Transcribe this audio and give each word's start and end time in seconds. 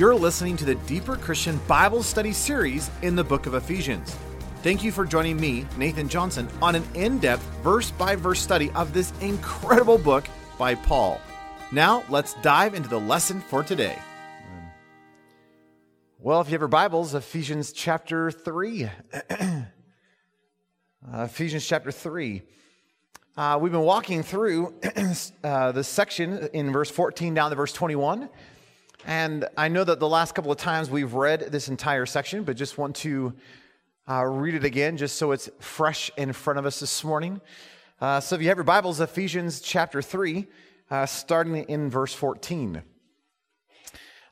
You're 0.00 0.14
listening 0.14 0.56
to 0.56 0.64
the 0.64 0.76
Deeper 0.86 1.14
Christian 1.14 1.60
Bible 1.68 2.02
Study 2.02 2.32
series 2.32 2.88
in 3.02 3.14
the 3.14 3.22
book 3.22 3.44
of 3.44 3.52
Ephesians. 3.52 4.16
Thank 4.62 4.82
you 4.82 4.92
for 4.92 5.04
joining 5.04 5.38
me, 5.38 5.66
Nathan 5.76 6.08
Johnson, 6.08 6.48
on 6.62 6.74
an 6.74 6.84
in 6.94 7.18
depth, 7.18 7.42
verse 7.62 7.90
by 7.90 8.16
verse 8.16 8.40
study 8.40 8.70
of 8.70 8.94
this 8.94 9.12
incredible 9.20 9.98
book 9.98 10.26
by 10.58 10.74
Paul. 10.74 11.20
Now, 11.70 12.02
let's 12.08 12.32
dive 12.40 12.72
into 12.72 12.88
the 12.88 12.98
lesson 12.98 13.42
for 13.42 13.62
today. 13.62 13.98
Well, 16.18 16.40
if 16.40 16.46
you 16.46 16.52
have 16.52 16.62
your 16.62 16.68
Bibles, 16.68 17.14
Ephesians 17.14 17.70
chapter 17.70 18.30
3. 18.30 18.84
uh, 19.30 19.64
Ephesians 21.12 21.66
chapter 21.66 21.92
3. 21.92 22.40
Uh, 23.36 23.58
we've 23.60 23.70
been 23.70 23.82
walking 23.82 24.22
through 24.22 24.72
uh, 25.44 25.72
the 25.72 25.84
section 25.84 26.48
in 26.54 26.72
verse 26.72 26.90
14 26.90 27.34
down 27.34 27.50
to 27.50 27.56
verse 27.56 27.74
21. 27.74 28.30
And 29.06 29.46
I 29.56 29.68
know 29.68 29.84
that 29.84 29.98
the 29.98 30.08
last 30.08 30.34
couple 30.34 30.52
of 30.52 30.58
times 30.58 30.90
we've 30.90 31.14
read 31.14 31.50
this 31.50 31.68
entire 31.68 32.04
section, 32.04 32.44
but 32.44 32.56
just 32.56 32.76
want 32.76 32.96
to 32.96 33.32
uh, 34.08 34.24
read 34.24 34.54
it 34.54 34.64
again 34.64 34.96
just 34.96 35.16
so 35.16 35.32
it's 35.32 35.48
fresh 35.58 36.10
in 36.16 36.32
front 36.32 36.58
of 36.58 36.66
us 36.66 36.80
this 36.80 37.02
morning. 37.02 37.40
Uh, 38.00 38.20
so 38.20 38.34
if 38.34 38.42
you 38.42 38.48
have 38.48 38.58
your 38.58 38.64
Bibles, 38.64 39.00
Ephesians 39.00 39.60
chapter 39.60 40.02
3, 40.02 40.46
uh, 40.90 41.06
starting 41.06 41.56
in 41.64 41.88
verse 41.88 42.12
14. 42.12 42.82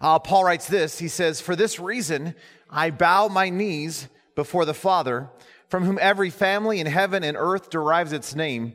Uh, 0.01 0.19
Paul 0.19 0.45
writes 0.45 0.69
this 0.69 0.99
He 0.99 1.09
says, 1.09 1.41
For 1.41 1.57
this 1.57 1.81
reason 1.81 2.35
I 2.69 2.91
bow 2.91 3.29
my 3.29 3.49
knees 3.49 4.09
before 4.35 4.65
the 4.65 4.75
Father, 4.75 5.31
from 5.69 5.85
whom 5.85 5.99
every 6.01 6.31
family 6.31 6.79
in 6.79 6.87
heaven 6.87 7.25
and 7.25 7.37
earth 7.39 7.71
derives 7.71 8.13
its 8.13 8.35
name, 8.35 8.75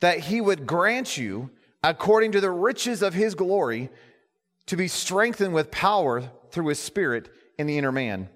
that 0.00 0.20
he 0.20 0.40
would 0.40 0.66
grant 0.66 1.18
you, 1.18 1.50
according 1.82 2.32
to 2.32 2.40
the 2.40 2.50
riches 2.50 3.02
of 3.02 3.14
his 3.14 3.34
glory, 3.34 3.90
to 4.70 4.76
be 4.76 4.86
strengthened 4.86 5.52
with 5.52 5.72
power 5.72 6.22
through 6.52 6.68
his 6.68 6.78
Spirit 6.78 7.28
in 7.58 7.66
the 7.66 7.76
inner 7.76 7.90
man, 7.90 8.28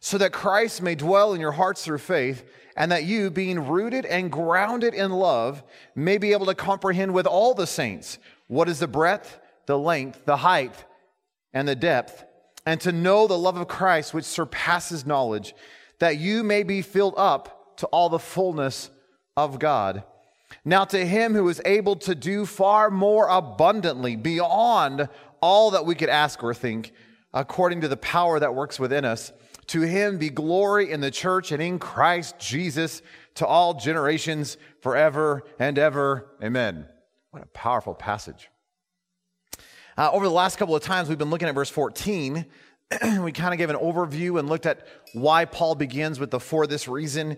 so 0.00 0.16
that 0.16 0.32
Christ 0.32 0.80
may 0.80 0.94
dwell 0.94 1.34
in 1.34 1.42
your 1.42 1.52
hearts 1.52 1.84
through 1.84 1.98
faith, 1.98 2.42
and 2.74 2.90
that 2.90 3.04
you, 3.04 3.30
being 3.30 3.68
rooted 3.68 4.06
and 4.06 4.32
grounded 4.32 4.94
in 4.94 5.10
love, 5.10 5.62
may 5.94 6.16
be 6.16 6.32
able 6.32 6.46
to 6.46 6.54
comprehend 6.54 7.12
with 7.12 7.26
all 7.26 7.52
the 7.52 7.66
saints 7.66 8.16
what 8.46 8.66
is 8.66 8.78
the 8.78 8.88
breadth, 8.88 9.38
the 9.66 9.78
length, 9.78 10.24
the 10.24 10.38
height, 10.38 10.86
and 11.52 11.68
the 11.68 11.76
depth, 11.76 12.24
and 12.64 12.80
to 12.80 12.90
know 12.90 13.26
the 13.26 13.36
love 13.36 13.58
of 13.58 13.68
Christ 13.68 14.14
which 14.14 14.24
surpasses 14.24 15.04
knowledge, 15.04 15.54
that 15.98 16.16
you 16.16 16.42
may 16.42 16.62
be 16.62 16.80
filled 16.80 17.14
up 17.18 17.76
to 17.76 17.86
all 17.88 18.08
the 18.08 18.18
fullness 18.18 18.88
of 19.36 19.58
God. 19.58 20.02
Now, 20.64 20.86
to 20.86 21.04
him 21.04 21.34
who 21.34 21.46
is 21.50 21.60
able 21.66 21.96
to 21.96 22.14
do 22.14 22.46
far 22.46 22.90
more 22.90 23.28
abundantly 23.28 24.16
beyond 24.16 25.10
all 25.44 25.72
that 25.72 25.84
we 25.84 25.94
could 25.94 26.08
ask 26.08 26.42
or 26.42 26.54
think, 26.54 26.90
according 27.34 27.82
to 27.82 27.88
the 27.88 27.98
power 27.98 28.40
that 28.40 28.54
works 28.54 28.80
within 28.80 29.04
us. 29.04 29.30
To 29.66 29.82
him 29.82 30.16
be 30.16 30.30
glory 30.30 30.90
in 30.90 31.02
the 31.02 31.10
church 31.10 31.52
and 31.52 31.62
in 31.62 31.78
Christ 31.78 32.38
Jesus 32.38 33.02
to 33.34 33.46
all 33.46 33.74
generations 33.74 34.56
forever 34.80 35.42
and 35.58 35.78
ever. 35.78 36.30
Amen. 36.42 36.86
What 37.30 37.42
a 37.42 37.46
powerful 37.48 37.94
passage. 37.94 38.48
Uh, 39.98 40.10
over 40.12 40.24
the 40.24 40.32
last 40.32 40.56
couple 40.56 40.74
of 40.74 40.82
times, 40.82 41.10
we've 41.10 41.18
been 41.18 41.28
looking 41.28 41.46
at 41.46 41.54
verse 41.54 41.68
14. 41.68 42.46
we 43.20 43.30
kind 43.30 43.52
of 43.52 43.58
gave 43.58 43.68
an 43.68 43.76
overview 43.76 44.38
and 44.38 44.48
looked 44.48 44.64
at 44.64 44.86
why 45.12 45.44
Paul 45.44 45.74
begins 45.74 46.18
with 46.18 46.30
the 46.30 46.40
for 46.40 46.66
this 46.66 46.88
reason. 46.88 47.36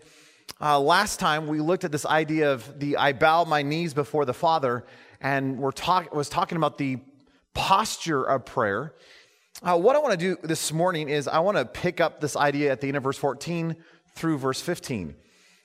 Uh, 0.61 0.79
last 0.79 1.19
time, 1.19 1.49
we 1.49 1.59
looked 1.59 1.83
at 1.83 1.91
this 1.91 2.07
idea 2.07 2.53
of 2.53 2.79
the 2.79 2.99
I 2.99 3.15
bow 3.15 3.43
my 3.45 3.63
knees 3.63 3.95
before 3.95 4.25
the 4.25 4.33
Father, 4.33 4.85
and 5.21 5.59
we're 5.59 5.73
talk, 5.73 6.15
was 6.15 6.29
talking 6.29 6.57
about 6.57 6.79
the 6.79 6.99
posture 7.57 8.23
of 8.23 8.45
prayer. 8.45 8.93
Uh, 9.63 9.79
what 9.79 9.97
I 9.97 9.99
want 9.99 10.13
to 10.13 10.19
do 10.19 10.37
this 10.47 10.73
morning 10.73 11.09
is 11.09 11.27
I 11.27 11.39
want 11.39 11.57
to 11.57 11.65
pick 11.65 12.03
up 12.03 12.21
this 12.21 12.37
idea 12.37 12.71
at 12.71 12.83
the 12.83 12.89
end 12.89 12.99
of 12.99 13.03
verse 13.03 13.17
14 13.17 13.75
through 14.15 14.39
verse 14.39 14.61
15. 14.61 15.17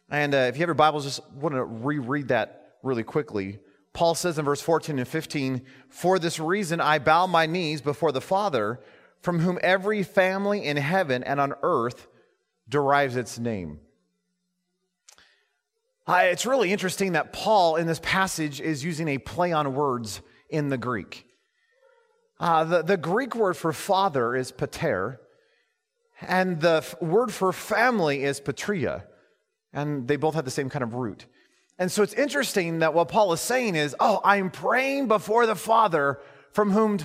And 0.09 0.34
uh, 0.34 0.38
if 0.38 0.56
you 0.56 0.62
have 0.62 0.69
your 0.69 0.74
Bibles, 0.74 1.03
just 1.03 1.19
want 1.34 1.53
to 1.53 1.63
reread 1.66 2.30
that 2.30 2.78
really 2.81 3.03
quickly. 3.03 3.59
Paul 3.91 4.16
says 4.16 4.40
in 4.40 4.46
verse 4.46 4.62
14 4.62 5.00
and 5.00 5.07
15, 5.07 5.63
For 5.90 6.18
this 6.18 6.40
reason 6.40 6.80
I 6.80 6.97
bow 6.97 7.28
my 7.28 7.46
knees 7.46 7.81
before 7.81 8.13
the 8.13 8.22
Father, 8.22 8.80
from 9.19 9.40
whom 9.40 9.59
every 9.62 10.01
family 10.01 10.63
in 10.63 10.78
heaven 10.78 11.25
and 11.25 11.41
on 11.41 11.53
earth 11.62 12.07
derives 12.69 13.18
its 13.18 13.38
name. 13.38 13.81
Uh, 16.07 16.22
it's 16.24 16.46
really 16.46 16.72
interesting 16.72 17.12
that 17.12 17.34
Paul 17.34 17.75
in 17.75 17.85
this 17.85 18.00
passage 18.01 18.62
is 18.62 18.81
using 18.81 19.09
a 19.09 19.18
play 19.18 19.51
on 19.51 19.75
words 19.75 20.22
in 20.50 20.69
the 20.69 20.78
Greek. 20.78 21.28
Uh, 22.41 22.63
the, 22.63 22.81
the 22.81 22.97
Greek 22.97 23.35
word 23.35 23.56
for 23.56 23.72
father 23.72 24.35
is 24.35 24.52
pater, 24.52 25.22
and 26.22 26.59
the 26.59 26.78
f- 26.78 27.00
word 27.00 27.31
for 27.31 27.53
family 27.53 28.24
is 28.24 28.40
patria, 28.40 29.06
and 29.72 30.07
they 30.07 30.16
both 30.16 30.34
have 30.34 30.44
the 30.44 30.50
same 30.50 30.68
kind 30.68 30.81
of 30.81 30.96
root. 30.96 31.28
And 31.78 31.91
so 31.91 32.01
it's 32.01 32.16
interesting 32.16 32.80
that 32.80 32.96
what 32.96 33.09
Paul 33.09 33.31
is 33.34 33.41
saying 33.41 33.75
is, 33.75 33.96
oh, 34.00 34.19
I'm 34.24 34.50
praying 34.50 35.07
before 35.07 35.46
the 35.46 35.56
Father 35.56 36.19
from 36.51 36.72
whom 36.72 36.97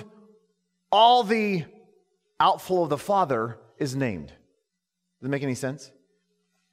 all 0.91 1.21
the 1.21 1.65
outflow 2.39 2.81
of 2.81 2.89
the 2.89 2.97
Father 2.97 3.59
is 3.77 3.95
named. 3.95 4.29
Does 4.29 5.27
it 5.27 5.29
make 5.29 5.43
any 5.43 5.55
sense? 5.55 5.91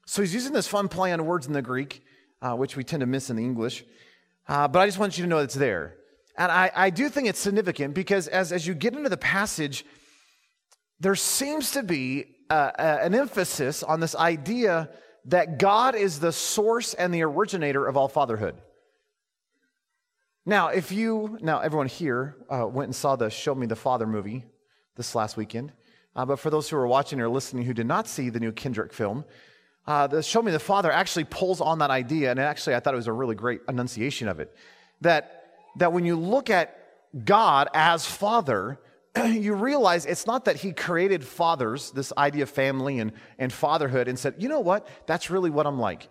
So 0.07 0.23
he's 0.23 0.33
using 0.33 0.55
this 0.55 0.67
fun 0.67 0.89
play 0.89 1.13
on 1.13 1.27
words 1.27 1.47
in 1.47 1.53
the 1.53 1.61
Greek, 1.61 2.03
uh, 2.41 2.55
which 2.55 2.77
we 2.77 2.85
tend 2.85 3.01
to 3.01 3.07
miss 3.07 3.29
in 3.29 3.37
the 3.37 3.45
English. 3.45 3.85
Uh, 4.49 4.69
but 4.69 4.79
I 4.79 4.87
just 4.87 4.99
want 4.99 5.19
you 5.19 5.25
to 5.25 5.29
know 5.29 5.39
it's 5.39 5.55
there. 5.55 5.97
And 6.37 6.51
I, 6.51 6.71
I 6.75 6.91
do 6.91 7.09
think 7.09 7.29
it's 7.29 7.39
significant 7.39 7.95
because 7.95 8.29
as, 8.29 8.53
as 8.53 8.67
you 8.67 8.75
get 8.75 8.95
into 8.95 9.09
the 9.09 9.17
passage, 9.17 9.85
there 10.99 11.15
seems 11.15 11.73
to 11.73 11.83
be 11.83 12.27
uh, 12.51 12.73
an 12.79 13.15
emphasis 13.15 13.83
on 13.83 14.01
this 14.01 14.15
idea 14.15 14.91
that 15.27 15.59
God 15.59 15.95
is 15.95 16.21
the 16.21 16.33
source 16.33 16.95
and 16.95 17.15
the 17.15 17.23
originator 17.23 17.87
of 17.87 17.97
all 17.97 18.09
fatherhood. 18.09 18.57
Now, 20.47 20.69
if 20.69 20.93
you, 20.93 21.39
now 21.41 21.61
everyone 21.61 21.87
here 21.87 22.37
uh, 22.51 22.67
went 22.67 22.89
and 22.89 22.95
saw 22.95 23.17
the 23.17 23.31
Show 23.31 23.55
Me 23.55 23.67
the 23.67 23.77
Father 23.77 24.07
movie 24.07 24.45
this 24.97 25.15
last 25.15 25.37
weekend, 25.37 25.73
uh, 26.15 26.27
but 26.27 26.39
for 26.39 26.51
those 26.51 26.69
who 26.69 26.77
are 26.77 26.87
watching 26.87 27.21
or 27.21 27.29
listening 27.29 27.65
who 27.65 27.73
did 27.73 27.87
not 27.87 28.07
see 28.07 28.29
the 28.29 28.41
new 28.41 28.53
Kendrick 28.53 28.93
film, 28.93 29.25
uh, 29.87 30.07
the 30.07 30.23
Show 30.23 30.43
Me 30.43 30.53
the 30.53 30.59
Father 30.59 30.93
actually 30.93 31.25
pulls 31.25 31.61
on 31.61 31.79
that 31.79 31.91
idea, 31.91 32.31
and 32.31 32.39
actually 32.39 32.75
I 32.75 32.81
thought 32.81 32.93
it 32.93 32.99
was 32.99 33.07
a 33.07 33.13
really 33.13 33.35
great 33.35 33.61
enunciation 33.69 34.29
of 34.29 34.39
it. 34.39 34.55
That 35.01 35.44
that 35.77 35.93
when 35.93 36.05
you 36.05 36.17
look 36.17 36.51
at 36.51 36.79
God 37.25 37.69
as 37.75 38.07
Father, 38.07 38.79
you 39.25 39.55
realize 39.55 40.07
it's 40.07 40.27
not 40.27 40.47
that 40.47 40.57
He 40.57 40.73
created 40.73 41.25
fathers, 41.25 41.91
this 41.93 42.13
idea 42.17 42.45
of 42.45 42.51
family 42.51 42.99
and, 42.99 43.13
and 43.39 43.53
fatherhood, 43.53 44.09
and 44.09 44.19
said, 44.19 44.35
you 44.39 44.49
know 44.49 44.61
what, 44.61 44.87
that's 45.07 45.31
really 45.31 45.51
what 45.51 45.67
I'm 45.67 45.79
like. 45.79 46.09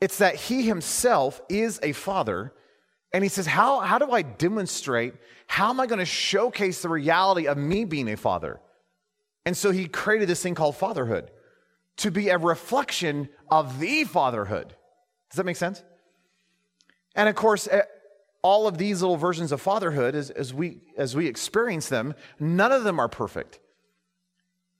It's 0.00 0.18
that 0.18 0.34
He 0.34 0.62
Himself 0.62 1.40
is 1.48 1.78
a 1.82 1.92
Father, 1.92 2.52
and 3.12 3.22
He 3.22 3.28
says, 3.28 3.46
how, 3.46 3.80
how 3.80 3.98
do 3.98 4.10
I 4.10 4.22
demonstrate, 4.22 5.14
how 5.46 5.70
am 5.70 5.80
I 5.80 5.86
going 5.86 6.00
to 6.00 6.04
showcase 6.04 6.82
the 6.82 6.88
reality 6.88 7.46
of 7.46 7.56
me 7.56 7.84
being 7.84 8.08
a 8.08 8.16
father? 8.16 8.60
And 9.46 9.56
so 9.56 9.70
He 9.70 9.86
created 9.86 10.28
this 10.28 10.42
thing 10.42 10.54
called 10.54 10.76
fatherhood 10.76 11.30
to 11.98 12.10
be 12.10 12.28
a 12.28 12.38
reflection 12.38 13.28
of 13.50 13.78
the 13.78 14.04
fatherhood. 14.04 14.74
Does 15.30 15.36
that 15.36 15.46
make 15.46 15.56
sense? 15.56 15.82
And 17.14 17.28
of 17.28 17.34
course, 17.34 17.68
eh, 17.70 17.82
all 18.44 18.68
of 18.68 18.76
these 18.76 19.00
little 19.00 19.16
versions 19.16 19.52
of 19.52 19.60
fatherhood, 19.60 20.14
as, 20.14 20.28
as, 20.28 20.52
we, 20.52 20.82
as 20.98 21.16
we 21.16 21.26
experience 21.26 21.88
them, 21.88 22.14
none 22.38 22.72
of 22.72 22.84
them 22.84 23.00
are 23.00 23.08
perfect. 23.08 23.58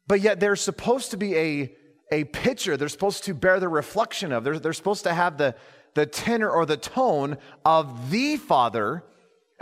But 0.06 0.20
yet 0.20 0.38
they're 0.38 0.54
supposed 0.54 1.12
to 1.12 1.16
be 1.16 1.34
a, 1.34 1.74
a 2.12 2.24
picture, 2.24 2.76
they're 2.76 2.90
supposed 2.90 3.24
to 3.24 3.32
bear 3.32 3.58
the 3.58 3.70
reflection 3.70 4.32
of, 4.32 4.44
they're, 4.44 4.58
they're 4.58 4.74
supposed 4.74 5.04
to 5.04 5.14
have 5.14 5.38
the, 5.38 5.54
the 5.94 6.04
tenor 6.04 6.50
or 6.50 6.66
the 6.66 6.76
tone 6.76 7.38
of 7.64 8.10
the 8.10 8.36
father. 8.36 9.02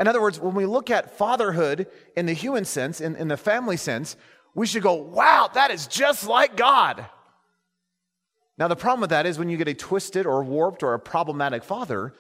In 0.01 0.09
other 0.09 0.21
words, 0.21 0.41
when 0.41 0.55
we 0.55 0.67
look 0.67 0.91
at 0.91 1.17
fatherhood 1.17 1.87
in 2.17 2.27
the 2.27 2.33
human 2.33 2.65
sense, 2.65 3.01
in, 3.01 3.15
in 3.15 3.29
the 3.29 3.37
family 3.37 3.77
sense, 3.77 4.17
we 4.53 4.67
should 4.67 4.83
go, 4.83 4.95
wow, 4.95 5.49
that 5.55 5.71
is 5.71 5.87
just 5.87 6.27
like 6.27 6.57
God. 6.57 7.07
Now, 8.59 8.67
the 8.67 8.75
problem 8.75 9.03
with 9.03 9.11
that 9.11 9.27
is 9.27 9.39
when 9.39 9.49
you 9.49 9.57
get 9.57 9.69
a 9.69 9.75
twisted 9.75 10.27
or 10.27 10.43
warped 10.43 10.83
or 10.83 10.95
a 10.95 10.99
problematic 10.99 11.63
father, 11.63 12.15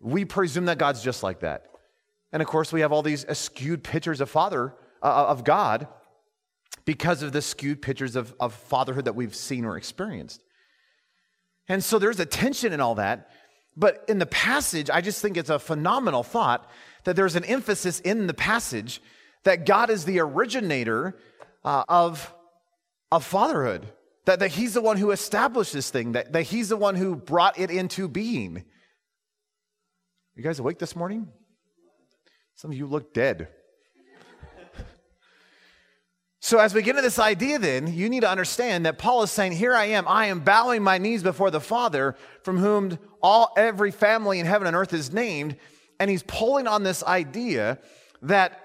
we 0.00 0.24
presume 0.24 0.64
that 0.66 0.78
God's 0.78 1.02
just 1.02 1.22
like 1.22 1.40
that. 1.40 1.66
And 2.32 2.42
of 2.42 2.48
course, 2.48 2.72
we 2.72 2.80
have 2.80 2.92
all 2.92 3.02
these 3.02 3.26
skewed 3.36 3.84
pictures 3.84 4.20
of 4.20 4.30
Father, 4.30 4.74
uh, 5.02 5.26
of 5.28 5.44
God, 5.44 5.88
because 6.84 7.22
of 7.22 7.32
the 7.32 7.42
skewed 7.42 7.82
pictures 7.82 8.16
of, 8.16 8.34
of 8.40 8.54
fatherhood 8.54 9.04
that 9.04 9.14
we've 9.14 9.34
seen 9.34 9.64
or 9.64 9.76
experienced. 9.76 10.42
And 11.68 11.84
so 11.84 11.98
there's 11.98 12.20
a 12.20 12.26
tension 12.26 12.72
in 12.72 12.80
all 12.80 12.96
that. 12.96 13.30
But 13.76 14.04
in 14.08 14.18
the 14.18 14.26
passage, 14.26 14.90
I 14.90 15.00
just 15.00 15.22
think 15.22 15.36
it's 15.36 15.50
a 15.50 15.58
phenomenal 15.58 16.22
thought 16.22 16.68
that 17.04 17.16
there's 17.16 17.36
an 17.36 17.44
emphasis 17.44 18.00
in 18.00 18.26
the 18.26 18.34
passage 18.34 19.00
that 19.44 19.64
God 19.66 19.90
is 19.90 20.04
the 20.04 20.20
originator 20.20 21.16
uh, 21.64 21.84
of, 21.88 22.32
of 23.10 23.24
fatherhood, 23.24 23.86
that, 24.24 24.40
that 24.40 24.50
He's 24.50 24.74
the 24.74 24.82
one 24.82 24.96
who 24.96 25.12
established 25.12 25.72
this 25.72 25.90
thing, 25.90 26.12
that, 26.12 26.32
that 26.32 26.42
He's 26.42 26.68
the 26.68 26.76
one 26.76 26.96
who 26.96 27.16
brought 27.16 27.58
it 27.58 27.70
into 27.70 28.08
being. 28.08 28.64
You 30.36 30.42
guys 30.42 30.58
awake 30.58 30.78
this 30.78 30.94
morning? 30.94 31.28
Some 32.54 32.70
of 32.70 32.76
you 32.76 32.86
look 32.86 33.12
dead. 33.12 33.48
So, 36.42 36.58
as 36.58 36.72
we 36.72 36.80
get 36.80 36.92
into 36.92 37.02
this 37.02 37.18
idea, 37.18 37.58
then, 37.58 37.92
you 37.92 38.08
need 38.08 38.20
to 38.20 38.30
understand 38.30 38.86
that 38.86 38.96
Paul 38.96 39.22
is 39.22 39.30
saying, 39.30 39.52
Here 39.52 39.74
I 39.74 39.84
am, 39.84 40.08
I 40.08 40.26
am 40.26 40.40
bowing 40.40 40.82
my 40.82 40.96
knees 40.96 41.22
before 41.22 41.50
the 41.50 41.60
Father, 41.60 42.16
from 42.44 42.56
whom 42.56 42.98
all 43.22 43.52
every 43.58 43.90
family 43.90 44.40
in 44.40 44.46
heaven 44.46 44.66
and 44.66 44.74
earth 44.74 44.94
is 44.94 45.12
named. 45.12 45.56
And 46.00 46.08
he's 46.10 46.22
pulling 46.22 46.66
on 46.66 46.82
this 46.82 47.04
idea 47.04 47.78
that, 48.22 48.58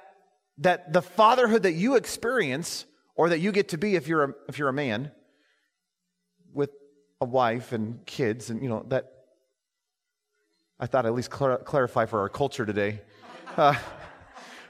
that 0.59 0.93
the 0.93 1.01
fatherhood 1.01 1.63
that 1.63 1.73
you 1.73 1.95
experience, 1.95 2.85
or 3.13 3.27
that 3.27 3.39
you 3.39 3.51
get 3.51 3.67
to 3.69 3.77
be 3.77 3.95
if 3.95 4.07
you're 4.07 4.23
a, 4.23 4.33
if 4.47 4.57
you're 4.57 4.69
a 4.69 4.73
man, 4.73 5.11
with 6.53 6.69
a 7.19 7.25
wife 7.25 7.73
and 7.73 8.05
kids, 8.05 8.49
and 8.49 8.63
you 8.63 8.69
know, 8.69 8.85
that 8.87 9.14
I 10.79 10.87
thought 10.87 11.05
I'd 11.05 11.09
at 11.09 11.13
least 11.13 11.31
clar- 11.31 11.57
clarify 11.59 12.05
for 12.05 12.19
our 12.19 12.29
culture 12.29 12.65
today. 12.65 13.01
Uh, 13.55 13.75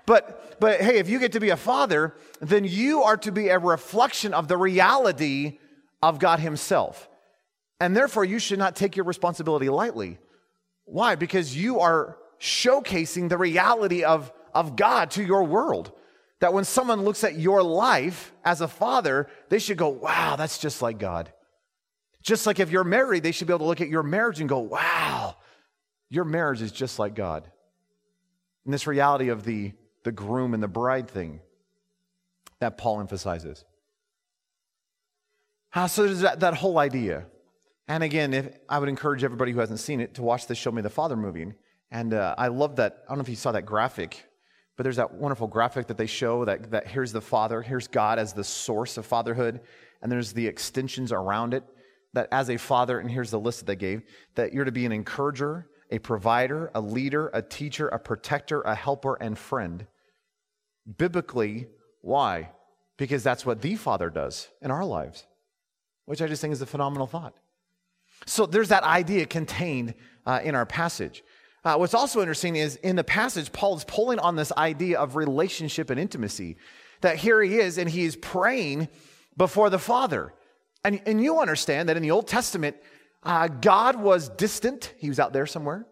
but, 0.06 0.60
but 0.60 0.80
hey, 0.80 0.98
if 0.98 1.10
you 1.10 1.19
get 1.19 1.31
to 1.31 1.40
be 1.40 1.50
a 1.50 1.57
father, 1.57 2.16
then 2.40 2.63
you 2.63 3.04
are 3.04 3.18
to 3.18 3.31
be 3.31 3.50
a 3.50 3.57
reflection 3.57 4.34
of 4.34 4.48
the 4.48 4.57
reality 4.57 5.60
of 6.04 6.19
God 6.19 6.40
Himself. 6.40 7.10
And 7.80 7.96
therefore, 7.96 8.24
you 8.24 8.40
should 8.40 8.60
not 8.60 8.75
take 8.75 8.96
your 8.96 9.06
responsibility 9.06 9.69
lightly. 9.69 10.19
Why? 10.86 11.16
Because 11.16 11.57
you 11.57 11.80
are 11.80 12.18
showcasing 12.40 13.30
the 13.30 13.38
reality 13.38 14.04
of, 14.04 14.31
of 14.54 14.75
God 14.75 15.12
to 15.12 15.24
your 15.24 15.44
world. 15.44 15.92
That 16.42 16.54
when 16.54 16.66
someone 16.66 17.01
looks 17.01 17.24
at 17.24 17.40
your 17.40 17.63
life 17.63 18.34
as 18.44 18.62
a 18.62 18.68
father, 18.68 19.28
they 19.50 19.58
should 19.58 19.78
go, 19.78 19.90
wow, 19.90 20.36
that's 20.36 20.60
just 20.60 20.81
like 20.81 21.00
God. 21.00 21.31
Just 22.22 22.46
like 22.46 22.60
if 22.60 22.72
you're 22.72 22.84
married, 22.84 23.24
they 23.24 23.31
should 23.31 23.48
be 23.48 23.54
able 23.54 23.60
to 23.60 23.66
look 23.66 23.81
at 23.81 23.90
your 23.90 24.04
marriage 24.04 24.40
and 24.40 24.50
go, 24.50 24.60
wow, 24.60 25.14
your 26.15 26.25
marriage 26.25 26.62
is 26.62 26.71
just 26.71 26.97
like 26.97 27.13
God. 27.13 27.50
And 28.63 28.73
this 28.73 28.88
reality 28.88 29.29
of 29.29 29.44
the 29.44 29.73
the 30.06 30.12
groom 30.12 30.53
and 30.53 30.63
the 30.63 30.67
bride 30.67 31.09
thing 31.09 31.41
that 32.59 32.77
Paul 32.77 33.01
emphasizes. 33.01 33.65
Uh, 35.73 35.88
so 35.88 36.03
there's 36.03 36.21
that, 36.21 36.39
that 36.39 36.53
whole 36.53 36.77
idea. 36.77 37.25
And 37.88 38.03
again, 38.03 38.33
if, 38.33 38.56
I 38.69 38.79
would 38.79 38.88
encourage 38.88 39.23
everybody 39.23 39.51
who 39.51 39.59
hasn't 39.59 39.79
seen 39.79 40.00
it 40.00 40.13
to 40.13 40.21
watch 40.21 40.47
the 40.47 40.56
Show 40.56 40.71
Me 40.71 40.81
the 40.81 40.89
Father 40.89 41.17
movie. 41.17 41.51
And 41.91 42.13
uh, 42.13 42.35
I 42.38 42.47
love 42.47 42.77
that. 42.77 43.03
I 43.06 43.09
don't 43.09 43.17
know 43.17 43.23
if 43.23 43.29
you 43.29 43.35
saw 43.35 43.51
that 43.51 43.65
graphic, 43.65 44.25
but 44.77 44.83
there's 44.83 44.95
that 44.95 45.13
wonderful 45.13 45.47
graphic 45.47 45.88
that 45.88 45.97
they 45.97 46.06
show 46.06 46.45
that, 46.45 46.71
that 46.71 46.88
here's 46.88 47.12
the 47.12 47.21
Father, 47.21 47.62
here's 47.62 47.88
God 47.88 48.19
as 48.19 48.31
the 48.31 48.44
source 48.44 48.97
of 48.97 49.06
fatherhood, 49.06 49.62
and 50.01 50.12
there's 50.12 50.33
the 50.33 50.47
extensions 50.47 51.12
around 51.12 51.53
it. 51.53 51.63
That 52.13 52.29
as 52.31 52.50
a 52.50 52.56
father, 52.56 53.00
and 53.00 53.12
here's 53.12 53.31
the 53.31 53.39
list 53.39 53.59
that 53.59 53.65
they 53.65 53.75
gave, 53.75 54.03
that 54.35 54.53
you're 54.53 54.63
to 54.63 54.71
be 54.71 54.85
an 54.85 54.94
encourager, 54.94 55.67
a 55.92 56.00
provider, 56.00 56.72
a 56.74 56.82
leader, 56.82 57.30
a 57.34 57.42
teacher, 57.42 57.88
a 57.88 58.00
protector, 58.00 58.62
a 58.62 58.76
helper, 58.76 59.16
and 59.16 59.38
friend. 59.38 59.88
Biblically, 60.98 61.68
why? 62.02 62.52
Because 62.98 63.24
that's 63.24 63.46
what 63.46 63.62
the 63.62 63.76
Father 63.76 64.10
does 64.10 64.50
in 64.62 64.72
our 64.72 64.86
lives, 64.86 65.26
which 66.06 66.22
I 66.22 66.28
just 66.28 66.42
think 66.42 66.54
is 66.54 66.62
a 66.62 66.66
phenomenal 66.66 67.08
thought. 67.08 67.34
So 68.26 68.46
there's 68.46 68.70
that 68.70 68.84
idea 68.84 69.26
contained 69.26 69.94
uh, 70.26 70.40
in 70.44 70.56
our 70.56 70.66
passage. 70.66 71.24
Uh, 71.64 71.76
what's 71.78 71.94
also 71.94 72.20
interesting 72.20 72.56
is 72.56 72.76
in 72.78 72.96
the 72.96 73.04
passage, 73.04 73.52
Paul 73.52 73.76
is 73.76 73.84
pulling 73.84 74.20
on 74.20 74.36
this 74.36 74.52
idea 74.54 75.00
of 75.00 75.16
relationship 75.16 75.90
and 75.90 76.00
intimacy. 76.00 76.58
That 77.02 77.18
here 77.18 77.42
he 77.42 77.58
is 77.58 77.78
and 77.78 77.90
he 77.90 78.06
is 78.06 78.16
praying 78.16 78.88
before 79.36 79.70
the 79.70 79.80
Father. 79.80 80.34
And, 80.84 81.02
and 81.06 81.22
you 81.22 81.40
understand 81.40 81.90
that 81.90 81.98
in 81.98 82.04
the 82.04 82.12
Old 82.12 82.28
Testament, 82.28 82.78
uh, 83.25 83.48
God 83.48 84.00
was 84.00 84.30
distant, 84.30 84.94
he 84.98 85.10
was 85.10 85.19
out 85.19 85.33
there 85.33 85.45
somewhere. 85.45 85.86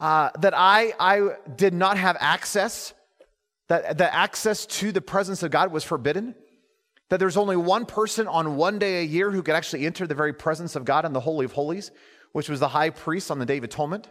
Uh, 0.00 0.30
that 0.40 0.54
I, 0.56 0.92
I 0.98 1.36
did 1.56 1.72
not 1.72 1.96
have 1.98 2.16
access 2.18 2.94
that 3.68 3.96
the 3.96 4.14
access 4.14 4.66
to 4.66 4.92
the 4.92 5.00
presence 5.00 5.42
of 5.42 5.50
God 5.50 5.72
was 5.72 5.84
forbidden, 5.84 6.34
that 7.08 7.18
there's 7.18 7.36
only 7.36 7.56
one 7.56 7.86
person 7.86 8.28
on 8.28 8.56
one 8.56 8.78
day 8.78 9.00
a 9.00 9.04
year 9.04 9.30
who 9.30 9.42
could 9.42 9.54
actually 9.54 9.86
enter 9.86 10.06
the 10.06 10.14
very 10.14 10.32
presence 10.32 10.76
of 10.76 10.84
God 10.84 11.04
in 11.04 11.12
the 11.12 11.20
Holy 11.20 11.44
of 11.44 11.52
Holies, 11.52 11.90
which 12.32 12.48
was 12.48 12.60
the 12.60 12.68
high 12.68 12.90
priest 12.90 13.30
on 13.30 13.38
the 13.38 13.46
Day 13.46 13.58
of 13.58 13.64
Atonement, 13.64 14.10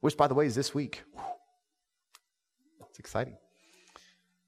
which, 0.00 0.16
by 0.16 0.26
the 0.26 0.34
way, 0.34 0.46
is 0.46 0.54
this 0.54 0.74
week. 0.74 1.02
It's 2.90 2.98
exciting. 2.98 3.36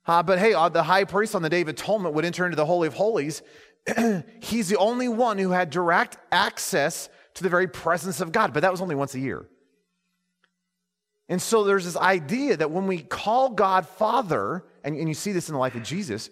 Uh, 0.06 0.22
but 0.22 0.38
hey, 0.38 0.52
uh, 0.52 0.68
the 0.68 0.82
high 0.82 1.04
priest 1.04 1.34
on 1.34 1.40
the 1.40 1.48
Day 1.48 1.62
of 1.62 1.68
Atonement 1.68 2.14
would 2.14 2.26
enter 2.26 2.44
into 2.44 2.56
the 2.56 2.66
Holy 2.66 2.86
of 2.86 2.94
Holies. 2.94 3.42
He's 4.42 4.68
the 4.68 4.76
only 4.76 5.08
one 5.08 5.38
who 5.38 5.50
had 5.50 5.70
direct 5.70 6.18
access 6.30 7.08
to 7.34 7.42
the 7.42 7.48
very 7.48 7.68
presence 7.68 8.20
of 8.20 8.32
God, 8.32 8.52
but 8.52 8.60
that 8.60 8.70
was 8.70 8.80
only 8.80 8.94
once 8.94 9.14
a 9.14 9.20
year. 9.20 9.46
And 11.28 11.40
so 11.40 11.64
there's 11.64 11.84
this 11.84 11.96
idea 11.96 12.56
that 12.56 12.70
when 12.70 12.86
we 12.86 12.98
call 12.98 13.50
God 13.50 13.86
Father, 13.86 14.64
and, 14.82 14.96
and 14.96 15.08
you 15.08 15.14
see 15.14 15.32
this 15.32 15.48
in 15.48 15.54
the 15.54 15.58
life 15.58 15.74
of 15.74 15.82
Jesus, 15.82 16.30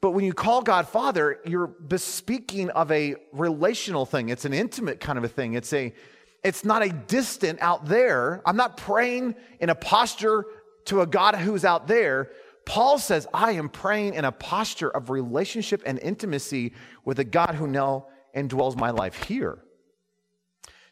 but 0.00 0.12
when 0.12 0.24
you 0.24 0.32
call 0.32 0.62
God 0.62 0.86
Father, 0.86 1.40
you're 1.44 1.66
bespeaking 1.66 2.70
of 2.70 2.90
a 2.92 3.16
relational 3.32 4.06
thing. 4.06 4.28
It's 4.28 4.44
an 4.44 4.54
intimate 4.54 5.00
kind 5.00 5.18
of 5.18 5.24
a 5.24 5.28
thing. 5.28 5.54
It's 5.54 5.72
a 5.72 5.92
it's 6.44 6.64
not 6.64 6.84
a 6.84 6.90
distant 6.90 7.58
out 7.60 7.86
there. 7.86 8.42
I'm 8.46 8.56
not 8.56 8.76
praying 8.76 9.34
in 9.58 9.70
a 9.70 9.74
posture 9.74 10.44
to 10.84 11.00
a 11.00 11.06
God 11.06 11.34
who's 11.34 11.64
out 11.64 11.88
there. 11.88 12.30
Paul 12.64 12.98
says, 12.98 13.26
I 13.34 13.52
am 13.52 13.68
praying 13.68 14.14
in 14.14 14.24
a 14.24 14.30
posture 14.30 14.88
of 14.88 15.10
relationship 15.10 15.82
and 15.84 15.98
intimacy 15.98 16.74
with 17.04 17.18
a 17.18 17.24
God 17.24 17.56
who 17.56 17.66
now 17.66 18.06
indwells 18.36 18.76
my 18.76 18.90
life 18.90 19.24
here. 19.24 19.58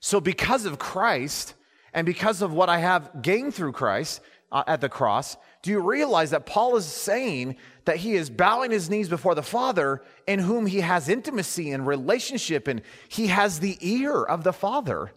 So, 0.06 0.20
because 0.20 0.66
of 0.66 0.78
Christ, 0.78 1.54
and 1.92 2.06
because 2.06 2.40
of 2.40 2.52
what 2.52 2.68
I 2.68 2.78
have 2.78 3.22
gained 3.22 3.56
through 3.56 3.72
Christ 3.72 4.20
uh, 4.52 4.62
at 4.68 4.80
the 4.80 4.88
cross, 4.88 5.36
do 5.62 5.72
you 5.72 5.80
realize 5.80 6.30
that 6.30 6.46
Paul 6.46 6.76
is 6.76 6.86
saying 6.86 7.56
that 7.86 7.96
he 7.96 8.14
is 8.14 8.30
bowing 8.30 8.70
his 8.70 8.88
knees 8.88 9.08
before 9.08 9.34
the 9.34 9.42
Father 9.42 10.04
in 10.28 10.38
whom 10.38 10.66
he 10.66 10.78
has 10.78 11.08
intimacy 11.08 11.72
and 11.72 11.84
relationship 11.88 12.68
and 12.68 12.82
he 13.08 13.26
has 13.26 13.58
the 13.58 13.76
ear 13.80 14.22
of 14.22 14.44
the 14.44 14.52
Father? 14.52 15.10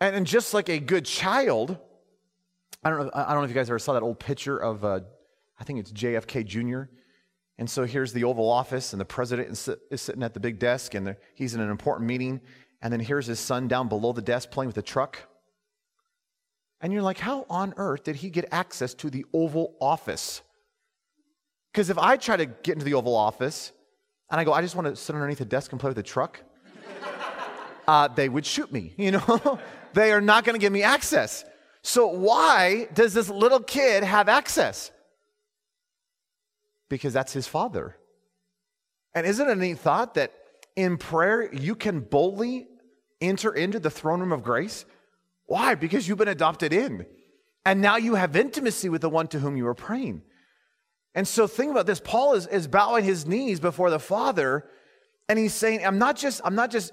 And, 0.00 0.14
and 0.14 0.24
just 0.24 0.54
like 0.54 0.68
a 0.68 0.78
good 0.78 1.04
child, 1.04 1.76
I 2.84 2.90
don't 2.90 3.06
know, 3.06 3.10
I 3.12 3.32
don't 3.32 3.38
know 3.38 3.42
if 3.42 3.50
you 3.50 3.56
guys 3.56 3.70
ever 3.70 3.80
saw 3.80 3.94
that 3.94 4.04
old 4.04 4.20
picture 4.20 4.56
of, 4.56 4.84
uh, 4.84 5.00
I 5.58 5.64
think 5.64 5.80
it's 5.80 5.90
JFK 5.90 6.46
Jr. 6.46 6.82
And 7.58 7.68
so 7.68 7.84
here's 7.84 8.12
the 8.12 8.22
Oval 8.22 8.48
Office, 8.48 8.92
and 8.92 9.00
the 9.00 9.04
president 9.04 9.48
is, 9.48 9.68
is 9.90 10.00
sitting 10.00 10.22
at 10.22 10.32
the 10.32 10.38
big 10.38 10.60
desk, 10.60 10.94
and 10.94 11.16
he's 11.34 11.56
in 11.56 11.60
an 11.60 11.70
important 11.70 12.06
meeting, 12.06 12.40
and 12.80 12.92
then 12.92 13.00
here's 13.00 13.26
his 13.26 13.40
son 13.40 13.68
down 13.68 13.88
below 13.88 14.12
the 14.12 14.22
desk 14.22 14.50
playing 14.50 14.68
with 14.68 14.78
a 14.78 14.82
truck. 14.82 15.18
And 16.80 16.92
you're 16.92 17.02
like, 17.02 17.18
how 17.18 17.44
on 17.50 17.74
earth 17.76 18.04
did 18.04 18.16
he 18.16 18.30
get 18.30 18.46
access 18.52 18.94
to 18.94 19.10
the 19.10 19.24
Oval 19.32 19.74
Office? 19.80 20.42
Because 21.72 21.90
if 21.90 21.98
I 21.98 22.16
try 22.16 22.36
to 22.36 22.46
get 22.46 22.74
into 22.74 22.84
the 22.84 22.94
Oval 22.94 23.16
Office 23.16 23.72
and 24.30 24.40
I 24.40 24.44
go, 24.44 24.52
I 24.52 24.62
just 24.62 24.76
want 24.76 24.86
to 24.86 24.96
sit 24.96 25.14
underneath 25.14 25.40
a 25.40 25.44
desk 25.44 25.72
and 25.72 25.80
play 25.80 25.90
with 25.90 25.98
a 25.98 26.04
truck, 26.04 26.40
uh, 27.88 28.08
they 28.08 28.28
would 28.28 28.46
shoot 28.46 28.72
me. 28.72 28.94
You 28.96 29.12
know, 29.12 29.58
they 29.94 30.12
are 30.12 30.20
not 30.20 30.44
going 30.44 30.54
to 30.54 30.60
give 30.60 30.72
me 30.72 30.84
access. 30.84 31.44
So 31.82 32.06
why 32.06 32.88
does 32.94 33.12
this 33.12 33.28
little 33.28 33.60
kid 33.60 34.04
have 34.04 34.28
access? 34.28 34.92
Because 36.88 37.12
that's 37.12 37.32
his 37.32 37.48
father. 37.48 37.96
And 39.14 39.26
isn't 39.26 39.48
it 39.48 39.52
a 39.52 39.60
neat 39.60 39.78
thought 39.78 40.14
that 40.14 40.32
in 40.78 40.96
prayer, 40.96 41.52
you 41.52 41.74
can 41.74 41.98
boldly 41.98 42.68
enter 43.20 43.52
into 43.52 43.80
the 43.80 43.90
throne 43.90 44.20
room 44.20 44.30
of 44.30 44.44
grace. 44.44 44.84
Why? 45.46 45.74
Because 45.74 46.06
you've 46.06 46.18
been 46.18 46.28
adopted 46.28 46.72
in. 46.72 47.04
And 47.66 47.80
now 47.80 47.96
you 47.96 48.14
have 48.14 48.36
intimacy 48.36 48.88
with 48.88 49.00
the 49.00 49.10
one 49.10 49.26
to 49.28 49.40
whom 49.40 49.56
you 49.56 49.66
are 49.66 49.74
praying. 49.74 50.22
And 51.16 51.26
so 51.26 51.48
think 51.48 51.72
about 51.72 51.86
this. 51.86 51.98
Paul 51.98 52.34
is, 52.34 52.46
is 52.46 52.68
bowing 52.68 53.02
his 53.02 53.26
knees 53.26 53.58
before 53.58 53.90
the 53.90 53.98
Father, 53.98 54.70
and 55.28 55.36
he's 55.36 55.52
saying, 55.52 55.84
I'm 55.84 55.98
not 55.98 56.16
just, 56.16 56.40
I'm 56.44 56.54
not 56.54 56.70
just 56.70 56.92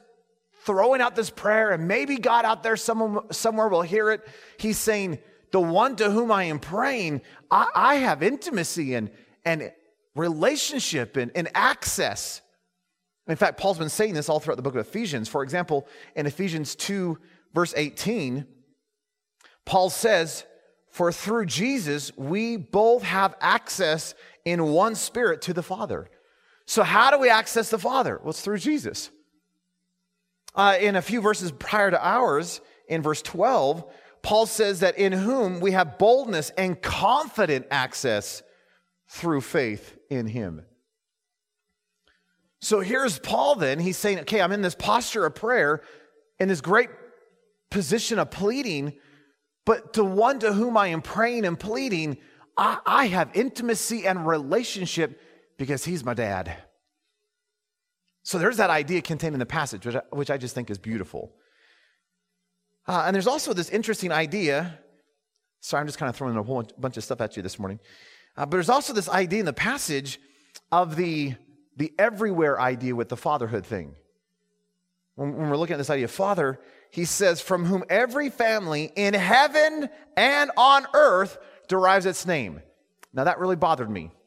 throwing 0.64 1.00
out 1.00 1.16
this 1.16 1.30
prayer, 1.30 1.70
and 1.70 1.88
maybe 1.88 2.18
God 2.18 2.44
out 2.44 2.64
there 2.64 2.78
someone, 2.78 3.32
somewhere 3.32 3.68
will 3.68 3.84
hear 3.84 4.10
it. 4.10 4.28
He's 4.58 4.80
saying, 4.80 5.20
the 5.52 5.62
one 5.62 5.96
to 5.98 6.10
whom 6.10 6.32
I 6.32 6.46
am 6.46 6.58
praying, 6.58 7.22
I, 7.52 7.70
I 7.76 7.96
have 7.98 8.24
intimacy 8.24 8.96
and, 8.96 9.12
and 9.46 9.72
relationship 10.16 11.18
and, 11.18 11.32
and 11.36 11.50
access. 11.54 12.42
In 13.28 13.36
fact, 13.36 13.60
Paul's 13.60 13.80
been 13.80 13.90
saying 13.90 14.14
this 14.14 14.30
all 14.30 14.40
throughout 14.40 14.58
the 14.58 14.62
book 14.62 14.76
of 14.76 14.86
Ephesians. 14.88 15.28
For 15.28 15.42
example, 15.44 15.88
in 16.16 16.26
Ephesians 16.26 16.76
2, 16.76 17.18
verse 17.54 17.74
18, 17.76 18.46
Paul 19.66 19.90
says, 19.90 20.46
For 20.90 21.12
through 21.12 21.48
Jesus, 21.48 22.16
we 22.16 22.58
both 22.58 23.04
have 23.04 23.36
access 23.42 24.14
in 24.44 24.66
one 24.66 24.94
spirit 24.96 25.42
to 25.44 25.54
the 25.54 25.64
Father. 25.64 26.10
So, 26.68 26.84
how 26.84 27.12
do 27.12 27.20
we 27.20 27.30
access 27.30 27.70
the 27.70 27.80
Father? 27.80 28.20
Well, 28.22 28.30
it's 28.30 28.42
through 28.42 28.60
Jesus. 28.60 29.10
Uh, 30.54 30.78
in 30.80 30.96
a 30.96 31.02
few 31.02 31.22
verses 31.22 31.52
prior 31.52 31.92
to 31.92 32.08
ours, 32.08 32.62
in 32.88 33.02
verse 33.02 33.22
12, 33.22 33.84
Paul 34.22 34.46
says 34.46 34.80
that 34.80 34.98
in 34.98 35.12
whom 35.12 35.60
we 35.60 35.72
have 35.72 35.98
boldness 35.98 36.52
and 36.52 36.82
confident 36.82 37.68
access 37.70 38.42
through 39.08 39.42
faith 39.42 39.98
in 40.10 40.28
him. 40.28 40.64
So 42.66 42.80
here's 42.80 43.20
Paul 43.20 43.58
then. 43.58 43.78
He's 43.78 43.96
saying, 43.96 44.22
okay, 44.22 44.42
I'm 44.42 44.52
in 44.52 44.64
this 44.64 44.74
posture 44.74 45.24
of 45.24 45.36
prayer, 45.36 45.84
in 46.40 46.48
this 46.48 46.62
great 46.62 46.90
position 47.70 48.18
of 48.18 48.32
pleading, 48.32 48.94
but 49.68 49.94
to 49.94 50.04
one 50.04 50.40
to 50.40 50.52
whom 50.52 50.76
I 50.76 50.88
am 50.88 51.04
praying 51.04 51.46
and 51.46 51.60
pleading, 51.60 52.18
I, 52.58 52.80
I 52.84 53.06
have 53.06 53.30
intimacy 53.36 54.08
and 54.08 54.26
relationship 54.26 55.22
because 55.60 55.86
he's 55.86 56.04
my 56.04 56.16
dad. 56.16 56.58
So 58.24 58.40
there's 58.40 58.58
that 58.58 58.72
idea 58.72 59.04
contained 59.04 59.36
in 59.36 59.40
the 59.40 59.46
passage, 59.46 59.86
which 59.86 59.96
I, 59.96 60.02
which 60.10 60.32
I 60.32 60.38
just 60.40 60.56
think 60.56 60.72
is 60.72 60.80
beautiful. 60.80 61.36
Uh, 62.88 63.04
and 63.06 63.14
there's 63.14 63.28
also 63.28 63.54
this 63.54 63.70
interesting 63.70 64.12
idea. 64.12 64.80
Sorry, 65.60 65.82
I'm 65.82 65.86
just 65.86 66.00
kind 66.00 66.10
of 66.10 66.16
throwing 66.16 66.36
a 66.36 66.42
whole 66.42 66.64
bunch 66.80 66.98
of 66.98 67.04
stuff 67.04 67.22
at 67.22 67.38
you 67.38 67.44
this 67.44 67.60
morning. 67.60 67.80
Uh, 68.36 68.48
but 68.48 68.54
there's 68.54 68.70
also 68.70 68.92
this 68.92 69.08
idea 69.08 69.42
in 69.42 69.46
the 69.46 69.54
passage 69.54 70.20
of 70.72 70.96
the, 70.96 71.36
the 71.76 71.94
everywhere 72.00 72.60
idea 72.60 72.96
with 72.96 73.10
the 73.10 73.18
fatherhood 73.18 73.66
thing. 73.66 73.96
When, 75.16 75.36
when 75.36 75.50
we're 75.50 75.58
looking 75.58 75.76
at 75.76 75.78
this 75.78 75.90
idea 75.90 76.06
of 76.06 76.12
father, 76.12 76.60
he 76.92 77.06
says, 77.06 77.42
From 77.42 77.66
whom 77.66 77.84
every 77.90 78.30
family 78.30 78.92
in 78.96 79.14
heaven 79.14 79.90
and 80.16 80.52
on 80.58 80.86
earth 80.94 81.38
derives 81.68 82.06
its 82.06 82.26
name. 82.26 82.62
Now 83.14 83.26
that 83.26 83.40
really 83.40 83.56
bothered 83.56 83.90
me. 83.90 84.12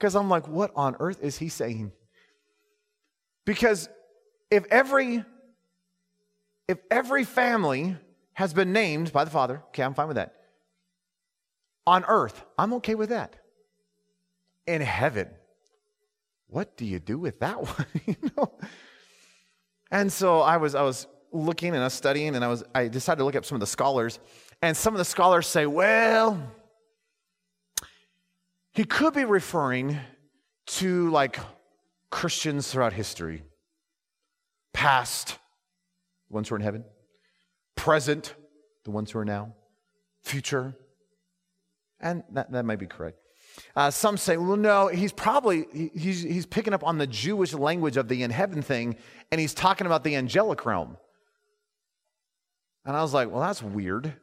Because 0.00 0.16
I'm 0.16 0.30
like, 0.30 0.48
what 0.48 0.72
on 0.74 0.96
earth 0.98 1.22
is 1.22 1.36
he 1.36 1.50
saying? 1.50 1.92
Because 3.44 3.90
if 4.50 4.64
every 4.70 5.24
if 6.68 6.78
every 6.90 7.24
family 7.24 7.96
has 8.32 8.54
been 8.54 8.72
named 8.72 9.12
by 9.12 9.24
the 9.24 9.30
Father, 9.30 9.62
okay, 9.68 9.82
I'm 9.82 9.92
fine 9.92 10.06
with 10.06 10.16
that. 10.16 10.36
On 11.86 12.04
earth, 12.06 12.44
I'm 12.56 12.72
okay 12.74 12.94
with 12.94 13.08
that. 13.10 13.34
In 14.66 14.80
heaven, 14.80 15.28
what 16.50 16.76
do 16.76 16.84
you 16.84 16.98
do 16.98 17.18
with 17.18 17.40
that 17.40 17.60
one? 17.78 17.86
you 18.06 18.16
know? 18.36 18.52
And 19.90 20.12
so 20.12 20.40
I 20.40 20.56
was 20.58 20.74
I 20.74 20.82
was 20.82 21.06
looking 21.32 21.70
and 21.70 21.78
I 21.78 21.84
was 21.84 21.94
studying 21.94 22.34
and 22.34 22.44
I 22.44 22.48
was 22.48 22.62
I 22.74 22.88
decided 22.88 23.18
to 23.18 23.24
look 23.24 23.36
up 23.36 23.44
some 23.44 23.56
of 23.56 23.60
the 23.60 23.66
scholars. 23.66 24.18
And 24.62 24.76
some 24.76 24.94
of 24.94 24.98
the 24.98 25.04
scholars 25.04 25.46
say, 25.46 25.66
well, 25.66 26.52
he 28.72 28.84
could 28.84 29.14
be 29.14 29.24
referring 29.24 29.98
to 30.66 31.10
like 31.10 31.38
Christians 32.10 32.70
throughout 32.70 32.92
history, 32.92 33.42
past, 34.72 35.38
the 36.28 36.34
ones 36.34 36.48
who 36.48 36.54
are 36.54 36.58
in 36.58 36.64
heaven, 36.64 36.84
present, 37.74 38.34
the 38.84 38.90
ones 38.90 39.10
who 39.10 39.18
are 39.18 39.24
now, 39.24 39.54
future. 40.22 40.76
And 42.00 42.22
that, 42.32 42.52
that 42.52 42.64
might 42.64 42.78
be 42.78 42.86
correct. 42.86 43.19
Uh, 43.76 43.90
some 43.90 44.16
say, 44.16 44.36
well, 44.36 44.56
no, 44.56 44.88
he's 44.88 45.12
probably 45.12 45.66
he's, 45.94 46.22
he's 46.22 46.46
picking 46.46 46.72
up 46.72 46.84
on 46.84 46.98
the 46.98 47.06
Jewish 47.06 47.52
language 47.54 47.96
of 47.96 48.08
the 48.08 48.22
in 48.22 48.30
heaven 48.30 48.62
thing, 48.62 48.96
and 49.30 49.40
he's 49.40 49.54
talking 49.54 49.86
about 49.86 50.04
the 50.04 50.16
angelic 50.16 50.64
realm. 50.66 50.96
And 52.84 52.96
I 52.96 53.02
was 53.02 53.14
like, 53.14 53.30
well, 53.30 53.40
that's 53.40 53.62
weird. 53.62 54.14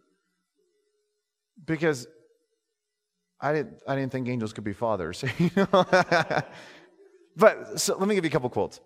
Because 1.65 2.07
I 3.39 3.53
didn't, 3.53 3.81
I 3.87 3.95
didn't 3.95 4.11
think 4.11 4.27
angels 4.27 4.53
could 4.53 4.63
be 4.63 4.73
fathers. 4.73 5.23
but 7.35 7.79
so 7.79 7.97
let 7.97 8.07
me 8.07 8.15
give 8.15 8.23
you 8.23 8.29
a 8.29 8.31
couple 8.31 8.49
quotes. 8.49 8.79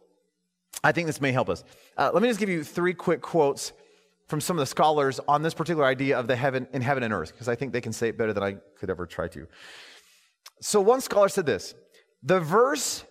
I 0.83 0.91
think 0.91 1.07
this 1.07 1.21
may 1.21 1.31
help 1.31 1.49
us. 1.49 1.63
Uh, 1.97 2.11
let 2.13 2.21
me 2.21 2.27
just 2.27 2.39
give 2.39 2.49
you 2.49 2.63
three 2.63 2.93
quick 2.93 3.21
quotes 3.21 3.71
from 4.27 4.41
some 4.41 4.57
of 4.57 4.61
the 4.61 4.65
scholars 4.65 5.19
on 5.27 5.41
this 5.41 5.53
particular 5.53 5.85
idea 5.85 6.17
of 6.17 6.27
the 6.27 6.35
heaven 6.35 6.67
in 6.73 6.81
heaven 6.81 7.03
and 7.03 7.13
earth, 7.13 7.31
because 7.31 7.47
I 7.47 7.55
think 7.55 7.73
they 7.73 7.81
can 7.81 7.93
say 7.93 8.09
it 8.09 8.17
better 8.17 8.33
than 8.33 8.43
I 8.43 8.53
could 8.79 8.89
ever 8.89 9.05
try 9.05 9.27
to. 9.29 9.47
So 10.61 10.79
one 10.79 11.01
scholar 11.01 11.29
said 11.29 11.45
this: 11.45 11.75
the 12.23 12.39
verse 12.39 13.03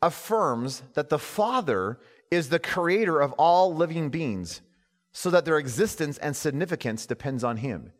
affirms 0.00 0.82
that 0.94 1.08
the 1.08 1.18
Father 1.18 1.98
is 2.30 2.48
the 2.48 2.58
creator 2.58 3.20
of 3.20 3.32
all 3.32 3.74
living 3.74 4.10
beings, 4.10 4.60
so 5.12 5.30
that 5.30 5.44
their 5.44 5.58
existence 5.58 6.18
and 6.18 6.36
significance 6.36 7.06
depends 7.06 7.42
on 7.42 7.56
Him. 7.56 7.92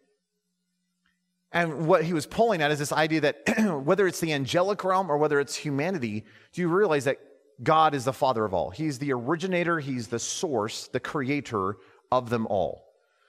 And 1.50 1.86
what 1.86 2.04
he 2.04 2.12
was 2.12 2.26
pulling 2.26 2.60
at 2.60 2.70
is 2.70 2.78
this 2.78 2.92
idea 2.92 3.22
that 3.22 3.82
whether 3.84 4.06
it's 4.06 4.20
the 4.20 4.32
angelic 4.32 4.84
realm 4.84 5.10
or 5.10 5.16
whether 5.16 5.40
it's 5.40 5.56
humanity, 5.56 6.24
do 6.52 6.60
you 6.60 6.68
realize 6.68 7.04
that 7.04 7.18
God 7.62 7.94
is 7.94 8.04
the 8.04 8.12
father 8.12 8.44
of 8.44 8.52
all? 8.52 8.70
He's 8.70 8.98
the 8.98 9.12
originator, 9.12 9.80
he's 9.80 10.08
the 10.08 10.18
source, 10.18 10.88
the 10.88 11.00
creator 11.00 11.76
of 12.12 12.28
them 12.28 12.46
all. 12.48 12.84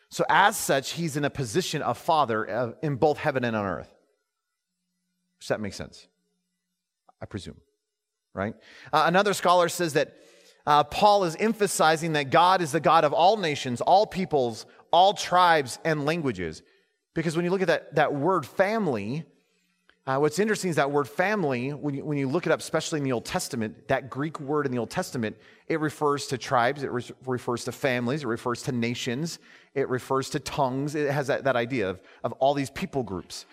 So, 0.10 0.26
as 0.28 0.58
such, 0.58 0.94
he's 0.94 1.16
in 1.16 1.24
a 1.24 1.30
position 1.30 1.82
of 1.82 1.98
father 1.98 2.50
uh, 2.50 2.72
in 2.82 2.96
both 2.96 3.20
heaven 3.20 3.44
and 3.44 3.56
on 3.56 3.66
earth. 3.66 3.94
Does 5.40 5.48
that 5.50 5.62
make 5.62 5.74
sense? 5.74 6.08
I 7.22 7.26
presume, 7.26 7.58
right? 8.34 8.56
Uh, 8.92 9.04
another 9.08 9.34
scholar 9.34 9.70
says 9.70 9.94
that 9.94 10.16
uh, 10.66 10.84
Paul 10.84 11.24
is 11.24 11.36
emphasizing 11.38 12.14
that 12.14 12.30
God 12.30 12.62
is 12.62 12.72
the 12.72 12.80
God 12.80 13.04
of 13.04 13.14
all 13.14 13.38
nations, 13.38 13.82
all 13.82 14.06
peoples, 14.06 14.66
all 14.92 15.14
tribes, 15.14 15.80
and 15.84 16.06
languages. 16.06 16.62
Because 17.14 17.36
when 17.36 17.46
you 17.46 17.52
look 17.52 17.62
at 17.62 17.68
that, 17.68 17.96
that 17.96 18.14
word 18.14 18.46
family, 18.46 19.26
uh, 20.06 20.18
what's 20.18 20.40
interesting 20.40 20.70
is 20.70 20.76
that 20.78 20.92
word 20.92 21.08
family, 21.08 21.70
when 21.70 21.96
you, 21.96 22.06
when 22.06 22.18
you 22.18 22.28
look 22.28 22.46
it 22.46 22.52
up, 22.52 22.60
especially 22.60 22.98
in 22.98 23.04
the 23.04 23.12
Old 23.12 23.26
Testament, 23.26 23.88
that 23.88 24.10
Greek 24.10 24.40
word 24.40 24.66
in 24.66 24.72
the 24.72 24.78
Old 24.78 24.90
Testament, 24.90 25.38
it 25.68 25.80
refers 25.80 26.28
to 26.28 26.38
tribes, 26.38 26.84
it 26.84 26.92
re- 26.92 27.04
refers 27.26 27.64
to 27.66 27.72
families, 27.72 28.24
it 28.24 28.28
refers 28.28 28.64
to 28.64 28.72
nations, 28.72 29.40
it 29.76 29.88
refers 29.90 30.30
to 30.32 30.40
tongues. 30.40 30.96
It 30.96 31.12
has 31.12 31.28
that, 31.28 31.44
that 31.44 31.56
idea 31.56 31.90
of, 31.90 32.02
of 32.24 32.32
all 32.34 32.54
these 32.54 32.70
people 32.70 33.04
groups. 33.04 33.46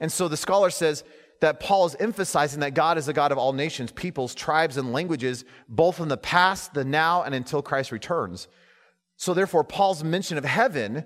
And 0.00 0.10
so 0.10 0.28
the 0.28 0.36
scholar 0.36 0.70
says 0.70 1.04
that 1.44 1.60
Paul 1.60 1.84
is 1.84 1.94
emphasizing 2.00 2.60
that 2.60 2.72
God 2.72 2.96
is 2.96 3.04
the 3.04 3.12
God 3.12 3.30
of 3.30 3.36
all 3.36 3.52
nations, 3.52 3.92
peoples, 3.92 4.34
tribes, 4.34 4.78
and 4.78 4.94
languages, 4.94 5.44
both 5.68 6.00
in 6.00 6.08
the 6.08 6.16
past, 6.16 6.72
the 6.72 6.86
now, 6.86 7.22
and 7.22 7.34
until 7.34 7.60
Christ 7.60 7.92
returns. 7.92 8.48
So 9.18 9.34
therefore, 9.34 9.62
Paul's 9.62 10.02
mention 10.02 10.38
of 10.38 10.46
heaven 10.46 11.04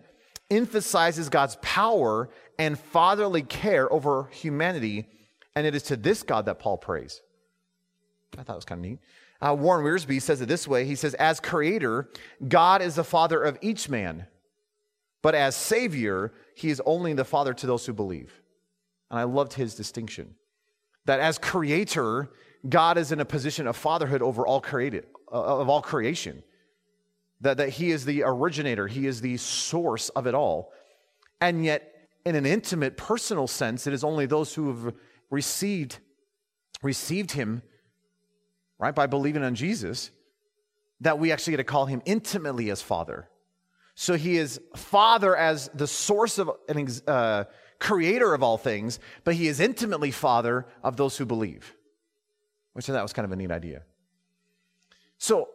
emphasizes 0.48 1.28
God's 1.28 1.58
power 1.60 2.30
and 2.56 2.78
fatherly 2.78 3.42
care 3.42 3.92
over 3.92 4.28
humanity, 4.30 5.08
and 5.56 5.66
it 5.66 5.74
is 5.74 5.82
to 5.84 5.96
this 5.96 6.22
God 6.22 6.46
that 6.46 6.60
Paul 6.60 6.78
prays. 6.78 7.20
I 8.38 8.44
thought 8.44 8.52
it 8.52 8.58
was 8.58 8.64
kind 8.64 8.84
of 8.84 8.90
neat. 8.90 9.00
Uh, 9.40 9.56
Warren 9.58 9.84
Wiersbe 9.84 10.22
says 10.22 10.40
it 10.40 10.46
this 10.46 10.68
way 10.68 10.84
He 10.84 10.94
says, 10.94 11.14
As 11.14 11.40
creator, 11.40 12.10
God 12.46 12.80
is 12.80 12.94
the 12.94 13.02
father 13.02 13.42
of 13.42 13.58
each 13.60 13.88
man, 13.88 14.28
but 15.20 15.34
as 15.34 15.56
savior, 15.56 16.32
he 16.54 16.70
is 16.70 16.80
only 16.86 17.12
the 17.12 17.24
father 17.24 17.54
to 17.54 17.66
those 17.66 17.84
who 17.84 17.92
believe. 17.92 18.37
And 19.10 19.18
I 19.18 19.24
loved 19.24 19.54
his 19.54 19.74
distinction 19.74 20.34
that 21.06 21.20
as 21.20 21.38
creator, 21.38 22.30
God 22.68 22.98
is 22.98 23.12
in 23.12 23.20
a 23.20 23.24
position 23.24 23.66
of 23.66 23.76
fatherhood 23.76 24.20
over 24.22 24.46
all 24.46 24.60
created, 24.60 25.06
uh, 25.32 25.60
of 25.60 25.68
all 25.68 25.80
creation 25.80 26.42
that, 27.40 27.56
that 27.58 27.70
he 27.70 27.90
is 27.90 28.04
the 28.04 28.22
originator, 28.24 28.86
he 28.86 29.06
is 29.06 29.20
the 29.20 29.36
source 29.36 30.08
of 30.10 30.26
it 30.26 30.34
all. 30.34 30.72
And 31.40 31.64
yet, 31.64 32.08
in 32.24 32.34
an 32.34 32.46
intimate, 32.46 32.96
personal 32.96 33.46
sense, 33.46 33.86
it 33.86 33.92
is 33.92 34.04
only 34.04 34.26
those 34.26 34.54
who 34.54 34.68
have 34.68 34.94
received, 35.30 35.98
received 36.82 37.32
him, 37.32 37.62
right, 38.78 38.94
by 38.94 39.06
believing 39.06 39.42
on 39.42 39.54
Jesus, 39.54 40.10
that 41.00 41.18
we 41.18 41.30
actually 41.30 41.52
get 41.52 41.58
to 41.58 41.64
call 41.64 41.86
him 41.86 42.02
intimately 42.04 42.70
as 42.70 42.82
Father. 42.82 43.28
So 43.94 44.14
he 44.14 44.36
is 44.36 44.60
Father 44.76 45.36
as 45.36 45.70
the 45.74 45.86
source 45.86 46.38
of 46.38 46.50
an 46.68 46.88
uh, 47.06 47.44
creator 47.78 48.34
of 48.34 48.42
all 48.42 48.58
things, 48.58 48.98
but 49.24 49.34
he 49.34 49.48
is 49.48 49.60
intimately 49.60 50.10
Father 50.10 50.66
of 50.82 50.96
those 50.96 51.16
who 51.16 51.24
believe, 51.24 51.74
which 52.72 52.86
thought 52.86 53.02
was 53.02 53.12
kind 53.12 53.24
of 53.24 53.32
a 53.32 53.36
neat 53.36 53.50
idea. 53.50 53.82
So 55.18 55.48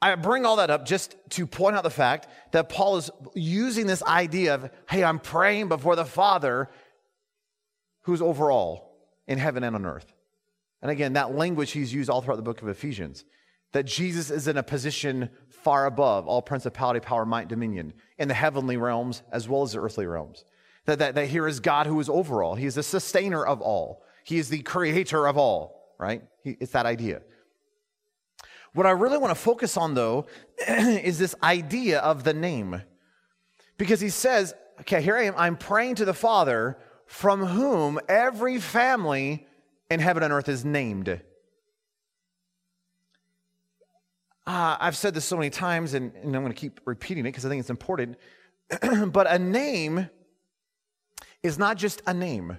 I 0.00 0.14
bring 0.16 0.44
all 0.44 0.56
that 0.56 0.70
up 0.70 0.84
just 0.84 1.16
to 1.30 1.46
point 1.46 1.76
out 1.76 1.84
the 1.84 1.90
fact 1.90 2.26
that 2.52 2.68
Paul 2.68 2.96
is 2.96 3.10
using 3.34 3.86
this 3.86 4.02
idea 4.02 4.54
of, 4.54 4.70
hey, 4.88 5.04
I'm 5.04 5.20
praying 5.20 5.68
before 5.68 5.94
the 5.94 6.04
Father 6.04 6.68
who's 8.02 8.20
over 8.20 8.50
all 8.50 8.98
in 9.28 9.38
heaven 9.38 9.62
and 9.62 9.76
on 9.76 9.86
earth. 9.86 10.12
And 10.82 10.90
again, 10.90 11.12
that 11.12 11.34
language 11.34 11.70
he's 11.70 11.94
used 11.94 12.10
all 12.10 12.20
throughout 12.20 12.36
the 12.36 12.42
book 12.42 12.62
of 12.62 12.68
Ephesians 12.68 13.24
that 13.70 13.84
Jesus 13.84 14.30
is 14.30 14.48
in 14.48 14.56
a 14.56 14.62
position 14.62 15.30
far 15.48 15.86
above 15.86 16.26
all 16.26 16.42
principality, 16.42 17.00
power, 17.00 17.24
might, 17.24 17.48
dominion 17.48 17.92
in 18.18 18.28
the 18.28 18.34
heavenly 18.34 18.76
realms 18.76 19.22
as 19.30 19.48
well 19.48 19.62
as 19.62 19.72
the 19.72 19.80
earthly 19.80 20.06
realms. 20.06 20.44
That, 20.86 20.98
that, 20.98 21.14
that 21.14 21.26
here 21.26 21.46
is 21.46 21.60
God 21.60 21.86
who 21.86 22.00
is 22.00 22.08
over 22.08 22.42
all. 22.42 22.56
He 22.56 22.66
is 22.66 22.74
the 22.74 22.82
sustainer 22.82 23.44
of 23.44 23.60
all. 23.60 24.02
He 24.24 24.38
is 24.38 24.48
the 24.48 24.62
creator 24.62 25.26
of 25.28 25.36
all, 25.36 25.94
right? 25.98 26.22
He, 26.42 26.56
it's 26.60 26.72
that 26.72 26.86
idea. 26.86 27.22
What 28.74 28.86
I 28.86 28.90
really 28.90 29.18
want 29.18 29.30
to 29.30 29.40
focus 29.40 29.76
on, 29.76 29.94
though, 29.94 30.26
is 30.68 31.18
this 31.18 31.34
idea 31.42 32.00
of 32.00 32.24
the 32.24 32.34
name. 32.34 32.82
Because 33.76 34.00
he 34.00 34.08
says, 34.08 34.54
okay, 34.80 35.02
here 35.02 35.16
I 35.16 35.24
am, 35.24 35.34
I'm 35.36 35.56
praying 35.56 35.96
to 35.96 36.04
the 36.04 36.14
Father 36.14 36.78
from 37.06 37.44
whom 37.44 38.00
every 38.08 38.58
family 38.58 39.46
in 39.90 40.00
heaven 40.00 40.22
and 40.22 40.32
earth 40.32 40.48
is 40.48 40.64
named. 40.64 41.20
Uh, 44.46 44.76
I've 44.80 44.96
said 44.96 45.14
this 45.14 45.24
so 45.24 45.36
many 45.36 45.50
times, 45.50 45.94
and, 45.94 46.12
and 46.14 46.34
I'm 46.34 46.42
going 46.42 46.52
to 46.52 46.60
keep 46.60 46.80
repeating 46.84 47.24
it 47.24 47.28
because 47.28 47.44
I 47.44 47.48
think 47.48 47.60
it's 47.60 47.70
important. 47.70 48.16
but 49.12 49.26
a 49.28 49.38
name 49.38 50.08
is 51.42 51.58
not 51.58 51.76
just 51.76 52.02
a 52.06 52.14
name. 52.14 52.58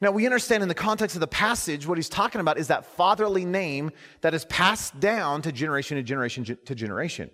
Now, 0.00 0.10
we 0.10 0.26
understand 0.26 0.62
in 0.62 0.68
the 0.68 0.74
context 0.74 1.16
of 1.16 1.20
the 1.20 1.26
passage, 1.26 1.86
what 1.86 1.96
he's 1.96 2.10
talking 2.10 2.40
about 2.40 2.58
is 2.58 2.68
that 2.68 2.84
fatherly 2.84 3.46
name 3.46 3.90
that 4.20 4.34
is 4.34 4.44
passed 4.44 5.00
down 5.00 5.40
to 5.42 5.52
generation 5.52 5.96
to 5.96 6.02
generation 6.02 6.44
to 6.44 6.74
generation. 6.74 7.30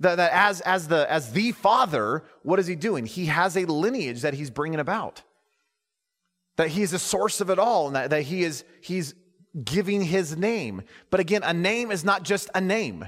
That, 0.00 0.16
that 0.16 0.32
as, 0.32 0.60
as, 0.62 0.88
the, 0.88 1.10
as 1.10 1.32
the 1.32 1.52
father, 1.52 2.24
what 2.42 2.58
is 2.58 2.66
he 2.66 2.74
doing? 2.74 3.06
He 3.06 3.26
has 3.26 3.56
a 3.56 3.64
lineage 3.64 4.22
that 4.22 4.34
he's 4.34 4.50
bringing 4.50 4.80
about. 4.80 5.22
That 6.56 6.68
he 6.68 6.82
is 6.82 6.90
the 6.90 6.98
source 6.98 7.40
of 7.40 7.50
it 7.50 7.58
all 7.58 7.86
and 7.86 7.96
that, 7.96 8.10
that 8.10 8.22
he 8.22 8.42
is, 8.42 8.64
he's 8.80 9.14
giving 9.64 10.02
his 10.02 10.36
name. 10.36 10.82
But 11.10 11.20
again, 11.20 11.42
a 11.44 11.54
name 11.54 11.90
is 11.90 12.04
not 12.04 12.24
just 12.24 12.50
a 12.54 12.60
name. 12.60 13.06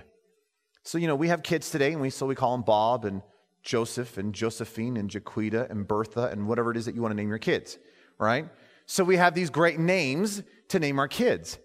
So, 0.84 0.96
you 0.98 1.06
know, 1.06 1.16
we 1.16 1.28
have 1.28 1.42
kids 1.42 1.70
today 1.70 1.92
and 1.92 2.00
we, 2.00 2.10
so 2.10 2.26
we 2.26 2.34
call 2.34 2.52
them 2.52 2.62
Bob 2.62 3.04
and 3.04 3.22
Joseph 3.68 4.16
and 4.16 4.34
Josephine 4.34 4.96
and 4.96 5.10
Jaquita 5.10 5.70
and 5.70 5.86
Bertha 5.86 6.30
and 6.32 6.48
whatever 6.48 6.70
it 6.70 6.78
is 6.78 6.86
that 6.86 6.94
you 6.94 7.02
want 7.02 7.12
to 7.12 7.16
name 7.16 7.28
your 7.28 7.36
kids, 7.36 7.76
right? 8.16 8.48
So 8.86 9.04
we 9.04 9.18
have 9.18 9.34
these 9.34 9.50
great 9.50 9.78
names 9.78 10.42
to 10.68 10.78
name 10.78 10.98
our 10.98 11.06
kids. 11.06 11.58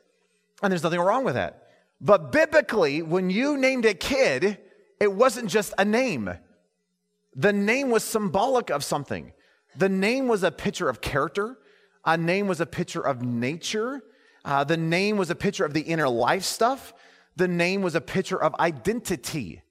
And 0.62 0.70
there's 0.70 0.84
nothing 0.84 1.00
wrong 1.00 1.24
with 1.24 1.36
that. 1.36 1.70
But 2.02 2.34
biblically, 2.34 3.02
when 3.02 3.30
you 3.30 3.56
named 3.56 3.86
a 3.86 3.94
kid, 3.94 4.58
it 5.00 5.14
wasn't 5.14 5.50
just 5.50 5.74
a 5.78 5.86
name. 5.86 6.30
The 7.38 7.54
name 7.54 7.90
was 7.90 8.04
symbolic 8.04 8.70
of 8.70 8.84
something. 8.84 9.32
The 9.78 9.88
name 9.88 10.28
was 10.28 10.44
a 10.44 10.52
picture 10.52 10.90
of 10.90 11.00
character. 11.00 11.58
A 12.04 12.18
name 12.18 12.48
was 12.48 12.60
a 12.60 12.66
picture 12.66 13.00
of 13.00 13.22
nature. 13.22 14.04
Uh, 14.44 14.66
the 14.66 14.76
name 14.76 15.16
was 15.16 15.30
a 15.30 15.36
picture 15.36 15.64
of 15.64 15.74
the 15.74 15.80
inner 15.80 16.10
life 16.10 16.44
stuff. 16.44 16.94
The 17.38 17.48
name 17.48 17.82
was 17.82 17.96
a 17.96 18.02
picture 18.02 18.44
of 18.44 18.54
identity. 18.56 19.62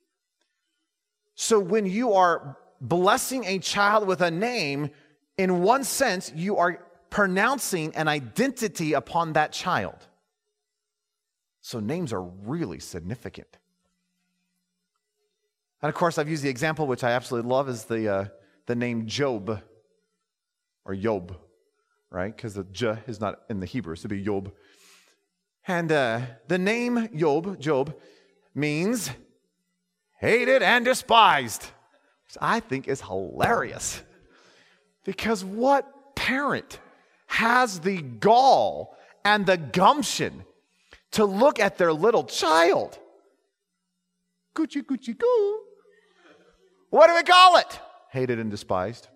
So 1.35 1.59
when 1.59 1.87
you 1.87 2.13
are 2.13 2.57
blessing 2.81 3.45
a 3.45 3.59
child 3.59 4.07
with 4.07 4.21
a 4.21 4.31
name, 4.31 4.91
in 5.39 5.63
one 5.63 5.85
sense, 5.85 6.33
you 6.35 6.59
are 6.59 6.85
pronouncing 7.11 7.95
an 7.95 8.09
identity 8.09 8.93
upon 8.93 9.35
that 9.35 9.53
child. 9.53 10.07
So 11.61 11.79
names 11.81 12.13
are 12.13 12.23
really 12.23 12.81
significant. 12.81 13.59
And 15.81 15.89
of 15.89 15.95
course, 15.95 16.19
I've 16.19 16.29
used 16.29 16.43
the 16.43 16.49
example, 16.49 16.87
which 16.87 17.05
I 17.05 17.13
absolutely 17.13 17.51
love, 17.51 17.69
is 17.69 17.85
the, 17.85 18.09
uh, 18.09 18.25
the 18.67 18.75
name 18.75 19.07
Job 19.07 19.61
or 20.85 20.95
Job, 20.95 21.37
right? 22.11 22.35
Because 22.35 22.55
the 22.55 22.65
J 22.65 22.99
is 23.07 23.21
not 23.21 23.41
in 23.49 23.61
the 23.61 23.67
Hebrew, 23.67 23.97
so 23.97 24.01
it'd 24.01 24.11
be 24.11 24.23
Job. 24.23 24.53
And 25.67 25.91
uh, 25.91 26.21
the 26.49 26.59
name 26.59 27.09
Job, 27.17 27.61
Job, 27.61 27.95
means 28.55 29.11
hated 30.23 30.63
and 30.63 30.85
despised, 30.85 31.63
which 31.63 32.39
I 32.41 32.61
think 32.61 32.87
is 32.89 33.01
hilarious. 33.01 34.01
Because 35.05 35.45
what 35.45 36.15
parent 36.15 36.79
has 37.27 37.81
the 37.81 38.01
gall 38.01 38.97
and 39.25 39.45
the 39.45 39.57
gumption 39.57 40.45
to 41.11 41.25
look 41.25 41.59
at 41.59 41.77
their 41.77 41.93
little 41.93 42.25
child? 42.25 42.99
Gucci, 44.55 44.83
Gucci, 44.83 45.19
goo. 45.19 45.61
What 46.91 47.09
do 47.09 47.15
we 47.17 47.23
call 47.25 47.57
it? 47.57 47.81
Hated 48.11 48.39
and 48.39 48.51
despised. 48.51 49.09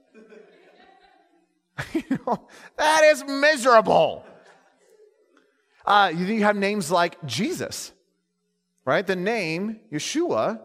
you 1.93 2.19
know, 2.27 2.49
that 2.79 3.05
is 3.05 3.23
miserable. 3.25 4.25
Uh, 5.85 6.11
you 6.13 6.43
have 6.43 6.57
names 6.57 6.91
like 6.91 7.23
Jesus, 7.25 7.93
right? 8.85 9.07
The 9.07 9.15
name 9.15 9.81
Yeshua, 9.93 10.63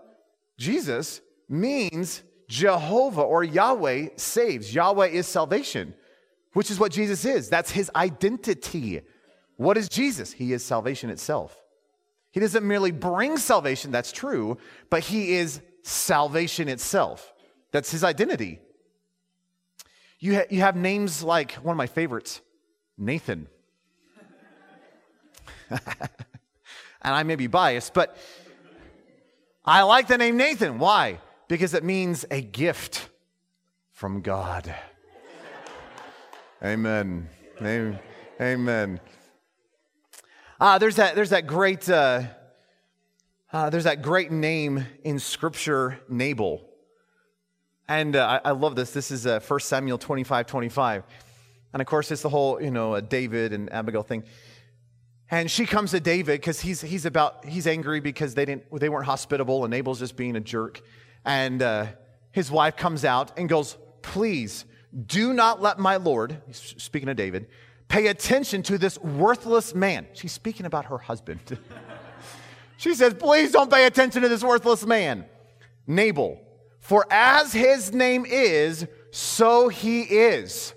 Jesus, 0.62 1.22
means 1.50 2.22
Jehovah 2.48 3.22
or 3.22 3.44
Yahweh 3.44 4.10
saves. 4.16 4.74
Yahweh 4.74 5.08
is 5.08 5.28
salvation, 5.28 5.96
which 6.54 6.70
is 6.70 6.80
what 6.80 6.92
Jesus 6.92 7.26
is. 7.26 7.50
That's 7.50 7.72
his 7.72 7.90
identity. 7.96 9.02
What 9.58 9.76
is 9.76 9.90
Jesus? 9.90 10.32
He 10.32 10.54
is 10.54 10.64
salvation 10.64 11.10
itself. 11.10 11.58
He 12.32 12.40
doesn't 12.40 12.66
merely 12.66 12.92
bring 12.92 13.38
salvation, 13.38 13.92
that's 13.92 14.12
true, 14.12 14.58
but 14.90 15.04
he 15.04 15.34
is 15.34 15.62
salvation 15.84 16.70
itself. 16.70 17.34
That's 17.72 17.92
his 17.92 18.04
identity. 18.04 18.60
You, 20.20 20.36
ha- 20.36 20.48
you 20.50 20.60
have 20.60 20.76
names 20.76 21.24
like 21.24 21.54
one 21.54 21.74
of 21.74 21.78
my 21.78 21.88
favorites, 21.88 22.40
Nathan. 22.98 23.48
and 25.70 25.80
I 27.02 27.24
may 27.24 27.36
be 27.36 27.48
biased, 27.48 27.94
but 27.94 28.16
I 29.64 29.84
like 29.84 30.08
the 30.08 30.18
name 30.18 30.38
Nathan. 30.38 30.80
Why? 30.80 31.20
Because 31.48 31.76
it 31.76 31.84
means 31.84 32.26
a 32.32 32.42
gift 32.42 33.10
from 33.92 34.22
God. 34.22 34.74
Amen. 36.64 37.30
Amen. 38.42 39.00
Uh, 40.60 40.80
there's 40.80 40.96
that. 40.96 41.14
There's 41.14 41.30
that 41.30 41.46
great. 41.46 41.88
Uh, 41.88 42.24
uh, 43.54 43.70
there's 43.70 43.84
that 43.84 44.02
great 44.02 44.32
name 44.32 44.86
in 45.04 45.20
Scripture, 45.20 46.00
Nabal, 46.10 46.68
and 47.88 48.16
uh, 48.16 48.40
I, 48.44 48.50
I, 48.50 48.52
love 48.52 48.76
this. 48.76 48.92
This 48.92 49.12
is 49.12 49.28
uh, 49.28 49.40
1 49.46 49.60
Samuel 49.60 49.98
25, 50.00 50.48
25, 50.48 51.04
and 51.74 51.82
of 51.82 51.88
course 51.88 52.10
it's 52.10 52.24
the 52.24 52.30
whole 52.30 52.60
you 52.62 52.72
know 52.72 53.00
David 53.00 53.54
and 53.54 53.72
Abigail 53.72 54.02
thing. 54.02 54.24
And 55.32 55.50
she 55.50 55.66
comes 55.66 55.92
to 55.92 56.02
David 56.02 56.42
because 56.42 56.60
he's, 56.60 56.82
he's 56.82 57.06
about, 57.06 57.46
he's 57.46 57.66
angry 57.66 58.02
because 58.02 58.36
they, 58.36 58.44
didn't, 58.44 58.66
they 58.78 58.90
weren't 58.90 59.06
hospitable 59.06 59.64
and 59.64 59.72
Nabal's 59.72 60.00
just 60.00 60.18
being 60.18 60.36
a 60.36 60.42
jerk. 60.42 60.82
And 61.24 61.62
uh, 61.62 61.88
his 62.34 62.52
wife 62.52 62.76
comes 62.76 63.06
out 63.06 63.40
and 63.40 63.48
goes, 63.48 63.78
Please 64.02 64.66
do 65.06 65.32
not 65.32 65.62
let 65.62 65.80
my 65.80 65.96
Lord, 65.96 66.42
speaking 66.52 67.08
of 67.08 67.16
David, 67.16 67.48
pay 67.88 68.08
attention 68.08 68.62
to 68.64 68.78
this 68.78 69.00
worthless 69.00 69.74
man. 69.74 70.06
She's 70.14 70.34
speaking 70.34 70.66
about 70.66 70.86
her 70.86 70.98
husband. 70.98 71.40
she 72.78 72.94
says, 72.94 73.14
Please 73.14 73.54
don't 73.54 73.72
pay 73.72 73.86
attention 73.86 74.24
to 74.24 74.30
this 74.30 74.44
worthless 74.44 74.86
man, 74.86 75.26
Nabal. 75.88 76.42
For 76.80 77.06
as 77.10 77.54
his 77.54 77.94
name 77.94 78.26
is, 78.26 78.86
so 79.12 79.70
he 79.70 80.02
is. 80.02 80.74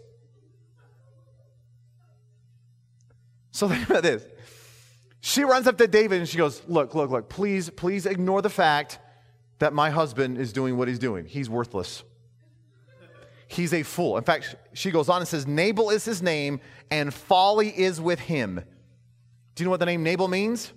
So 3.50 3.68
think 3.70 3.88
about 3.88 4.04
this. 4.04 4.26
She 5.26 5.42
runs 5.42 5.66
up 5.66 5.78
to 5.78 5.88
David 5.88 6.18
and 6.18 6.28
she 6.28 6.36
goes, 6.36 6.60
Look, 6.68 6.94
look, 6.94 7.10
look, 7.10 7.30
please, 7.30 7.70
please 7.70 8.04
ignore 8.04 8.42
the 8.42 8.50
fact 8.50 8.98
that 9.58 9.72
my 9.72 9.88
husband 9.88 10.36
is 10.36 10.52
doing 10.52 10.76
what 10.76 10.86
he's 10.86 10.98
doing. 10.98 11.24
He's 11.24 11.48
worthless. 11.48 12.04
He's 13.48 13.72
a 13.72 13.84
fool. 13.84 14.18
In 14.18 14.24
fact, 14.24 14.54
she 14.74 14.90
goes 14.90 15.08
on 15.08 15.22
and 15.22 15.26
says, 15.26 15.46
Nabal 15.46 15.88
is 15.88 16.04
his 16.04 16.20
name, 16.20 16.60
and 16.90 17.12
folly 17.12 17.70
is 17.70 18.02
with 18.02 18.20
him. 18.20 18.62
Do 19.54 19.62
you 19.62 19.64
know 19.64 19.70
what 19.70 19.80
the 19.80 19.86
name 19.86 20.02
Nabal 20.02 20.28
means? 20.28 20.74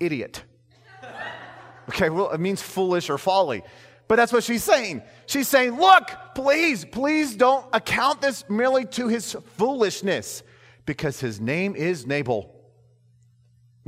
Idiot. 0.00 0.42
Okay, 1.90 2.08
well, 2.08 2.30
it 2.30 2.40
means 2.40 2.62
foolish 2.62 3.10
or 3.10 3.18
folly. 3.18 3.62
But 4.08 4.16
that's 4.16 4.32
what 4.32 4.42
she's 4.42 4.64
saying. 4.64 5.02
She's 5.26 5.48
saying, 5.48 5.78
Look, 5.78 6.08
please, 6.34 6.86
please 6.86 7.36
don't 7.36 7.66
account 7.74 8.22
this 8.22 8.48
merely 8.48 8.86
to 8.86 9.08
his 9.08 9.36
foolishness, 9.58 10.42
because 10.86 11.20
his 11.20 11.42
name 11.42 11.76
is 11.76 12.06
Nabal 12.06 12.54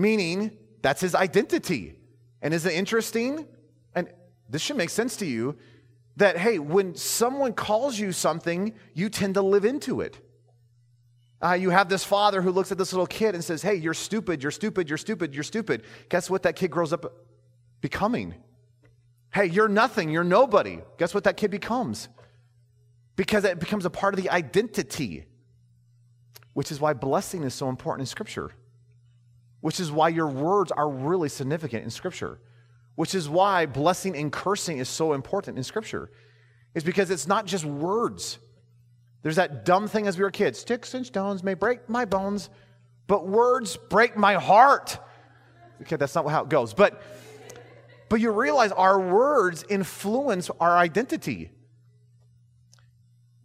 meaning 0.00 0.56
that's 0.82 1.00
his 1.00 1.14
identity. 1.14 1.96
And 2.42 2.54
is 2.54 2.64
it 2.64 2.72
interesting? 2.72 3.46
And 3.94 4.08
this 4.48 4.62
should 4.62 4.76
make 4.76 4.90
sense 4.90 5.16
to 5.16 5.26
you 5.26 5.56
that, 6.16 6.36
hey, 6.36 6.58
when 6.58 6.94
someone 6.94 7.52
calls 7.52 7.98
you 7.98 8.12
something, 8.12 8.74
you 8.94 9.08
tend 9.08 9.34
to 9.34 9.42
live 9.42 9.64
into 9.64 10.00
it. 10.00 10.18
Uh, 11.42 11.52
you 11.52 11.70
have 11.70 11.88
this 11.88 12.04
father 12.04 12.42
who 12.42 12.50
looks 12.50 12.70
at 12.70 12.78
this 12.78 12.92
little 12.92 13.06
kid 13.06 13.34
and 13.34 13.42
says, 13.42 13.62
hey, 13.62 13.74
you're 13.74 13.94
stupid, 13.94 14.42
you're 14.42 14.50
stupid, 14.50 14.88
you're 14.88 14.98
stupid, 14.98 15.34
you're 15.34 15.44
stupid. 15.44 15.82
Guess 16.08 16.28
what 16.28 16.42
that 16.42 16.56
kid 16.56 16.70
grows 16.70 16.92
up 16.92 17.06
becoming? 17.80 18.34
Hey, 19.32 19.46
you're 19.46 19.68
nothing, 19.68 20.10
you're 20.10 20.24
nobody. 20.24 20.80
Guess 20.98 21.14
what 21.14 21.24
that 21.24 21.36
kid 21.36 21.50
becomes? 21.50 22.08
Because 23.16 23.44
it 23.44 23.58
becomes 23.58 23.86
a 23.86 23.90
part 23.90 24.12
of 24.12 24.22
the 24.22 24.28
identity, 24.28 25.24
which 26.52 26.70
is 26.70 26.80
why 26.80 26.92
blessing 26.92 27.44
is 27.44 27.54
so 27.54 27.68
important 27.68 28.02
in 28.02 28.06
Scripture 28.06 28.52
which 29.60 29.80
is 29.80 29.92
why 29.92 30.08
your 30.08 30.26
words 30.26 30.72
are 30.72 30.88
really 30.88 31.28
significant 31.28 31.84
in 31.84 31.90
Scripture, 31.90 32.40
which 32.94 33.14
is 33.14 33.28
why 33.28 33.66
blessing 33.66 34.16
and 34.16 34.32
cursing 34.32 34.78
is 34.78 34.88
so 34.88 35.12
important 35.12 35.58
in 35.58 35.64
Scripture, 35.64 36.10
is 36.74 36.84
because 36.84 37.10
it's 37.10 37.26
not 37.26 37.46
just 37.46 37.64
words. 37.64 38.38
There's 39.22 39.36
that 39.36 39.64
dumb 39.64 39.86
thing 39.88 40.06
as 40.06 40.16
we 40.16 40.24
were 40.24 40.30
kids 40.30 40.58
sticks 40.58 40.94
and 40.94 41.04
stones 41.04 41.42
may 41.42 41.54
break 41.54 41.88
my 41.88 42.04
bones, 42.04 42.48
but 43.06 43.26
words 43.26 43.76
break 43.76 44.16
my 44.16 44.34
heart. 44.34 44.98
Okay, 45.82 45.96
that's 45.96 46.14
not 46.14 46.26
how 46.28 46.42
it 46.42 46.48
goes. 46.48 46.74
But, 46.74 47.02
but 48.08 48.20
you 48.20 48.30
realize 48.30 48.72
our 48.72 49.00
words 49.00 49.64
influence 49.68 50.50
our 50.60 50.76
identity. 50.76 51.50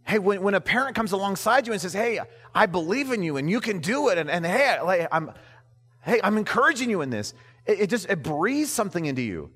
Hey, 0.06 0.18
when, 0.18 0.42
when 0.42 0.54
a 0.54 0.60
parent 0.60 0.94
comes 0.94 1.12
alongside 1.12 1.66
you 1.66 1.72
and 1.72 1.82
says, 1.82 1.92
Hey, 1.92 2.20
I 2.54 2.66
believe 2.66 3.10
in 3.10 3.22
you 3.22 3.36
and 3.36 3.50
you 3.50 3.60
can 3.60 3.80
do 3.80 4.08
it, 4.08 4.18
and, 4.18 4.30
and 4.30 4.46
hey, 4.46 5.06
I'm, 5.10 5.32
Hey, 6.06 6.20
I'm 6.22 6.38
encouraging 6.38 6.88
you 6.88 7.02
in 7.02 7.10
this. 7.10 7.34
It, 7.66 7.80
it 7.80 7.90
just 7.90 8.08
it 8.08 8.22
breathes 8.22 8.72
something 8.72 9.04
into 9.04 9.22
you. 9.22 9.50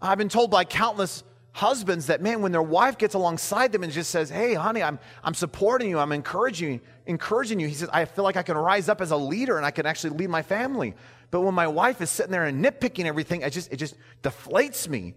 I've 0.00 0.16
been 0.16 0.28
told 0.28 0.50
by 0.50 0.64
countless 0.64 1.24
husbands 1.52 2.06
that, 2.06 2.20
man, 2.20 2.42
when 2.42 2.52
their 2.52 2.62
wife 2.62 2.98
gets 2.98 3.14
alongside 3.14 3.72
them 3.72 3.82
and 3.82 3.92
just 3.92 4.10
says, 4.10 4.30
Hey, 4.30 4.54
honey, 4.54 4.82
I'm, 4.82 4.98
I'm 5.22 5.34
supporting 5.34 5.88
you, 5.88 5.98
I'm 5.98 6.12
encouraging, 6.12 6.80
encouraging 7.06 7.58
you. 7.58 7.66
He 7.66 7.74
says, 7.74 7.88
I 7.92 8.04
feel 8.04 8.24
like 8.24 8.36
I 8.36 8.42
can 8.42 8.56
rise 8.56 8.88
up 8.88 9.00
as 9.00 9.10
a 9.10 9.16
leader 9.16 9.56
and 9.56 9.66
I 9.66 9.70
can 9.70 9.86
actually 9.86 10.16
lead 10.18 10.30
my 10.30 10.42
family. 10.42 10.94
But 11.30 11.40
when 11.40 11.54
my 11.54 11.66
wife 11.66 12.00
is 12.00 12.10
sitting 12.10 12.32
there 12.32 12.44
and 12.44 12.64
nitpicking 12.64 13.06
everything, 13.06 13.42
it 13.42 13.50
just, 13.50 13.72
it 13.72 13.76
just 13.76 13.96
deflates 14.22 14.88
me. 14.88 15.14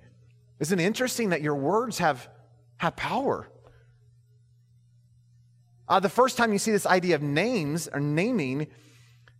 Isn't 0.60 0.80
it 0.80 0.84
interesting 0.84 1.30
that 1.30 1.42
your 1.42 1.56
words 1.56 2.00
have, 2.00 2.28
have 2.78 2.96
power? 2.96 3.48
Uh, 5.88 6.00
the 6.00 6.10
first 6.10 6.38
time 6.38 6.54
you 6.54 6.60
see 6.60 6.72
this 6.72 6.86
idea 6.86 7.16
of 7.16 7.22
names 7.22 7.88
or 7.88 8.00
naming, 8.00 8.68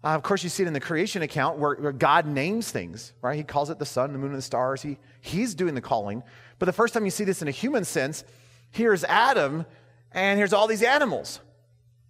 uh, 0.08 0.16
of 0.16 0.24
course, 0.24 0.42
you 0.42 0.50
see 0.50 0.64
it 0.64 0.68
in 0.68 0.74
the 0.74 0.80
creation 0.80 1.22
account 1.22 1.58
where, 1.58 1.76
where, 1.76 1.92
God 1.92 2.26
names 2.26 2.72
things, 2.72 3.12
right? 3.22 3.36
He 3.36 3.44
calls 3.44 3.70
it 3.70 3.78
the 3.78 3.86
sun, 3.86 4.14
the 4.14 4.18
moon, 4.18 4.30
and 4.30 4.38
the 4.38 4.42
stars. 4.42 4.82
He, 4.82 5.00
he's 5.20 5.54
doing 5.54 5.76
the 5.76 5.82
calling. 5.82 6.24
But 6.60 6.68
the 6.68 6.72
first 6.72 6.94
time 6.94 7.04
you 7.04 7.12
see 7.12 7.26
this 7.26 7.42
in 7.42 7.50
a 7.50 7.52
human 7.52 7.84
sense, 7.84 8.24
here's 8.72 9.04
Adam, 9.04 9.66
and 10.14 10.38
here's 10.38 10.54
all 10.54 10.66
these 10.66 10.82
animals. 10.82 11.42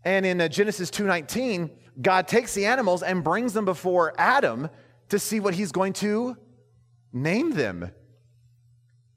And 0.03 0.27
in 0.27 0.39
uh, 0.39 0.47
Genesis 0.47 0.91
2:19, 0.91 1.71
God 1.99 2.27
takes 2.27 2.53
the 2.53 2.67
animals 2.67 3.01
and 3.01 3.23
brings 3.23 3.53
them 3.53 3.65
before 3.65 4.13
Adam 4.19 4.69
to 5.09 5.17
see 5.17 5.39
what 5.39 5.55
he's 5.55 5.71
going 5.71 5.93
to 5.93 6.37
name 7.11 7.49
them. 7.49 7.89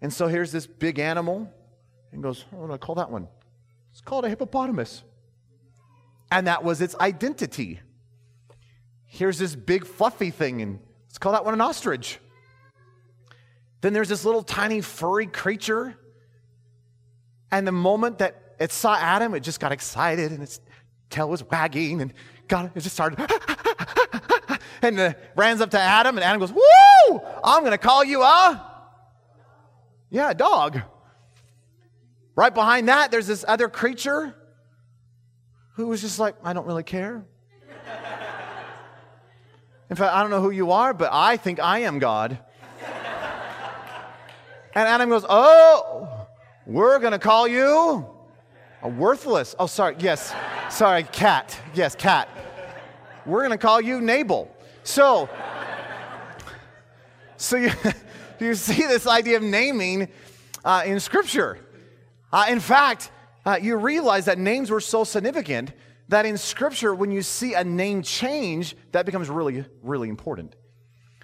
And 0.01 0.11
so 0.11 0.27
here's 0.27 0.53
this 0.53 0.66
big 0.66 0.99
animal, 0.99 1.53
and 2.12 2.23
goes, 2.23 2.47
"What 2.51 2.69
do 2.69 2.73
I 2.73 2.79
call 2.79 2.95
that 2.95 3.11
one?" 3.11 3.29
It's 3.93 4.01
called 4.01 4.25
a 4.25 4.31
hippopotamus. 4.31 5.03
And 6.33 6.47
that 6.47 6.64
was 6.64 6.81
its 6.81 6.95
identity. 6.99 7.81
Here's 9.12 9.38
this 9.38 9.57
big 9.57 9.85
fluffy 9.85 10.31
thing, 10.31 10.62
and 10.62 10.79
let's 11.09 11.18
call 11.18 11.33
that 11.33 11.44
one 11.44 11.53
an 11.53 11.61
ostrich. 11.61 12.20
Then 13.81 13.92
there's 13.92 14.09
this 14.09 14.25
little 14.25 14.44
tiny 14.44 14.81
furry 14.81 15.27
creature. 15.27 15.96
And 17.51 17.66
the 17.66 17.73
moment 17.73 18.18
that 18.18 18.55
it 18.61 18.70
saw 18.70 18.94
Adam, 18.94 19.35
it 19.35 19.40
just 19.40 19.59
got 19.59 19.73
excited 19.73 20.31
and 20.31 20.40
its 20.40 20.61
tail 21.09 21.29
was 21.29 21.42
wagging 21.42 22.01
and 22.01 22.12
got, 22.46 22.66
it 22.66 22.81
just 22.81 22.94
started 22.94 23.18
and 24.83 25.01
uh, 25.01 25.14
runs 25.35 25.61
up 25.61 25.73
to 25.73 25.81
Adam 25.81 26.16
and 26.16 26.23
Adam 26.23 26.38
goes, 26.38 26.53
Woo! 26.53 27.20
I'm 27.42 27.62
going 27.62 27.73
to 27.73 27.79
call 27.79 28.05
you 28.05 28.23
a, 28.23 28.64
yeah, 30.09 30.33
dog. 30.35 30.83
Right 32.37 32.55
behind 32.55 32.88
that, 32.88 33.11
there's 33.11 33.27
this 33.27 33.44
other 33.49 33.68
creature 33.68 34.37
who 35.75 35.88
was 35.88 36.01
just 36.01 36.20
like, 36.20 36.37
I 36.44 36.53
don't 36.53 36.66
really 36.66 36.85
care. 36.85 37.27
In 39.90 39.96
fact, 39.96 40.14
I 40.14 40.22
don't 40.22 40.31
know 40.31 40.40
who 40.40 40.50
you 40.50 40.70
are, 40.70 40.94
but 40.94 41.11
I 41.12 41.37
think 41.37 41.59
I 41.59 41.81
am 41.81 41.98
God. 41.98 42.38
And 44.72 44.88
Adam 44.88 45.11
goes, 45.11 45.26
Oh, 45.29 46.29
we're 46.64 47.00
going 47.00 47.12
to 47.12 47.18
call 47.18 47.48
you 47.48 48.07
a 48.83 48.88
worthless. 48.88 49.57
Oh, 49.59 49.66
sorry. 49.66 49.96
Yes. 49.98 50.33
Sorry, 50.70 51.03
cat. 51.03 51.59
Yes, 51.74 51.96
cat. 51.96 52.29
We're 53.26 53.40
going 53.40 53.50
to 53.50 53.59
call 53.59 53.81
you 53.81 54.00
Nabal. 54.00 54.48
So, 54.85 55.29
so 57.37 57.57
you, 57.57 57.72
you 58.40 58.55
see 58.55 58.87
this 58.87 59.09
idea 59.09 59.38
of 59.38 59.42
naming 59.42 60.09
uh, 60.64 60.85
in 60.87 61.00
Scripture. 61.00 61.59
Uh, 62.33 62.46
in 62.48 62.61
fact, 62.61 63.11
uh, 63.44 63.59
you 63.61 63.74
realize 63.76 64.26
that 64.26 64.38
names 64.38 64.70
were 64.70 64.81
so 64.81 65.03
significant 65.03 65.72
that 66.11 66.27
in 66.27 66.37
Scripture, 66.37 66.94
when 66.94 67.11
you 67.11 67.23
see 67.23 67.55
a 67.55 67.64
name 67.64 68.03
change, 68.03 68.77
that 68.92 69.07
becomes 69.07 69.31
really, 69.31 69.64
really 69.83 70.09
important. 70.09 70.57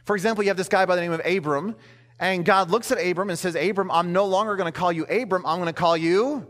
For 0.05 0.15
example, 0.15 0.45
you 0.45 0.51
have 0.51 0.57
this 0.57 0.69
guy 0.69 0.87
by 0.87 0.95
the 0.95 1.03
name 1.03 1.13
of 1.13 1.21
Abram, 1.25 1.75
and 2.21 2.45
God 2.45 2.71
looks 2.71 2.93
at 2.93 2.99
Abram 2.99 3.29
and 3.29 3.39
says, 3.39 3.57
Abram, 3.57 3.91
I'm 3.91 4.13
no 4.13 4.27
longer 4.27 4.55
going 4.55 4.73
to 4.73 4.79
call 4.79 4.93
you 4.93 5.05
Abram, 5.05 5.45
I'm 5.45 5.59
going 5.59 5.67
to 5.67 5.73
call 5.73 5.97
you 5.97 6.47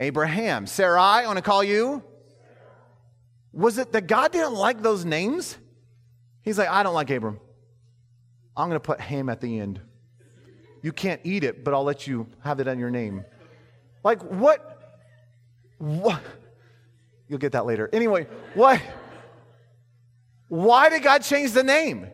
Abraham. 0.00 0.66
Sarai, 0.66 1.22
I 1.22 1.26
want 1.26 1.36
to 1.36 1.42
call 1.42 1.62
you. 1.62 2.02
Was 3.52 3.78
it 3.78 3.92
that 3.92 4.08
God 4.08 4.32
didn't 4.32 4.54
like 4.54 4.82
those 4.82 5.04
names? 5.04 5.56
He's 6.42 6.58
like, 6.58 6.68
I 6.68 6.82
don't 6.82 6.94
like 6.94 7.10
Abram. 7.10 7.38
I'm 8.56 8.68
going 8.68 8.80
to 8.80 8.84
put 8.84 9.00
Ham 9.00 9.28
at 9.28 9.40
the 9.40 9.60
end. 9.60 9.80
You 10.82 10.92
can't 10.92 11.20
eat 11.22 11.44
it, 11.44 11.62
but 11.62 11.74
I'll 11.74 11.84
let 11.84 12.06
you 12.06 12.26
have 12.42 12.58
it 12.58 12.66
on 12.66 12.78
your 12.78 12.90
name. 12.90 13.24
Like, 14.02 14.22
what? 14.22 14.98
What? 15.78 16.22
You'll 17.30 17.38
get 17.38 17.52
that 17.52 17.64
later. 17.64 17.88
Anyway, 17.92 18.26
what? 18.54 18.82
Why 20.48 20.88
did 20.88 21.04
God 21.04 21.22
change 21.22 21.52
the 21.52 21.62
name? 21.62 22.08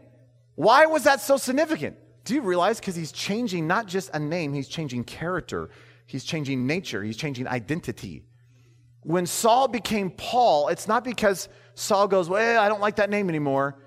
Why 0.57 0.85
was 0.85 1.05
that 1.05 1.23
so 1.23 1.39
significant? 1.39 1.97
Do 2.25 2.35
you 2.35 2.43
realize? 2.43 2.79
Because 2.79 2.95
he's 2.95 3.13
changing 3.13 3.67
not 3.67 3.87
just 3.87 4.11
a 4.13 4.19
name, 4.19 4.53
he's 4.53 4.69
changing 4.69 5.05
character, 5.05 5.71
he's 6.05 6.23
changing 6.23 6.67
nature, 6.67 7.03
he's 7.03 7.17
changing 7.17 7.49
identity. 7.49 8.27
When 9.05 9.25
Saul 9.25 9.69
became 9.69 10.11
Paul, 10.11 10.69
it's 10.69 10.87
not 10.87 11.03
because 11.03 11.49
Saul 11.75 12.09
goes, 12.09 12.29
Well, 12.29 12.61
I 12.61 12.69
don't 12.69 12.83
like 12.83 12.97
that 12.97 13.09
name 13.09 13.31
anymore. 13.31 13.79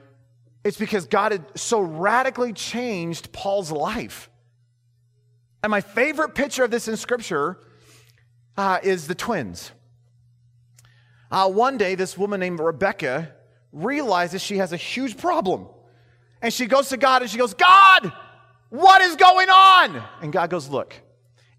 It's 0.63 0.78
because 0.78 1.06
God 1.06 1.32
had 1.32 1.46
so 1.56 1.80
radically 1.80 2.54
changed 2.54 3.32
Paul's 3.32 3.72
life. 3.72 4.32
And 5.62 5.70
my 5.70 5.82
favorite 5.82 6.34
picture 6.34 6.63
of 6.63 6.72
this 6.72 6.88
in 6.88 6.98
Scripture 6.98 7.60
uh, 8.58 8.80
is 8.82 9.06
the 9.06 9.15
twins. 9.15 9.74
Uh, 11.32 11.50
one 11.50 11.78
day, 11.78 11.96
this 11.96 12.18
woman 12.18 12.39
named 12.39 12.60
Rebecca 12.60 13.32
realizes 13.72 14.42
she 14.42 14.58
has 14.58 14.74
a 14.74 14.78
huge 14.78 15.18
problem. 15.18 15.68
And 16.42 16.54
she 16.54 16.65
goes 16.65 16.89
to 16.89 16.98
God 16.98 17.22
and 17.22 17.30
she 17.30 17.38
goes, 17.38 17.54
God, 17.54 18.12
what 18.70 19.02
is 19.02 19.15
going 19.15 19.50
on? 19.50 20.02
And 20.22 20.32
God 20.32 20.50
goes, 20.50 20.70
Look, 20.70 20.96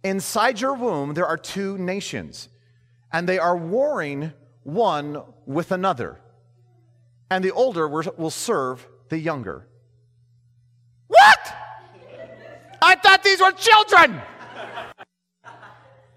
inside 0.03 0.61
your 0.61 0.75
womb, 0.75 1.15
there 1.15 1.27
are 1.27 1.37
two 1.37 1.77
nations, 1.79 2.49
and 3.13 3.29
they 3.29 3.39
are 3.39 3.57
warring 3.57 4.33
one 4.63 5.23
with 5.47 5.73
another. 5.73 6.21
And 7.31 7.45
the 7.45 7.53
older 7.53 7.87
will 7.89 8.31
serve 8.31 8.87
the 9.09 9.19
younger. 9.19 9.69
What? 11.07 11.55
I 12.83 12.95
thought 12.97 13.23
these 13.23 13.41
were 13.41 13.53
children. 13.53 14.21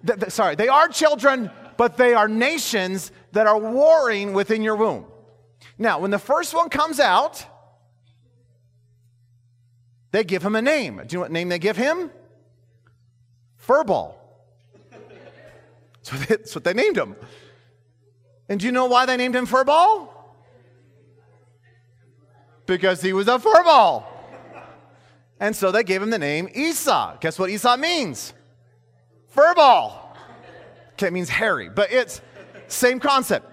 th- 0.06 0.20
th- 0.20 0.32
sorry, 0.32 0.56
they 0.56 0.70
are 0.70 0.88
children, 0.88 1.52
but 1.78 1.98
they 1.98 2.14
are 2.14 2.28
nations 2.28 3.12
that 3.32 3.48
are 3.48 3.58
warring 3.58 4.34
within 4.34 4.62
your 4.62 4.76
womb. 4.76 5.06
Now, 5.78 6.00
when 6.00 6.12
the 6.12 6.20
first 6.20 6.54
one 6.54 6.70
comes 6.70 7.00
out, 7.00 7.46
they 10.12 10.24
give 10.24 10.44
him 10.44 10.56
a 10.56 10.62
name. 10.62 10.98
Do 10.98 11.14
you 11.14 11.18
know 11.18 11.22
what 11.22 11.32
name 11.32 11.50
they 11.50 11.60
give 11.60 11.78
him? 11.78 12.12
Furball. 13.68 14.16
That's 14.92 16.12
what, 16.12 16.28
they, 16.28 16.36
that's 16.36 16.56
what 16.56 16.64
they 16.64 16.74
named 16.74 16.98
him. 16.98 17.16
And 18.50 18.60
do 18.60 18.66
you 18.66 18.72
know 18.72 18.86
why 18.86 19.06
they 19.06 19.18
named 19.18 19.36
him 19.36 19.48
Furball? 19.48 20.10
Because 22.66 23.02
he 23.02 23.14
was 23.14 23.28
a 23.28 23.40
furball. 23.40 24.04
And 25.40 25.56
so 25.56 25.72
they 25.72 25.84
gave 25.84 26.02
him 26.02 26.10
the 26.10 26.20
name 26.20 26.48
Esau. 26.54 27.18
Guess 27.20 27.40
what 27.40 27.50
Esau 27.50 27.76
means? 27.78 28.34
Furball. 29.36 30.03
Okay, 31.04 31.10
it 31.10 31.13
means 31.13 31.30
hairy, 31.30 31.70
but 31.70 31.92
it's 31.92 32.22
same 32.68 33.00
concept. 33.00 33.50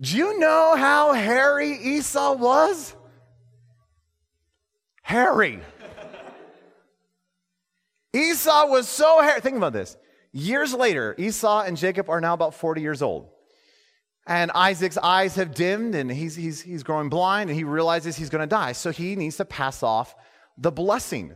Do 0.00 0.16
you 0.16 0.38
know 0.38 0.74
how 0.76 1.12
hairy 1.12 1.72
Esau 1.72 2.34
was? 2.34 2.96
hairy. 5.10 5.60
Esau 8.14 8.66
was 8.68 8.88
so 8.88 9.20
hairy. 9.20 9.40
Think 9.40 9.56
about 9.56 9.72
this. 9.72 9.96
Years 10.32 10.72
later, 10.72 11.14
Esau 11.18 11.62
and 11.62 11.76
Jacob 11.76 12.08
are 12.08 12.20
now 12.20 12.34
about 12.34 12.54
40 12.54 12.80
years 12.80 13.02
old. 13.02 13.28
And 14.26 14.52
Isaac's 14.52 14.98
eyes 14.98 15.34
have 15.34 15.54
dimmed 15.54 15.96
and 15.96 16.10
he's, 16.10 16.36
he's, 16.36 16.60
he's 16.60 16.84
growing 16.84 17.08
blind 17.08 17.50
and 17.50 17.58
he 17.58 17.64
realizes 17.64 18.16
he's 18.16 18.30
going 18.30 18.42
to 18.42 18.46
die. 18.46 18.72
So 18.72 18.92
he 18.92 19.16
needs 19.16 19.36
to 19.38 19.44
pass 19.44 19.82
off 19.82 20.14
the 20.56 20.70
blessing. 20.70 21.34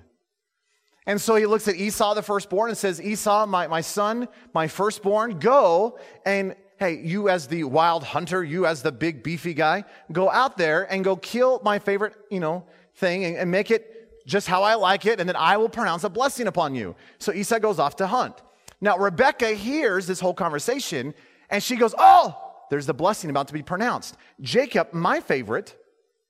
And 1.06 1.20
so 1.20 1.34
he 1.34 1.46
looks 1.46 1.68
at 1.68 1.76
Esau, 1.76 2.14
the 2.14 2.22
firstborn, 2.22 2.70
and 2.70 2.78
says, 2.78 3.00
Esau, 3.00 3.46
my, 3.46 3.66
my 3.66 3.82
son, 3.82 4.28
my 4.54 4.68
firstborn, 4.68 5.38
go 5.38 5.98
and 6.24 6.56
hey, 6.78 7.00
you 7.04 7.28
as 7.28 7.46
the 7.46 7.64
wild 7.64 8.02
hunter, 8.02 8.42
you 8.42 8.66
as 8.66 8.82
the 8.82 8.90
big 8.90 9.22
beefy 9.22 9.54
guy, 9.54 9.84
go 10.10 10.30
out 10.30 10.56
there 10.56 10.90
and 10.92 11.04
go 11.04 11.16
kill 11.16 11.60
my 11.62 11.78
favorite, 11.78 12.14
you 12.30 12.40
know, 12.40 12.64
thing 12.96 13.24
and, 13.24 13.36
and 13.36 13.50
make 13.50 13.70
it 13.70 14.26
just 14.26 14.46
how 14.46 14.62
I 14.62 14.74
like 14.74 15.06
it, 15.06 15.20
and 15.20 15.28
then 15.28 15.36
I 15.36 15.56
will 15.56 15.68
pronounce 15.68 16.04
a 16.04 16.08
blessing 16.08 16.46
upon 16.46 16.74
you. 16.74 16.96
So 17.18 17.32
Esau 17.32 17.58
goes 17.58 17.78
off 17.78 17.96
to 17.96 18.06
hunt. 18.06 18.42
Now, 18.80 18.96
Rebecca 18.96 19.50
hears 19.50 20.06
this 20.06 20.20
whole 20.20 20.34
conversation, 20.34 21.14
and 21.50 21.62
she 21.62 21.76
goes, 21.76 21.94
Oh, 21.98 22.36
there's 22.70 22.86
the 22.86 22.94
blessing 22.94 23.30
about 23.30 23.48
to 23.48 23.54
be 23.54 23.62
pronounced. 23.62 24.16
Jacob, 24.40 24.92
my 24.92 25.20
favorite, 25.20 25.76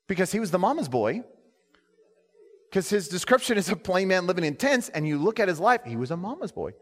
because 0.07 0.31
he 0.31 0.39
was 0.39 0.51
the 0.51 0.59
mama's 0.59 0.89
boy, 0.89 1.23
because 2.75 2.89
his 2.89 3.07
description 3.07 3.57
is 3.57 3.69
a 3.69 3.75
plain 3.77 4.09
man 4.09 4.27
living 4.27 4.43
in 4.43 4.53
tents, 4.53 4.89
and 4.89 5.07
you 5.07 5.17
look 5.17 5.39
at 5.39 5.47
his 5.47 5.61
life, 5.61 5.79
he 5.85 5.95
was 5.95 6.11
a 6.11 6.17
mama's 6.17 6.51
boy. 6.51 6.73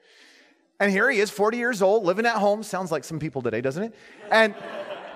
And 0.80 0.92
here 0.92 1.08
he 1.08 1.20
is, 1.20 1.30
40 1.30 1.60
years 1.60 1.84
old, 1.84 2.04
living 2.04 2.26
at 2.26 2.38
home. 2.38 2.64
Sounds 2.64 2.92
like 2.92 3.04
some 3.04 3.20
people 3.20 3.44
today, 3.44 3.62
doesn't 3.62 3.84
it? 3.84 3.96
And 4.32 4.56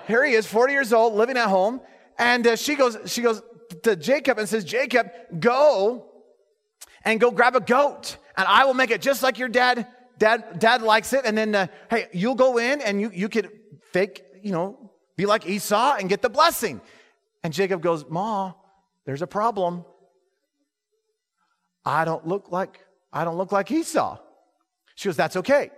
here 0.06 0.24
he 0.24 0.34
is, 0.34 0.46
40 0.46 0.72
years 0.72 0.92
old, 0.92 1.14
living 1.14 1.36
at 1.36 1.48
home. 1.48 1.80
And 2.16 2.46
uh, 2.46 2.54
she 2.54 2.76
goes, 2.76 2.96
she 3.06 3.22
goes, 3.22 3.42
to 3.82 3.96
Jacob 3.96 4.38
and 4.38 4.48
says, 4.48 4.62
Jacob, 4.62 5.10
go 5.40 6.12
and 7.04 7.18
go 7.18 7.32
grab 7.32 7.56
a 7.56 7.60
goat 7.60 8.16
and 8.36 8.46
I 8.46 8.64
will 8.64 8.72
make 8.72 8.92
it 8.92 9.02
just 9.02 9.20
like 9.20 9.36
your 9.36 9.48
dad. 9.48 9.88
Dad, 10.16 10.60
dad 10.60 10.82
likes 10.82 11.12
it. 11.12 11.22
And 11.24 11.36
then, 11.36 11.56
uh, 11.56 11.66
hey, 11.90 12.06
you'll 12.12 12.36
go 12.36 12.58
in 12.58 12.80
and 12.82 13.00
you, 13.00 13.10
you 13.12 13.28
could 13.28 13.50
fake, 13.92 14.22
you 14.44 14.52
know, 14.52 14.92
be 15.16 15.26
like 15.26 15.44
Esau 15.44 15.96
and 15.96 16.08
get 16.08 16.22
the 16.22 16.30
blessing. 16.30 16.80
And 17.42 17.52
Jacob 17.52 17.82
goes, 17.82 18.08
Ma, 18.08 18.52
there's 19.06 19.22
a 19.22 19.26
problem. 19.26 19.84
I 21.88 22.04
don't 22.04 22.26
look 22.26 22.52
like, 22.52 22.84
I 23.12 23.24
don't 23.24 23.38
look 23.38 23.50
like 23.50 23.70
Esau. 23.70 24.18
She 24.94 25.08
goes, 25.08 25.16
that's 25.16 25.36
okay. 25.36 25.70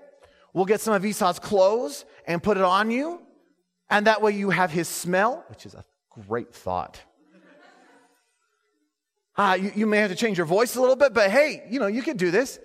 We'll 0.52 0.64
get 0.64 0.80
some 0.80 0.92
of 0.92 1.04
Esau's 1.04 1.38
clothes 1.38 2.04
and 2.26 2.42
put 2.42 2.56
it 2.56 2.64
on 2.64 2.90
you. 2.90 3.20
And 3.88 4.06
that 4.06 4.20
way 4.20 4.32
you 4.32 4.50
have 4.50 4.72
his 4.72 4.88
smell, 4.88 5.44
which 5.48 5.66
is 5.66 5.74
a 5.74 5.84
great 6.10 6.52
thought. 6.52 7.00
Uh, 9.36 9.56
you, 9.60 9.72
you 9.76 9.86
may 9.86 9.98
have 9.98 10.10
to 10.10 10.16
change 10.16 10.36
your 10.36 10.46
voice 10.46 10.74
a 10.74 10.80
little 10.80 10.96
bit, 10.96 11.14
but 11.14 11.30
hey, 11.30 11.62
you 11.70 11.78
know, 11.78 11.86
you 11.86 12.02
can 12.02 12.16
do 12.16 12.32
this. 12.32 12.58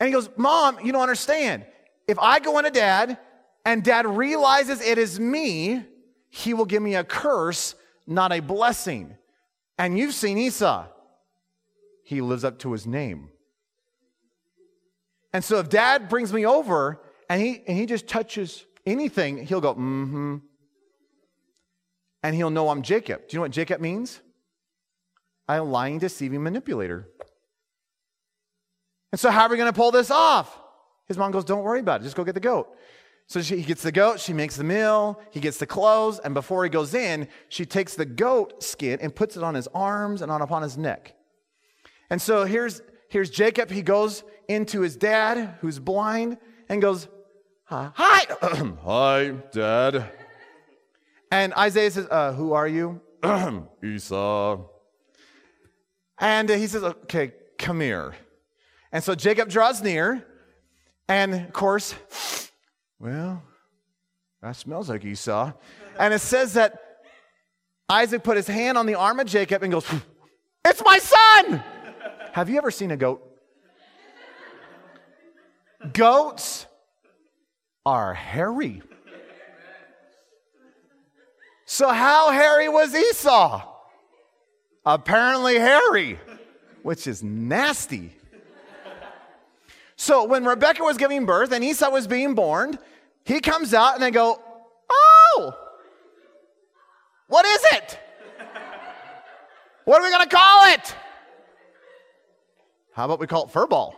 And 0.00 0.08
he 0.08 0.12
goes, 0.12 0.28
Mom, 0.36 0.78
you 0.84 0.92
don't 0.92 1.02
understand. 1.02 1.64
If 2.08 2.18
I 2.18 2.40
go 2.40 2.58
into 2.58 2.70
dad 2.70 3.16
and 3.64 3.84
dad 3.84 4.06
realizes 4.06 4.80
it 4.80 4.98
is 4.98 5.20
me, 5.20 5.84
he 6.28 6.52
will 6.52 6.66
give 6.66 6.82
me 6.82 6.96
a 6.96 7.04
curse, 7.04 7.76
not 8.06 8.32
a 8.32 8.40
blessing. 8.40 9.16
And 9.78 9.96
you've 9.96 10.14
seen 10.14 10.36
Esau. 10.36 10.86
He 12.08 12.22
lives 12.22 12.42
up 12.42 12.58
to 12.60 12.72
his 12.72 12.86
name. 12.86 13.28
And 15.34 15.44
so 15.44 15.58
if 15.58 15.68
dad 15.68 16.08
brings 16.08 16.32
me 16.32 16.46
over 16.46 17.02
and 17.28 17.38
he, 17.42 17.62
and 17.66 17.76
he 17.76 17.84
just 17.84 18.08
touches 18.08 18.64
anything, 18.86 19.44
he'll 19.44 19.60
go, 19.60 19.74
mm 19.74 20.08
hmm. 20.08 20.36
And 22.22 22.34
he'll 22.34 22.48
know 22.48 22.70
I'm 22.70 22.80
Jacob. 22.80 23.28
Do 23.28 23.34
you 23.34 23.38
know 23.38 23.42
what 23.42 23.50
Jacob 23.50 23.82
means? 23.82 24.22
A 25.48 25.62
lying, 25.62 25.98
deceiving 25.98 26.42
manipulator. 26.42 27.10
And 29.12 29.20
so, 29.20 29.30
how 29.30 29.42
are 29.42 29.50
we 29.50 29.58
going 29.58 29.70
to 29.70 29.76
pull 29.76 29.90
this 29.90 30.10
off? 30.10 30.58
His 31.08 31.18
mom 31.18 31.30
goes, 31.30 31.44
Don't 31.44 31.62
worry 31.62 31.80
about 31.80 32.00
it. 32.00 32.04
Just 32.04 32.16
go 32.16 32.24
get 32.24 32.32
the 32.32 32.40
goat. 32.40 32.74
So 33.26 33.42
she, 33.42 33.58
he 33.58 33.64
gets 33.64 33.82
the 33.82 33.92
goat, 33.92 34.18
she 34.18 34.32
makes 34.32 34.56
the 34.56 34.64
meal, 34.64 35.20
he 35.30 35.40
gets 35.40 35.58
the 35.58 35.66
clothes, 35.66 36.18
and 36.20 36.32
before 36.32 36.64
he 36.64 36.70
goes 36.70 36.94
in, 36.94 37.28
she 37.50 37.66
takes 37.66 37.94
the 37.94 38.06
goat 38.06 38.62
skin 38.62 38.98
and 39.02 39.14
puts 39.14 39.36
it 39.36 39.42
on 39.42 39.54
his 39.54 39.68
arms 39.74 40.22
and 40.22 40.32
on 40.32 40.40
upon 40.40 40.62
his 40.62 40.78
neck. 40.78 41.14
And 42.10 42.20
so 42.20 42.44
here's, 42.44 42.82
here's 43.08 43.30
Jacob. 43.30 43.70
He 43.70 43.82
goes 43.82 44.24
into 44.48 44.80
his 44.80 44.96
dad, 44.96 45.56
who's 45.60 45.78
blind, 45.78 46.38
and 46.68 46.80
goes, 46.80 47.08
Hi. 47.64 48.24
Hi, 48.84 49.30
Dad. 49.52 50.10
And 51.30 51.52
Isaac 51.54 51.92
says, 51.92 52.08
uh, 52.10 52.32
Who 52.32 52.54
are 52.54 52.66
you? 52.66 53.00
Esau. 53.84 54.64
And 56.18 56.48
he 56.48 56.66
says, 56.66 56.82
Okay, 56.82 57.32
come 57.58 57.80
here. 57.80 58.14
And 58.90 59.04
so 59.04 59.14
Jacob 59.14 59.50
draws 59.50 59.82
near, 59.82 60.26
and 61.08 61.34
of 61.34 61.52
course, 61.52 61.94
well, 62.98 63.42
that 64.40 64.56
smells 64.56 64.88
like 64.88 65.04
Esau. 65.04 65.52
And 65.98 66.14
it 66.14 66.20
says 66.20 66.54
that 66.54 66.78
Isaac 67.88 68.22
put 68.22 68.36
his 68.36 68.46
hand 68.46 68.78
on 68.78 68.86
the 68.86 68.94
arm 68.94 69.20
of 69.20 69.26
Jacob 69.26 69.62
and 69.62 69.72
goes, 69.72 69.86
It's 70.64 70.82
my 70.82 70.98
son! 70.98 71.62
Have 72.32 72.50
you 72.50 72.58
ever 72.58 72.70
seen 72.70 72.90
a 72.90 72.96
goat? 72.96 73.24
Goats 75.92 76.66
are 77.86 78.14
hairy. 78.14 78.82
So, 81.64 81.88
how 81.88 82.30
hairy 82.30 82.68
was 82.68 82.94
Esau? 82.94 83.62
Apparently, 84.84 85.58
hairy, 85.58 86.18
which 86.82 87.06
is 87.06 87.22
nasty. 87.22 88.12
So 90.00 90.24
when 90.24 90.44
Rebecca 90.44 90.84
was 90.84 90.96
giving 90.96 91.26
birth 91.26 91.50
and 91.50 91.62
Esau 91.62 91.90
was 91.90 92.06
being 92.06 92.34
born, 92.34 92.78
he 93.24 93.40
comes 93.40 93.74
out 93.74 93.94
and 93.94 94.02
they 94.02 94.12
go, 94.12 94.40
Oh, 94.88 95.52
what 97.26 97.44
is 97.44 97.60
it? 97.72 97.98
What 99.84 100.00
are 100.00 100.04
we 100.04 100.10
going 100.10 100.28
to 100.28 100.34
call 100.34 100.72
it? 100.72 100.94
How 102.98 103.04
about 103.04 103.20
we 103.20 103.28
call 103.28 103.44
it 103.44 103.50
furball? 103.52 103.94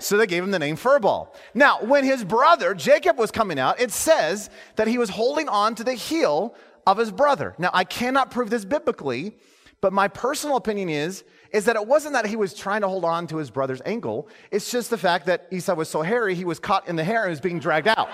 So 0.00 0.18
they 0.18 0.26
gave 0.26 0.44
him 0.44 0.50
the 0.50 0.58
name 0.58 0.76
Furball. 0.76 1.28
Now, 1.54 1.82
when 1.82 2.04
his 2.04 2.24
brother 2.24 2.74
Jacob 2.74 3.16
was 3.16 3.30
coming 3.30 3.58
out, 3.58 3.80
it 3.80 3.90
says 3.90 4.50
that 4.74 4.86
he 4.86 4.98
was 4.98 5.08
holding 5.08 5.48
on 5.48 5.74
to 5.76 5.82
the 5.82 5.94
heel 5.94 6.54
of 6.86 6.98
his 6.98 7.10
brother. 7.10 7.54
Now, 7.56 7.70
I 7.72 7.84
cannot 7.84 8.30
prove 8.30 8.50
this 8.50 8.66
biblically, 8.66 9.38
but 9.80 9.94
my 9.94 10.08
personal 10.08 10.56
opinion 10.56 10.90
is 10.90 11.24
is 11.52 11.64
that 11.64 11.76
it 11.76 11.86
wasn't 11.86 12.12
that 12.12 12.26
he 12.26 12.36
was 12.36 12.52
trying 12.52 12.82
to 12.82 12.88
hold 12.88 13.06
on 13.06 13.26
to 13.28 13.38
his 13.38 13.50
brother's 13.50 13.80
ankle. 13.86 14.28
It's 14.50 14.70
just 14.70 14.90
the 14.90 14.98
fact 14.98 15.24
that 15.24 15.46
Esau 15.50 15.74
was 15.74 15.88
so 15.88 16.02
hairy, 16.02 16.34
he 16.34 16.44
was 16.44 16.58
caught 16.58 16.86
in 16.88 16.96
the 16.96 17.04
hair 17.04 17.22
and 17.22 17.30
was 17.30 17.40
being 17.40 17.58
dragged 17.58 17.88
out. 17.88 18.10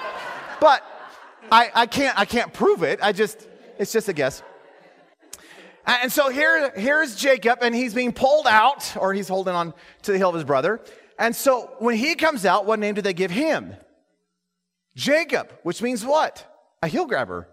but 0.60 0.84
I, 1.50 1.72
I, 1.74 1.86
can't, 1.86 2.16
I 2.16 2.24
can't 2.24 2.52
prove 2.52 2.84
it. 2.84 3.00
I 3.02 3.10
just, 3.10 3.48
it's 3.80 3.92
just 3.92 4.08
a 4.08 4.12
guess. 4.12 4.44
And 5.84 6.12
so 6.12 6.28
here, 6.28 6.72
here's 6.76 7.16
Jacob, 7.16 7.58
and 7.62 7.74
he's 7.74 7.94
being 7.94 8.12
pulled 8.12 8.46
out, 8.46 8.96
or 8.96 9.12
he's 9.12 9.28
holding 9.28 9.54
on 9.54 9.74
to 10.02 10.12
the 10.12 10.18
heel 10.18 10.28
of 10.28 10.34
his 10.34 10.44
brother. 10.44 10.80
And 11.18 11.34
so 11.34 11.74
when 11.78 11.96
he 11.96 12.14
comes 12.14 12.46
out, 12.46 12.66
what 12.66 12.78
name 12.78 12.94
do 12.94 13.02
they 13.02 13.12
give 13.12 13.30
him? 13.30 13.74
Jacob, 14.94 15.52
which 15.62 15.82
means 15.82 16.04
what? 16.04 16.46
A 16.82 16.88
heel 16.88 17.06
grabber, 17.06 17.48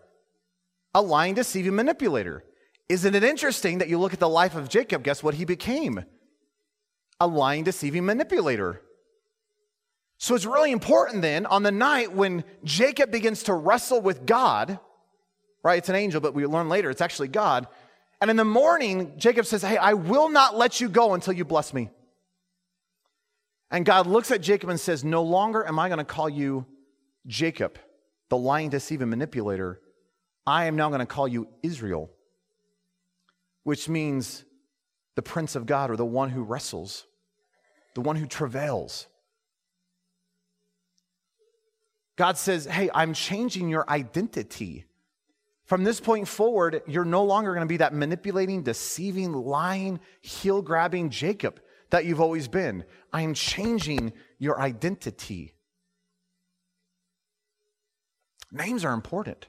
a 0.94 1.02
lying, 1.02 1.34
deceiving 1.34 1.76
manipulator. 1.76 2.44
Isn't 2.88 3.16
it 3.16 3.24
interesting 3.24 3.78
that 3.80 3.88
you 3.88 4.00
look 4.00 4.14
at 4.14 4.20
the 4.20 4.30
life 4.30 4.56
of 4.56 4.70
Jacob? 4.70 5.04
Guess 5.04 5.24
what 5.24 5.36
he 5.36 5.46
became? 5.46 6.04
A 7.20 7.28
lying, 7.28 7.64
deceiving 7.64 8.06
manipulator. 8.06 8.82
So 10.18 10.36
it's 10.36 10.46
really 10.46 10.72
important 10.72 11.22
then 11.22 11.46
on 11.46 11.64
the 11.64 11.72
night 11.72 12.14
when 12.14 12.44
Jacob 12.64 13.12
begins 13.12 13.44
to 13.44 13.54
wrestle 13.54 14.02
with 14.02 14.26
God, 14.26 14.80
right? 15.64 15.78
It's 15.78 15.90
an 15.90 15.96
angel, 15.96 16.20
but 16.20 16.34
we 16.34 16.46
learn 16.46 16.68
later 16.68 16.90
it's 16.90 17.02
actually 17.02 17.30
God. 17.30 17.68
And 18.22 18.30
in 18.30 18.38
the 18.38 18.46
morning, 18.46 19.14
Jacob 19.18 19.46
says, 19.46 19.62
Hey, 19.62 19.78
I 19.78 19.94
will 19.94 20.30
not 20.30 20.58
let 20.58 20.82
you 20.82 20.90
go 20.90 21.14
until 21.14 21.34
you 21.34 21.46
bless 21.46 21.74
me. 21.74 21.90
And 23.72 23.86
God 23.86 24.08
looks 24.08 24.32
at 24.32 24.42
Jacob 24.42 24.70
and 24.70 24.80
says, 24.80 25.04
No 25.04 25.24
longer 25.24 25.66
am 25.66 25.80
I 25.80 25.88
going 25.90 26.00
to 26.00 26.04
call 26.06 26.30
you 26.30 26.66
Jacob, 27.28 27.78
the 28.30 28.38
lying, 28.38 28.70
deceiving 28.70 29.10
manipulator. 29.10 29.80
I 30.46 30.66
am 30.66 30.76
now 30.76 30.90
going 30.90 31.00
to 31.00 31.06
call 31.06 31.28
you 31.28 31.48
Israel 31.64 32.12
which 33.70 33.88
means 33.88 34.46
the 35.16 35.22
Prince 35.22 35.56
of 35.56 35.68
God 35.68 35.92
or 35.92 35.96
the 35.96 36.04
one 36.04 36.32
who 36.32 36.42
wrestles, 36.42 37.06
the 37.94 38.02
one 38.02 38.16
who 38.16 38.26
travails. 38.26 39.06
God 42.16 42.36
says, 42.36 42.66
Hey, 42.66 42.90
I'm 42.96 43.14
changing 43.14 43.70
your 43.70 43.88
identity. 43.88 44.86
From 45.70 45.84
this 45.84 46.00
point 46.00 46.28
forward, 46.28 46.82
you're 46.88 47.06
no 47.06 47.24
longer 47.24 47.54
going 47.54 47.68
to 47.68 47.72
be 47.72 47.78
that 47.78 47.94
manipulating, 47.94 48.64
deceiving, 48.64 49.34
lying, 49.34 50.00
heel 50.22 50.64
grabbing 50.64 51.12
Jacob 51.12 51.62
that 51.92 52.06
you've 52.06 52.20
always 52.20 52.48
been. 52.48 52.86
I 53.14 53.22
am 53.22 53.36
changing 53.36 54.14
your 54.40 54.60
identity. 54.60 55.54
Names 58.52 58.84
are 58.84 58.96
important. 58.96 59.46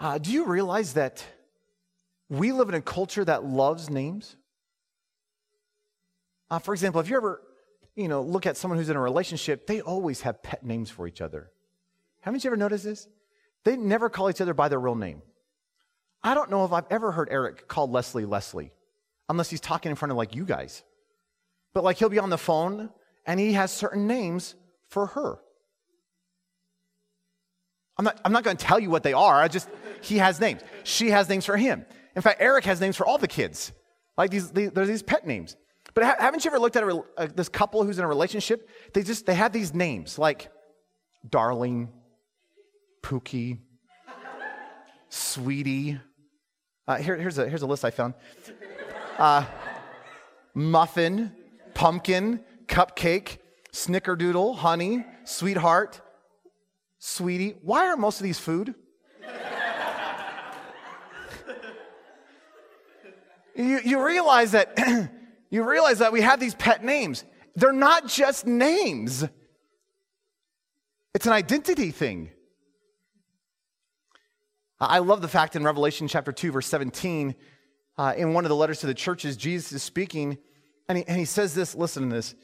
Uh, 0.00 0.16
do 0.16 0.32
you 0.32 0.46
realize 0.46 0.94
that 0.94 1.22
we 2.30 2.52
live 2.52 2.70
in 2.70 2.74
a 2.74 2.80
culture 2.80 3.24
that 3.26 3.44
loves 3.44 3.90
names? 3.90 4.34
Uh, 6.50 6.58
for 6.58 6.72
example, 6.72 7.02
if 7.02 7.10
you 7.10 7.18
ever, 7.18 7.42
you 7.96 8.08
know, 8.08 8.22
look 8.22 8.46
at 8.46 8.56
someone 8.56 8.78
who's 8.78 8.90
in 8.90 8.96
a 8.96 9.00
relationship, 9.00 9.66
they 9.66 9.80
always 9.80 10.20
have 10.20 10.42
pet 10.42 10.64
names 10.64 10.90
for 10.90 11.08
each 11.08 11.20
other. 11.20 11.50
Haven't 12.20 12.44
you 12.44 12.48
ever 12.48 12.56
noticed 12.56 12.84
this? 12.84 13.08
They 13.64 13.76
never 13.76 14.08
call 14.10 14.30
each 14.30 14.40
other 14.40 14.54
by 14.54 14.68
their 14.68 14.78
real 14.78 14.94
name. 14.94 15.22
I 16.22 16.34
don't 16.34 16.50
know 16.50 16.64
if 16.64 16.72
I've 16.72 16.86
ever 16.90 17.10
heard 17.10 17.28
Eric 17.30 17.66
call 17.66 17.90
Leslie 17.90 18.26
Leslie, 18.26 18.72
unless 19.28 19.48
he's 19.48 19.60
talking 19.60 19.90
in 19.90 19.96
front 19.96 20.12
of 20.12 20.18
like 20.18 20.34
you 20.34 20.44
guys. 20.44 20.82
But 21.72 21.84
like 21.84 21.96
he'll 21.96 22.08
be 22.08 22.18
on 22.18 22.30
the 22.30 22.38
phone 22.38 22.90
and 23.26 23.40
he 23.40 23.54
has 23.54 23.72
certain 23.72 24.06
names 24.06 24.54
for 24.88 25.06
her. 25.06 25.38
I'm 27.98 28.04
not, 28.04 28.20
I'm 28.24 28.32
not 28.32 28.44
going 28.44 28.56
to 28.56 28.64
tell 28.64 28.78
you 28.78 28.90
what 28.90 29.02
they 29.02 29.14
are. 29.14 29.40
I 29.40 29.48
just, 29.48 29.68
he 30.02 30.18
has 30.18 30.38
names. 30.38 30.60
She 30.84 31.10
has 31.10 31.28
names 31.28 31.46
for 31.46 31.56
him. 31.56 31.86
In 32.14 32.22
fact, 32.22 32.40
Eric 32.40 32.64
has 32.64 32.80
names 32.80 32.96
for 32.96 33.06
all 33.06 33.18
the 33.18 33.28
kids. 33.28 33.72
Like 34.18 34.30
these, 34.30 34.50
these 34.50 34.70
there's 34.70 34.88
these 34.88 35.02
pet 35.02 35.26
names. 35.26 35.56
But 35.96 36.04
ha- 36.04 36.16
haven't 36.20 36.44
you 36.44 36.50
ever 36.50 36.58
looked 36.58 36.76
at 36.76 36.84
a, 36.84 37.02
uh, 37.16 37.26
this 37.34 37.48
couple 37.48 37.82
who's 37.82 37.98
in 37.98 38.04
a 38.04 38.08
relationship? 38.08 38.68
They 38.92 39.02
just 39.02 39.24
they 39.24 39.34
have 39.34 39.52
these 39.52 39.72
names 39.72 40.18
like 40.18 40.50
darling, 41.26 41.88
Pookie, 43.02 43.60
sweetie. 45.08 45.98
Uh, 46.86 46.96
here, 46.96 47.16
here's 47.16 47.38
a 47.38 47.48
here's 47.48 47.62
a 47.62 47.66
list 47.66 47.82
I 47.82 47.90
found. 47.90 48.12
Uh, 49.16 49.46
muffin, 50.52 51.32
pumpkin, 51.72 52.44
cupcake, 52.66 53.38
snickerdoodle, 53.72 54.56
honey, 54.56 55.02
sweetheart, 55.24 56.02
sweetie. 56.98 57.56
Why 57.62 57.86
are 57.86 57.96
most 57.96 58.20
of 58.20 58.24
these 58.24 58.38
food? 58.38 58.74
you, 63.56 63.80
you 63.82 64.04
realize 64.04 64.52
that 64.52 64.76
you 65.50 65.68
realize 65.68 65.98
that 65.98 66.12
we 66.12 66.20
have 66.20 66.40
these 66.40 66.54
pet 66.54 66.84
names. 66.84 67.24
They're 67.54 67.72
not 67.72 68.06
just 68.06 68.46
names. 68.46 69.24
It's 71.14 71.26
an 71.26 71.32
identity 71.32 71.90
thing. 71.90 72.30
I 74.78 74.98
love 74.98 75.22
the 75.22 75.28
fact 75.28 75.56
in 75.56 75.64
Revelation 75.64 76.06
chapter 76.06 76.32
2, 76.32 76.52
verse 76.52 76.66
17, 76.66 77.34
uh, 77.96 78.12
in 78.16 78.34
one 78.34 78.44
of 78.44 78.50
the 78.50 78.56
letters 78.56 78.80
to 78.80 78.86
the 78.86 78.92
churches, 78.92 79.38
Jesus 79.38 79.72
is 79.72 79.82
speaking, 79.82 80.36
and 80.88 80.98
he, 80.98 81.04
and 81.08 81.18
he 81.18 81.24
says 81.24 81.54
this 81.54 81.74
listen 81.74 82.10
to 82.10 82.14
this. 82.14 82.34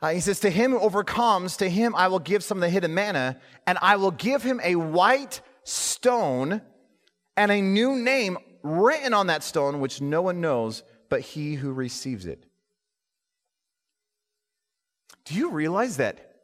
Uh, 0.00 0.10
he 0.10 0.20
says, 0.20 0.40
To 0.40 0.50
him 0.50 0.72
who 0.72 0.80
overcomes, 0.80 1.56
to 1.58 1.68
him 1.68 1.94
I 1.94 2.08
will 2.08 2.18
give 2.18 2.42
some 2.42 2.58
of 2.58 2.62
the 2.62 2.70
hidden 2.70 2.94
manna, 2.94 3.38
and 3.66 3.78
I 3.80 3.96
will 3.96 4.10
give 4.10 4.42
him 4.42 4.60
a 4.64 4.74
white 4.74 5.40
stone 5.62 6.60
and 7.36 7.52
a 7.52 7.60
new 7.60 7.94
name 7.94 8.38
written 8.64 9.14
on 9.14 9.28
that 9.28 9.44
stone, 9.44 9.78
which 9.78 10.00
no 10.00 10.22
one 10.22 10.40
knows 10.40 10.82
but 11.08 11.20
he 11.20 11.54
who 11.54 11.72
receives 11.72 12.26
it. 12.26 12.44
Do 15.24 15.34
you 15.34 15.50
realize 15.50 15.98
that 15.98 16.36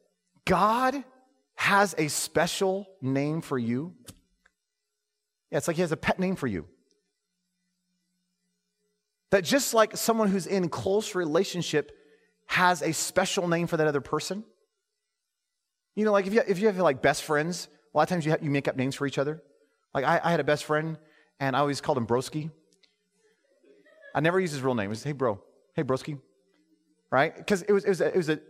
God 0.44 1.02
has 1.54 1.94
a 1.96 2.08
special 2.08 2.86
name 3.00 3.40
for 3.40 3.58
you? 3.58 3.94
Yeah, 5.50 5.58
it's 5.58 5.68
like 5.68 5.76
he 5.76 5.82
has 5.82 5.92
a 5.92 5.96
pet 5.96 6.18
name 6.18 6.36
for 6.36 6.46
you. 6.46 6.66
That 9.30 9.42
just 9.44 9.74
like 9.74 9.96
someone 9.96 10.28
who's 10.28 10.46
in 10.46 10.68
close 10.68 11.14
relationship 11.14 11.92
has 12.46 12.82
a 12.82 12.92
special 12.92 13.48
name 13.48 13.66
for 13.66 13.76
that 13.76 13.86
other 13.86 14.00
person. 14.00 14.44
You 15.96 16.04
know, 16.04 16.12
like 16.12 16.26
if 16.26 16.34
you, 16.34 16.42
if 16.46 16.58
you 16.58 16.66
have 16.66 16.76
like 16.78 17.02
best 17.02 17.22
friends, 17.22 17.68
a 17.92 17.96
lot 17.96 18.02
of 18.02 18.08
times 18.08 18.24
you, 18.24 18.32
have, 18.32 18.42
you 18.42 18.50
make 18.50 18.68
up 18.68 18.76
names 18.76 18.94
for 18.94 19.06
each 19.06 19.18
other. 19.18 19.42
Like 19.94 20.04
I, 20.04 20.20
I 20.22 20.30
had 20.30 20.40
a 20.40 20.44
best 20.44 20.64
friend 20.64 20.98
and 21.40 21.56
I 21.56 21.60
always 21.60 21.80
called 21.80 21.98
him 21.98 22.06
Broski. 22.06 22.50
I 24.14 24.20
never 24.20 24.38
used 24.38 24.52
his 24.52 24.62
real 24.62 24.74
name. 24.74 24.86
It 24.86 24.90
was, 24.90 25.02
hey, 25.02 25.12
bro. 25.12 25.40
Hey, 25.74 25.82
Broski. 25.82 26.20
Right? 27.10 27.36
Because 27.36 27.62
it 27.62 27.72
was, 27.72 27.84
it 27.84 27.88
was, 27.90 28.00
a, 28.00 28.08
it 28.08 28.16
was 28.16 28.28
a, 28.28 28.40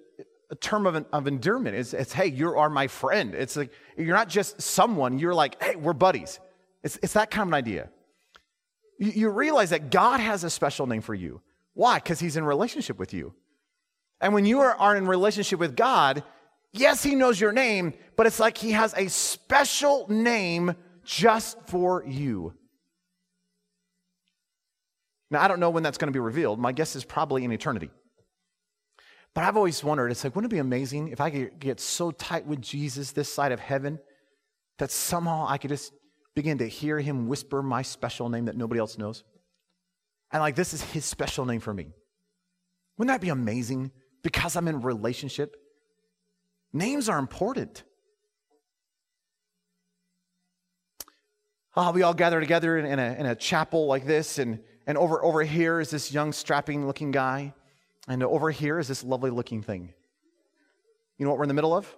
a 0.51 0.55
term 0.57 0.87
of, 0.87 1.05
of 1.13 1.27
endearment. 1.27 1.77
It's, 1.77 1.95
it's, 1.95 2.13
hey, 2.13 2.27
you 2.27 2.51
are 2.57 2.71
my 2.71 2.87
friend. 2.87 3.35
It's 3.35 3.57
like, 3.57 3.73
you're 3.97 4.17
not 4.17 4.29
just 4.29 4.61
someone, 4.61 5.19
you're 5.19 5.35
like, 5.35 5.63
hey, 5.63 5.77
we're 5.77 5.95
buddies. 5.95 6.39
It's, 6.83 6.99
it's 7.03 7.15
that 7.15 7.31
kind 7.31 7.43
of 7.43 7.49
an 7.49 7.55
idea. 7.55 7.89
You, 8.99 9.11
you 9.11 9.29
realize 9.31 9.71
that 9.71 9.91
God 9.91 10.21
has 10.21 10.45
a 10.45 10.51
special 10.51 10.87
name 10.87 11.01
for 11.01 11.15
you. 11.15 11.41
Why? 11.73 11.97
Because 11.97 12.21
he's 12.21 12.37
in 12.37 12.45
relationship 12.45 12.99
with 12.99 13.13
you. 13.13 13.35
And 14.21 14.33
when 14.33 14.45
you 14.45 14.61
are, 14.61 14.75
are 14.77 14.97
in 14.97 15.07
relationship 15.07 15.59
with 15.59 15.77
God, 15.77 16.23
yes, 16.73 17.03
he 17.03 17.15
knows 17.15 17.41
your 17.41 17.53
name, 17.53 17.95
but 18.17 18.27
it's 18.27 18.39
like 18.39 18.57
he 18.57 18.73
has 18.73 18.95
a 18.97 19.09
special 19.09 20.07
name 20.09 20.75
just 21.05 21.59
for 21.67 22.05
you. 22.07 22.55
Now, 25.35 25.43
I 25.43 25.49
don't 25.49 25.59
know 25.59 25.71
when 25.71 25.83
that's 25.83 25.99
going 25.99 26.07
to 26.07 26.17
be 26.17 26.21
revealed. 26.21 26.61
My 26.61 26.71
guess 26.71 26.95
is 26.95 27.05
probably 27.05 27.43
in 27.43 27.51
eternity. 27.51 27.91
But 29.35 29.43
I've 29.43 29.57
always 29.57 29.83
wondered, 29.83 30.13
it's 30.13 30.23
like, 30.23 30.37
wouldn't 30.37 30.53
it 30.53 30.55
be 30.55 30.61
amazing 30.61 31.09
if 31.09 31.21
I 31.21 31.31
could 31.31 31.59
get 31.59 31.81
so 31.81 32.13
tight 32.13 32.47
with 32.47 32.63
Jesus 32.63 33.11
this 33.11 33.33
side 33.33 33.51
of 33.51 33.59
heaven 33.59 33.99
that 34.79 34.93
somehow 34.93 35.47
I 35.49 35.59
could 35.59 35.71
just 35.71 35.93
begin 36.37 36.59
to 36.59 36.69
hear 36.69 37.01
him 37.01 37.27
whisper 37.27 37.65
my 37.65 37.83
special 37.83 38.29
name 38.29 38.45
that 38.45 38.57
nobody 38.57 38.79
else 38.79 38.97
knows? 38.97 39.25
And 40.31 40.41
like, 40.41 40.55
this 40.55 40.73
is 40.73 40.83
his 40.83 41.05
special 41.05 41.45
name 41.47 41.59
for 41.59 41.75
me. 41.75 41.89
Wouldn't 42.97 43.13
that 43.13 43.21
be 43.21 43.31
amazing? 43.31 43.91
Because 44.23 44.55
I'm 44.55 44.69
in 44.69 44.83
relationship. 44.83 45.57
Names 46.73 47.09
are 47.09 47.19
important. 47.19 47.83
Oh, 51.77 51.91
we 51.91 52.05
all 52.05 52.15
gather 52.15 52.39
together 52.39 52.79
in, 52.79 53.01
a, 53.01 53.17
in 53.19 53.27
a 53.27 53.35
chapel 53.35 53.89
like 53.89 54.07
this, 54.07 54.39
and, 54.39 54.61
and 54.87 54.99
over, 54.99 55.25
over 55.25 55.43
here 55.43 55.81
is 55.81 55.91
this 55.91 56.13
young, 56.13 56.33
strapping 56.33 56.87
looking 56.87 57.11
guy, 57.11 57.55
and 58.07 58.23
over 58.23 58.51
here 58.51 58.79
is 58.79 58.89
this 58.89 59.03
lovely 59.03 59.31
looking 59.31 59.63
thing. 59.63 59.93
You 61.19 61.25
know 61.25 61.31
what 61.31 61.39
we're 61.39 61.45
in 61.45 61.49
the 61.49 61.55
middle 61.55 61.75
of? 61.75 61.95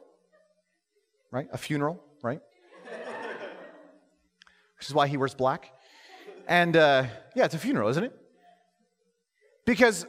Right? 1.31 1.49
A 1.53 1.59
funeral, 1.59 2.03
right? 2.22 2.40
Which 4.79 4.88
is 4.88 4.94
why 4.94 5.09
he 5.09 5.16
wears 5.16 5.35
black. 5.35 5.72
And 6.46 6.77
uh, 6.77 7.07
yeah, 7.35 7.44
it's 7.44 7.55
a 7.55 7.59
funeral, 7.59 7.88
isn't 7.88 8.05
it? 8.05 8.16
Because 9.64 10.07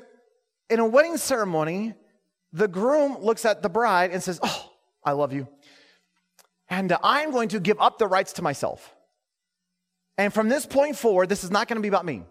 in 0.69 0.79
a 0.79 0.85
wedding 0.85 1.17
ceremony, 1.17 1.95
the 2.53 2.67
groom 2.67 3.17
looks 3.19 3.43
at 3.45 3.63
the 3.63 3.69
bride 3.69 4.11
and 4.11 4.21
says, 4.21 4.39
Oh, 4.43 4.71
I 5.03 5.13
love 5.13 5.33
you. 5.33 5.47
And 6.69 6.91
uh, 6.91 6.99
I'm 7.01 7.31
going 7.31 7.49
to 7.49 7.59
give 7.59 7.79
up 7.79 7.97
the 7.97 8.07
rights 8.07 8.33
to 8.33 8.41
myself. 8.41 8.93
And 10.17 10.33
from 10.33 10.49
this 10.49 10.65
point 10.65 10.95
forward, 10.95 11.29
this 11.29 11.43
is 11.43 11.51
not 11.51 11.67
going 11.67 11.77
to 11.77 11.81
be 11.81 11.87
about 11.87 12.05
me. 12.05 12.23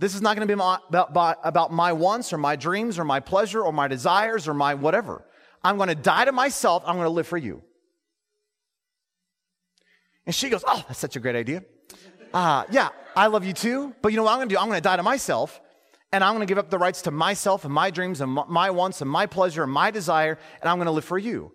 This 0.00 0.14
is 0.14 0.22
not 0.22 0.34
going 0.34 0.48
to 0.48 0.56
be 0.56 0.58
about, 0.58 1.38
about 1.44 1.72
my 1.72 1.92
wants 1.92 2.32
or 2.32 2.38
my 2.38 2.56
dreams 2.56 2.98
or 2.98 3.04
my 3.04 3.20
pleasure 3.20 3.60
or 3.60 3.70
my 3.70 3.86
desires 3.86 4.48
or 4.48 4.54
my 4.54 4.74
whatever. 4.74 5.26
I'm 5.62 5.76
going 5.76 5.90
to 5.90 5.94
die 5.94 6.24
to 6.24 6.32
myself. 6.32 6.82
I'm 6.86 6.94
going 6.94 7.04
to 7.04 7.10
live 7.10 7.26
for 7.26 7.36
you. 7.36 7.62
And 10.24 10.34
she 10.34 10.48
goes, 10.48 10.64
Oh, 10.66 10.82
that's 10.88 10.98
such 10.98 11.16
a 11.16 11.20
great 11.20 11.36
idea. 11.36 11.64
Uh, 12.32 12.64
yeah, 12.70 12.88
I 13.14 13.26
love 13.26 13.44
you 13.44 13.52
too. 13.52 13.94
But 14.00 14.12
you 14.12 14.16
know 14.16 14.22
what 14.22 14.32
I'm 14.32 14.38
going 14.38 14.48
to 14.48 14.54
do? 14.54 14.58
I'm 14.58 14.68
going 14.68 14.78
to 14.78 14.82
die 14.82 14.96
to 14.96 15.02
myself 15.02 15.60
and 16.12 16.24
I'm 16.24 16.34
going 16.34 16.46
to 16.46 16.50
give 16.50 16.58
up 16.58 16.70
the 16.70 16.78
rights 16.78 17.02
to 17.02 17.10
myself 17.10 17.66
and 17.66 17.72
my 17.72 17.90
dreams 17.90 18.22
and 18.22 18.32
my 18.48 18.70
wants 18.70 19.02
and 19.02 19.10
my 19.10 19.26
pleasure 19.26 19.62
and 19.62 19.72
my 19.72 19.90
desire, 19.90 20.38
and 20.60 20.68
I'm 20.68 20.78
going 20.78 20.86
to 20.86 20.92
live 20.92 21.04
for 21.04 21.18
you. 21.18 21.52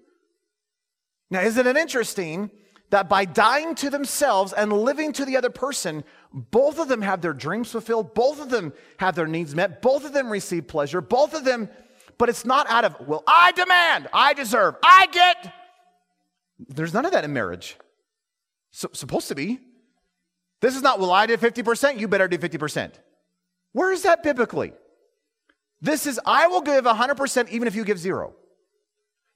Now, 1.30 1.42
isn't 1.42 1.68
it 1.68 1.76
interesting 1.76 2.52
that 2.92 3.10
by 3.10 3.26
dying 3.26 3.76
to 3.76 3.90
themselves 3.90 4.54
and 4.54 4.72
living 4.72 5.12
to 5.14 5.26
the 5.26 5.36
other 5.36 5.50
person, 5.50 6.04
both 6.34 6.80
of 6.80 6.88
them 6.88 7.02
have 7.02 7.22
their 7.22 7.34
dreams 7.34 7.72
fulfilled, 7.72 8.14
both 8.14 8.42
of 8.42 8.50
them 8.50 8.74
have 8.98 9.16
their 9.16 9.28
needs 9.28 9.56
met, 9.56 9.82
both 9.82 10.06
of 10.06 10.14
them 10.14 10.30
receive 10.30 10.68
pleasure, 10.68 11.02
both 11.02 11.34
of 11.34 11.46
them, 11.46 11.70
but 12.18 12.30
it's 12.30 12.46
not 12.46 12.70
out 12.70 12.86
of, 12.86 13.08
well, 13.08 13.24
I 13.28 13.52
demand, 13.52 14.08
I 14.14 14.34
deserve, 14.34 14.76
I 14.84 15.08
get. 15.12 15.54
There's 16.60 16.94
none 16.94 17.06
of 17.06 17.12
that 17.12 17.24
in 17.24 17.34
marriage. 17.34 17.78
So, 18.72 18.90
supposed 18.94 19.28
to 19.30 19.36
be. 19.36 19.60
This 20.62 20.76
is 20.76 20.82
not, 20.82 21.00
well, 21.00 21.12
I 21.12 21.26
did 21.26 21.40
50%, 21.40 22.00
you 22.00 22.08
better 22.08 22.28
do 22.28 22.38
50%. 22.38 22.94
Where 23.74 23.92
is 23.92 24.04
that 24.04 24.24
biblically? 24.24 24.74
This 25.82 26.08
is, 26.08 26.20
I 26.26 26.48
will 26.48 26.62
give 26.62 26.86
100% 26.86 27.50
even 27.50 27.68
if 27.68 27.76
you 27.76 27.84
give 27.84 28.00
zero. 28.00 28.34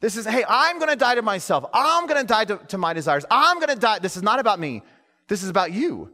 This 0.02 0.16
is, 0.16 0.26
hey, 0.26 0.46
I'm 0.48 0.80
going 0.80 0.90
to 0.90 0.96
die 0.96 1.16
to 1.16 1.22
myself. 1.22 1.66
I'm 1.74 2.08
going 2.08 2.22
to 2.22 2.28
die 2.28 2.46
to, 2.46 2.78
my 2.78 2.94
desires. 2.94 3.26
I'm 3.30 3.58
going 3.58 3.70
to 3.70 3.76
die. 3.76 4.00
This 4.00 4.16
is 4.16 4.24
not 4.24 4.40
about 4.40 4.60
me. 4.60 4.82
This 5.28 5.44
is 5.44 5.50
about 5.50 5.74
you. 5.74 6.12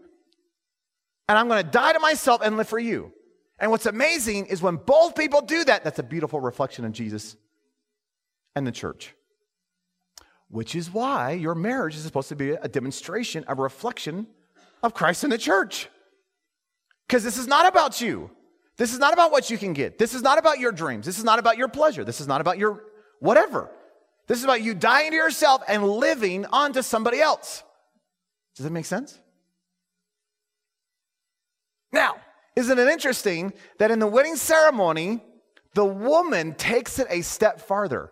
And 1.28 1.38
I'm 1.38 1.48
going 1.48 1.64
to 1.64 1.70
die 1.70 1.94
to 1.94 2.00
myself 2.00 2.42
and 2.44 2.58
live 2.58 2.68
for 2.68 2.80
you. 2.80 3.12
And 3.60 3.72
what's 3.72 3.86
amazing 3.86 4.48
is 4.48 4.62
when 4.62 4.76
both 4.76 5.16
people 5.16 5.42
do 5.42 5.64
that, 5.64 5.84
that's 5.84 6.00
a 6.00 6.04
beautiful 6.04 6.40
reflection 6.40 6.86
of 6.86 6.92
Jesus 6.92 7.36
and 8.56 8.68
the 8.68 8.72
church. 8.72 9.16
Which 10.50 10.76
is 10.76 10.94
why 10.94 11.32
your 11.32 11.56
marriage 11.56 11.96
is 11.96 12.04
supposed 12.04 12.30
to 12.30 12.36
be 12.36 12.52
a 12.52 12.68
demonstration, 12.68 13.44
a 13.48 13.56
reflection 13.56 14.28
of 14.84 14.94
Christ 14.94 15.24
and 15.24 15.34
the 15.34 15.38
church. 15.38 15.90
Because 17.08 17.24
this 17.24 17.38
is 17.38 17.48
not 17.48 17.66
about 17.66 18.02
you. 18.02 18.30
This 18.78 18.94
is 18.94 19.00
not 19.00 19.14
about 19.14 19.32
what 19.32 19.50
you 19.50 19.58
can 19.58 19.74
get. 19.74 19.98
This 19.98 20.14
is 20.14 20.22
not 20.22 20.38
about 20.38 20.60
your 20.60 20.72
dreams. 20.72 21.06
This 21.06 21.18
is 21.18 21.24
not 21.24 21.40
about 21.40 21.58
your 21.58 21.70
pleasure. 21.70 22.04
This 22.04 22.20
is 22.20 22.28
not 22.28 22.42
about 22.42 22.58
your 22.58 22.84
whatever. 23.20 23.72
This 24.28 24.40
is 24.40 24.44
about 24.44 24.62
you 24.62 24.74
dying 24.74 25.12
to 25.12 25.16
yourself 25.16 25.64
and 25.68 25.88
living 25.88 26.46
onto 26.48 26.82
somebody 26.82 27.22
else. 27.22 27.64
Does 28.56 28.64
that 28.66 28.72
make 28.72 28.86
sense? 28.86 29.20
Now, 31.96 32.18
isn't 32.58 32.78
it 32.78 32.88
interesting 32.90 33.54
that 33.80 33.90
in 33.90 34.00
the 34.00 34.08
wedding 34.08 34.36
ceremony, 34.36 35.24
the 35.74 35.86
woman 35.86 36.54
takes 36.54 37.00
it 37.00 37.08
a 37.10 37.22
step 37.22 37.62
farther? 37.62 38.12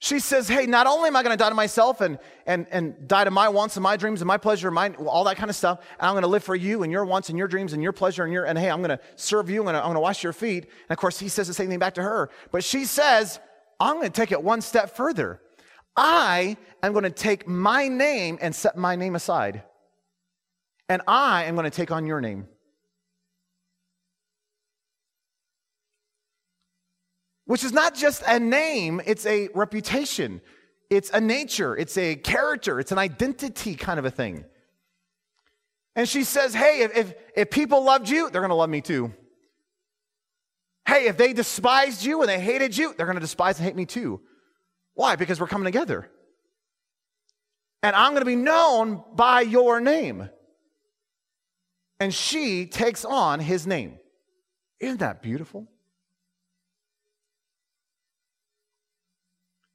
She 0.00 0.18
says, 0.18 0.48
Hey, 0.48 0.64
not 0.64 0.86
only 0.86 1.08
am 1.08 1.16
I 1.16 1.22
going 1.22 1.36
to 1.36 1.42
die 1.42 1.50
to 1.50 1.54
myself 1.54 2.00
and, 2.00 2.18
and, 2.46 2.66
and 2.70 3.06
die 3.06 3.24
to 3.24 3.30
my 3.30 3.50
wants 3.50 3.76
and 3.76 3.82
my 3.82 3.98
dreams 3.98 4.22
and 4.22 4.26
my 4.26 4.38
pleasure 4.38 4.68
and 4.68 4.74
my, 4.74 4.88
all 5.06 5.24
that 5.24 5.36
kind 5.36 5.50
of 5.50 5.56
stuff, 5.56 5.80
and 5.98 6.08
I'm 6.08 6.14
going 6.14 6.22
to 6.22 6.28
live 6.28 6.44
for 6.44 6.56
you 6.56 6.82
and 6.82 6.90
your 6.90 7.04
wants 7.04 7.28
and 7.28 7.36
your 7.36 7.48
dreams 7.48 7.74
and 7.74 7.82
your 7.82 7.92
pleasure 7.92 8.24
and 8.24 8.32
your, 8.32 8.46
and 8.46 8.58
hey, 8.58 8.70
I'm 8.70 8.80
going 8.80 8.96
to 8.96 9.00
serve 9.16 9.50
you 9.50 9.66
and 9.68 9.76
I'm 9.76 9.82
going 9.82 9.94
to 9.94 10.00
wash 10.00 10.22
your 10.22 10.32
feet. 10.32 10.64
And 10.64 10.90
of 10.90 10.96
course, 10.96 11.18
he 11.18 11.28
says 11.28 11.46
the 11.46 11.54
same 11.54 11.68
thing 11.68 11.78
back 11.78 11.94
to 11.94 12.02
her. 12.02 12.30
But 12.52 12.64
she 12.64 12.86
says, 12.86 13.38
I'm 13.78 13.96
going 13.96 14.10
to 14.10 14.20
take 14.20 14.32
it 14.32 14.42
one 14.42 14.62
step 14.62 14.96
further. 14.96 15.42
I 15.94 16.56
am 16.82 16.92
going 16.92 17.04
to 17.04 17.10
take 17.10 17.46
my 17.46 17.88
name 17.88 18.38
and 18.40 18.54
set 18.54 18.78
my 18.78 18.96
name 18.96 19.14
aside. 19.14 19.62
And 20.88 21.02
I 21.06 21.44
am 21.44 21.54
going 21.54 21.64
to 21.64 21.70
take 21.70 21.90
on 21.90 22.06
your 22.06 22.20
name. 22.20 22.48
which 27.48 27.64
is 27.64 27.72
not 27.72 27.94
just 27.94 28.22
a 28.26 28.38
name, 28.38 29.00
it's 29.06 29.24
a 29.24 29.48
reputation, 29.54 30.42
it's 30.90 31.08
a 31.14 31.20
nature, 31.20 31.74
it's 31.74 31.96
a 31.96 32.14
character, 32.14 32.78
it's 32.78 32.92
an 32.92 32.98
identity 32.98 33.74
kind 33.74 33.98
of 33.98 34.04
a 34.04 34.10
thing. 34.10 34.44
And 35.96 36.06
she 36.06 36.24
says, 36.24 36.52
Hey, 36.52 36.82
if, 36.82 36.94
if, 36.94 37.14
if 37.34 37.50
people 37.50 37.82
loved 37.82 38.10
you, 38.10 38.28
they're 38.28 38.42
going 38.42 38.50
to 38.50 38.54
love 38.54 38.68
me 38.68 38.82
too. 38.82 39.14
Hey, 40.86 41.06
if 41.06 41.16
they 41.16 41.32
despised 41.32 42.04
you 42.04 42.20
and 42.20 42.28
they 42.28 42.38
hated 42.38 42.76
you, 42.76 42.92
they're 42.94 43.06
going 43.06 43.16
to 43.16 43.20
despise 43.20 43.58
and 43.58 43.64
hate 43.64 43.76
me 43.76 43.86
too. 43.86 44.20
Why? 44.92 45.16
Because 45.16 45.40
we're 45.40 45.46
coming 45.46 45.64
together. 45.64 46.10
And 47.82 47.96
I'm 47.96 48.10
going 48.10 48.20
to 48.20 48.26
be 48.26 48.36
known 48.36 49.02
by 49.14 49.40
your 49.40 49.80
name. 49.80 50.28
And 52.00 52.14
she 52.14 52.66
takes 52.66 53.04
on 53.04 53.40
his 53.40 53.66
name. 53.66 53.98
Isn't 54.80 55.00
that 55.00 55.22
beautiful? 55.22 55.68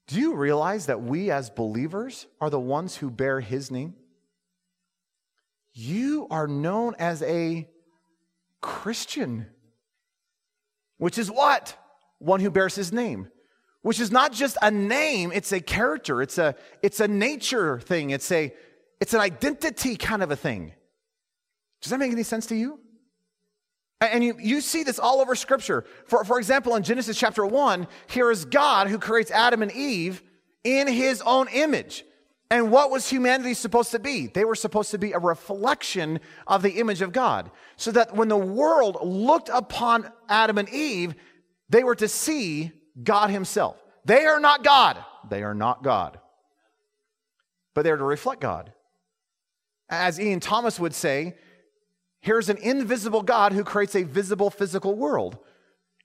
Do 0.07 0.19
you 0.19 0.35
realize 0.35 0.85
that 0.87 1.01
we 1.01 1.31
as 1.31 1.49
believers 1.49 2.27
are 2.39 2.49
the 2.49 2.59
ones 2.59 2.95
who 2.97 3.09
bear 3.09 3.39
his 3.39 3.71
name? 3.71 3.95
You 5.73 6.27
are 6.29 6.47
known 6.47 6.95
as 6.99 7.23
a 7.23 7.67
Christian, 8.61 9.47
which 10.97 11.17
is 11.17 11.31
what? 11.31 11.75
One 12.19 12.39
who 12.39 12.51
bears 12.51 12.75
his 12.75 12.93
name, 12.93 13.29
which 13.81 13.99
is 13.99 14.11
not 14.11 14.31
just 14.31 14.57
a 14.61 14.69
name, 14.69 15.31
it's 15.33 15.51
a 15.51 15.59
character, 15.59 16.21
it's 16.21 16.37
a, 16.37 16.55
it's 16.81 16.99
a 16.99 17.07
nature 17.07 17.79
thing, 17.79 18.11
it's, 18.11 18.31
a, 18.31 18.53
it's 19.01 19.13
an 19.13 19.19
identity 19.19 19.95
kind 19.95 20.21
of 20.21 20.31
a 20.31 20.35
thing. 20.35 20.73
Does 21.83 21.89
that 21.91 21.99
make 21.99 22.13
any 22.13 22.23
sense 22.23 22.45
to 22.47 22.55
you? 22.55 22.79
And 23.99 24.23
you, 24.23 24.37
you 24.39 24.61
see 24.61 24.83
this 24.83 24.99
all 24.99 25.19
over 25.19 25.35
Scripture. 25.35 25.85
For, 26.07 26.23
for 26.23 26.39
example, 26.39 26.75
in 26.75 26.83
Genesis 26.83 27.17
chapter 27.17 27.45
1, 27.45 27.87
here 28.07 28.31
is 28.31 28.45
God 28.45 28.87
who 28.87 28.97
creates 28.97 29.31
Adam 29.31 29.61
and 29.61 29.71
Eve 29.71 30.23
in 30.63 30.87
his 30.87 31.21
own 31.21 31.47
image. 31.49 32.05
And 32.49 32.71
what 32.71 32.89
was 32.89 33.09
humanity 33.09 33.53
supposed 33.53 33.91
to 33.91 33.99
be? 33.99 34.27
They 34.27 34.45
were 34.45 34.55
supposed 34.55 34.91
to 34.91 34.97
be 34.97 35.11
a 35.11 35.19
reflection 35.19 36.21
of 36.47 36.61
the 36.61 36.71
image 36.79 37.01
of 37.01 37.11
God. 37.11 37.51
So 37.75 37.91
that 37.91 38.15
when 38.15 38.29
the 38.29 38.37
world 38.37 38.97
looked 39.01 39.49
upon 39.51 40.09
Adam 40.29 40.57
and 40.57 40.69
Eve, 40.69 41.15
they 41.69 41.83
were 41.83 41.95
to 41.95 42.07
see 42.07 42.71
God 43.01 43.29
Himself. 43.29 43.81
They 44.05 44.25
are 44.25 44.39
not 44.39 44.63
God. 44.63 45.03
They 45.29 45.43
are 45.43 45.55
not 45.55 45.83
God. 45.83 46.19
But 47.73 47.83
they're 47.83 47.97
to 47.97 48.03
reflect 48.03 48.39
God. 48.39 48.71
As 49.89 50.19
Ian 50.19 50.39
Thomas 50.39 50.79
would 50.79 50.93
say, 50.93 51.35
Here's 52.23 52.47
an 52.47 52.55
invisible 52.55 53.21
God 53.21 53.51
who 53.51 53.65
creates 53.65 53.95
a 53.95 54.03
visible 54.03 54.49
physical 54.49 54.95
world. 54.95 55.37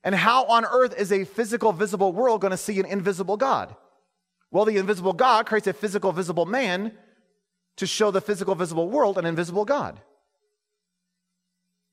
And 0.02 0.16
how 0.16 0.46
on 0.46 0.64
earth 0.64 0.98
is 0.98 1.12
a 1.12 1.22
physical, 1.22 1.72
visible 1.72 2.12
world 2.12 2.40
going 2.40 2.50
to 2.50 2.56
see 2.56 2.80
an 2.80 2.86
invisible 2.86 3.36
God? 3.36 3.76
Well, 4.50 4.64
the 4.64 4.78
invisible 4.78 5.12
God 5.12 5.46
creates 5.46 5.68
a 5.68 5.72
physical, 5.72 6.10
visible 6.10 6.44
man 6.44 6.92
to 7.76 7.86
show 7.86 8.10
the 8.10 8.20
physical, 8.20 8.56
visible 8.56 8.90
world 8.90 9.16
an 9.16 9.26
invisible 9.26 9.64
God. 9.64 10.00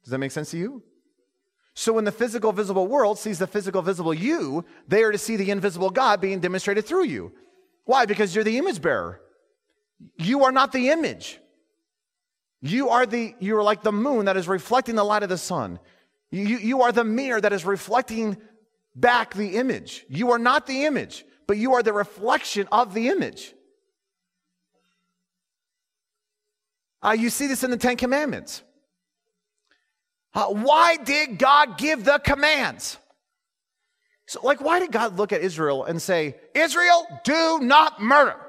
Does 0.03 0.09
that 0.09 0.17
make 0.17 0.31
sense 0.31 0.49
to 0.51 0.57
you? 0.57 0.81
So 1.75 1.93
when 1.93 2.05
the 2.05 2.11
physical, 2.11 2.51
visible 2.51 2.87
world 2.87 3.19
sees 3.19 3.37
the 3.37 3.45
physical, 3.45 3.83
visible 3.83 4.13
you, 4.13 4.65
they 4.87 5.03
are 5.03 5.11
to 5.11 5.19
see 5.19 5.35
the 5.35 5.51
invisible 5.51 5.91
God 5.91 6.19
being 6.19 6.39
demonstrated 6.39 6.87
through 6.87 7.03
you. 7.03 7.31
Why? 7.83 8.07
Because 8.07 8.33
you're 8.33 8.43
the 8.43 8.57
image 8.57 8.81
bearer. 8.81 9.21
You 10.17 10.45
are 10.45 10.51
not 10.51 10.71
the 10.71 10.89
image. 10.89 11.39
You 12.65 12.89
are 12.89 13.05
the 13.05 13.35
you 13.39 13.55
are 13.57 13.63
like 13.63 13.83
the 13.83 13.91
moon 13.91 14.25
that 14.25 14.37
is 14.37 14.47
reflecting 14.47 14.95
the 14.95 15.03
light 15.03 15.21
of 15.21 15.29
the 15.29 15.37
sun. 15.37 15.79
You, 16.31 16.57
you 16.57 16.81
are 16.81 16.91
the 16.91 17.03
mirror 17.03 17.39
that 17.39 17.53
is 17.53 17.63
reflecting 17.63 18.37
back 18.95 19.35
the 19.35 19.57
image. 19.57 20.03
You 20.09 20.31
are 20.31 20.39
not 20.39 20.65
the 20.65 20.85
image, 20.85 21.25
but 21.45 21.57
you 21.57 21.75
are 21.75 21.83
the 21.83 21.93
reflection 21.93 22.67
of 22.71 22.95
the 22.95 23.09
image. 23.09 23.53
Uh, 27.03 27.11
you 27.11 27.29
see 27.29 27.45
this 27.45 27.63
in 27.63 27.69
the 27.69 27.77
Ten 27.77 27.97
Commandments. 27.97 28.63
Uh, 30.33 30.47
why 30.47 30.97
did 30.97 31.37
God 31.37 31.77
give 31.77 32.03
the 32.03 32.17
commands? 32.17 32.97
So, 34.25 34.39
like, 34.41 34.59
why 34.59 34.79
did 34.79 34.91
God 34.91 35.17
look 35.17 35.31
at 35.31 35.41
Israel 35.41 35.83
and 35.83 36.01
say, 36.01 36.35
Israel, 36.55 37.05
do 37.23 37.59
not 37.61 38.01
murder? 38.01 38.44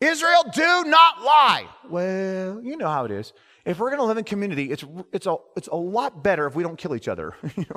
Israel, 0.00 0.44
do 0.52 0.84
not 0.84 1.22
lie. 1.22 1.66
Well, 1.88 2.62
you 2.62 2.76
know 2.76 2.88
how 2.88 3.04
it 3.04 3.10
is. 3.10 3.32
If 3.64 3.78
we're 3.78 3.90
going 3.90 4.00
to 4.00 4.06
live 4.06 4.16
in 4.16 4.24
community, 4.24 4.70
it's, 4.70 4.84
it's, 5.12 5.26
a, 5.26 5.36
it's 5.56 5.68
a 5.68 5.76
lot 5.76 6.22
better 6.24 6.46
if 6.46 6.54
we 6.54 6.62
don't 6.62 6.78
kill 6.78 6.94
each 6.94 7.08
other. 7.08 7.34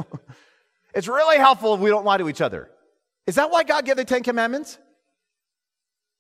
It's 0.94 1.08
really 1.08 1.38
helpful 1.38 1.74
if 1.74 1.80
we 1.80 1.90
don't 1.90 2.06
lie 2.06 2.18
to 2.18 2.30
each 2.30 2.42
other. 2.42 2.70
Is 3.26 3.36
that 3.36 3.50
why 3.50 3.64
God 3.64 3.86
gave 3.86 3.96
the 3.96 4.06
Ten 4.06 4.24
Commandments? 4.24 4.78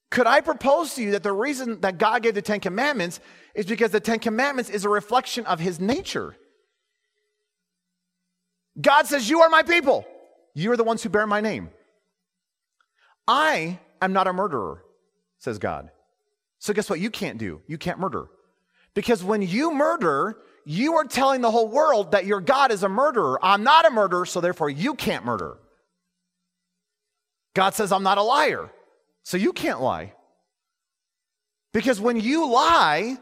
Could 0.09 0.27
I 0.27 0.41
propose 0.41 0.95
to 0.95 1.03
you 1.03 1.11
that 1.11 1.23
the 1.23 1.33
reason 1.33 1.81
that 1.81 1.97
God 1.97 2.23
gave 2.23 2.33
the 2.33 2.41
Ten 2.41 2.59
Commandments 2.59 3.19
is 3.55 3.65
because 3.65 3.91
the 3.91 3.99
Ten 3.99 4.19
Commandments 4.19 4.69
is 4.69 4.85
a 4.85 4.89
reflection 4.89 5.45
of 5.45 5.59
His 5.59 5.79
nature? 5.79 6.35
God 8.79 9.05
says, 9.05 9.29
You 9.29 9.41
are 9.41 9.49
my 9.49 9.63
people. 9.63 10.05
You 10.55 10.71
are 10.71 10.77
the 10.77 10.83
ones 10.83 11.03
who 11.03 11.09
bear 11.09 11.27
my 11.27 11.41
name. 11.41 11.69
I 13.27 13.79
am 14.01 14.13
not 14.13 14.27
a 14.27 14.33
murderer 14.33 14.82
says 15.43 15.59
God. 15.59 15.91
So, 16.59 16.73
guess 16.73 16.89
what? 16.89 17.01
You 17.01 17.09
can't 17.09 17.37
do? 17.37 17.61
You 17.67 17.77
can't 17.77 17.99
murder. 17.99 18.27
Because 18.93 19.23
when 19.23 19.41
you 19.41 19.73
murder, 19.73 20.37
you 20.65 20.93
are 20.95 21.03
telling 21.03 21.41
the 21.41 21.51
whole 21.51 21.67
world 21.67 22.11
that 22.11 22.25
your 22.25 22.39
God 22.39 22.71
is 22.71 22.83
a 22.83 22.89
murderer. 22.89 23.37
I'm 23.43 23.63
not 23.63 23.85
a 23.85 23.89
murderer, 23.89 24.25
so 24.25 24.39
therefore 24.39 24.69
you 24.69 24.93
can't 24.93 25.25
murder. 25.25 25.57
God 27.53 27.73
says, 27.73 27.91
I'm 27.91 28.03
not 28.03 28.17
a 28.17 28.23
liar, 28.23 28.71
so 29.23 29.35
you 29.35 29.51
can't 29.51 29.81
lie. 29.81 30.13
Because 31.73 31.99
when 31.99 32.19
you 32.19 32.49
lie, 32.49 33.17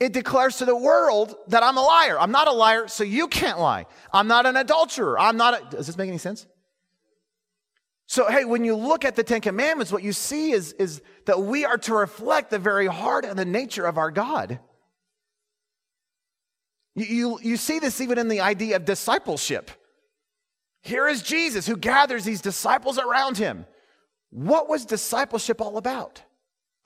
it 0.00 0.12
declares 0.12 0.56
to 0.58 0.64
the 0.64 0.76
world 0.76 1.34
that 1.48 1.62
I'm 1.62 1.76
a 1.76 1.82
liar. 1.82 2.18
I'm 2.18 2.32
not 2.32 2.48
a 2.48 2.52
liar, 2.52 2.88
so 2.88 3.04
you 3.04 3.28
can't 3.28 3.58
lie. 3.58 3.86
I'm 4.12 4.28
not 4.28 4.46
an 4.46 4.56
adulterer. 4.56 5.18
I'm 5.18 5.36
not 5.36 5.60
a, 5.60 5.76
does 5.76 5.86
this 5.86 5.98
make 5.98 6.08
any 6.08 6.18
sense? 6.18 6.46
So, 8.08 8.28
hey, 8.28 8.44
when 8.44 8.64
you 8.64 8.76
look 8.76 9.04
at 9.04 9.16
the 9.16 9.24
Ten 9.24 9.40
Commandments, 9.40 9.90
what 9.90 10.02
you 10.02 10.12
see 10.12 10.52
is, 10.52 10.72
is 10.74 11.02
that 11.24 11.42
we 11.42 11.64
are 11.64 11.78
to 11.78 11.94
reflect 11.94 12.50
the 12.50 12.58
very 12.58 12.86
heart 12.86 13.24
and 13.24 13.38
the 13.38 13.44
nature 13.44 13.84
of 13.84 13.98
our 13.98 14.12
God. 14.12 14.60
You, 16.94 17.04
you, 17.04 17.38
you 17.42 17.56
see 17.56 17.80
this 17.80 18.00
even 18.00 18.18
in 18.18 18.28
the 18.28 18.40
idea 18.40 18.76
of 18.76 18.84
discipleship. 18.84 19.70
Here 20.82 21.08
is 21.08 21.20
Jesus 21.20 21.66
who 21.66 21.76
gathers 21.76 22.24
these 22.24 22.40
disciples 22.40 22.96
around 22.96 23.38
him. 23.38 23.66
What 24.30 24.68
was 24.68 24.84
discipleship 24.84 25.60
all 25.60 25.76
about? 25.76 26.22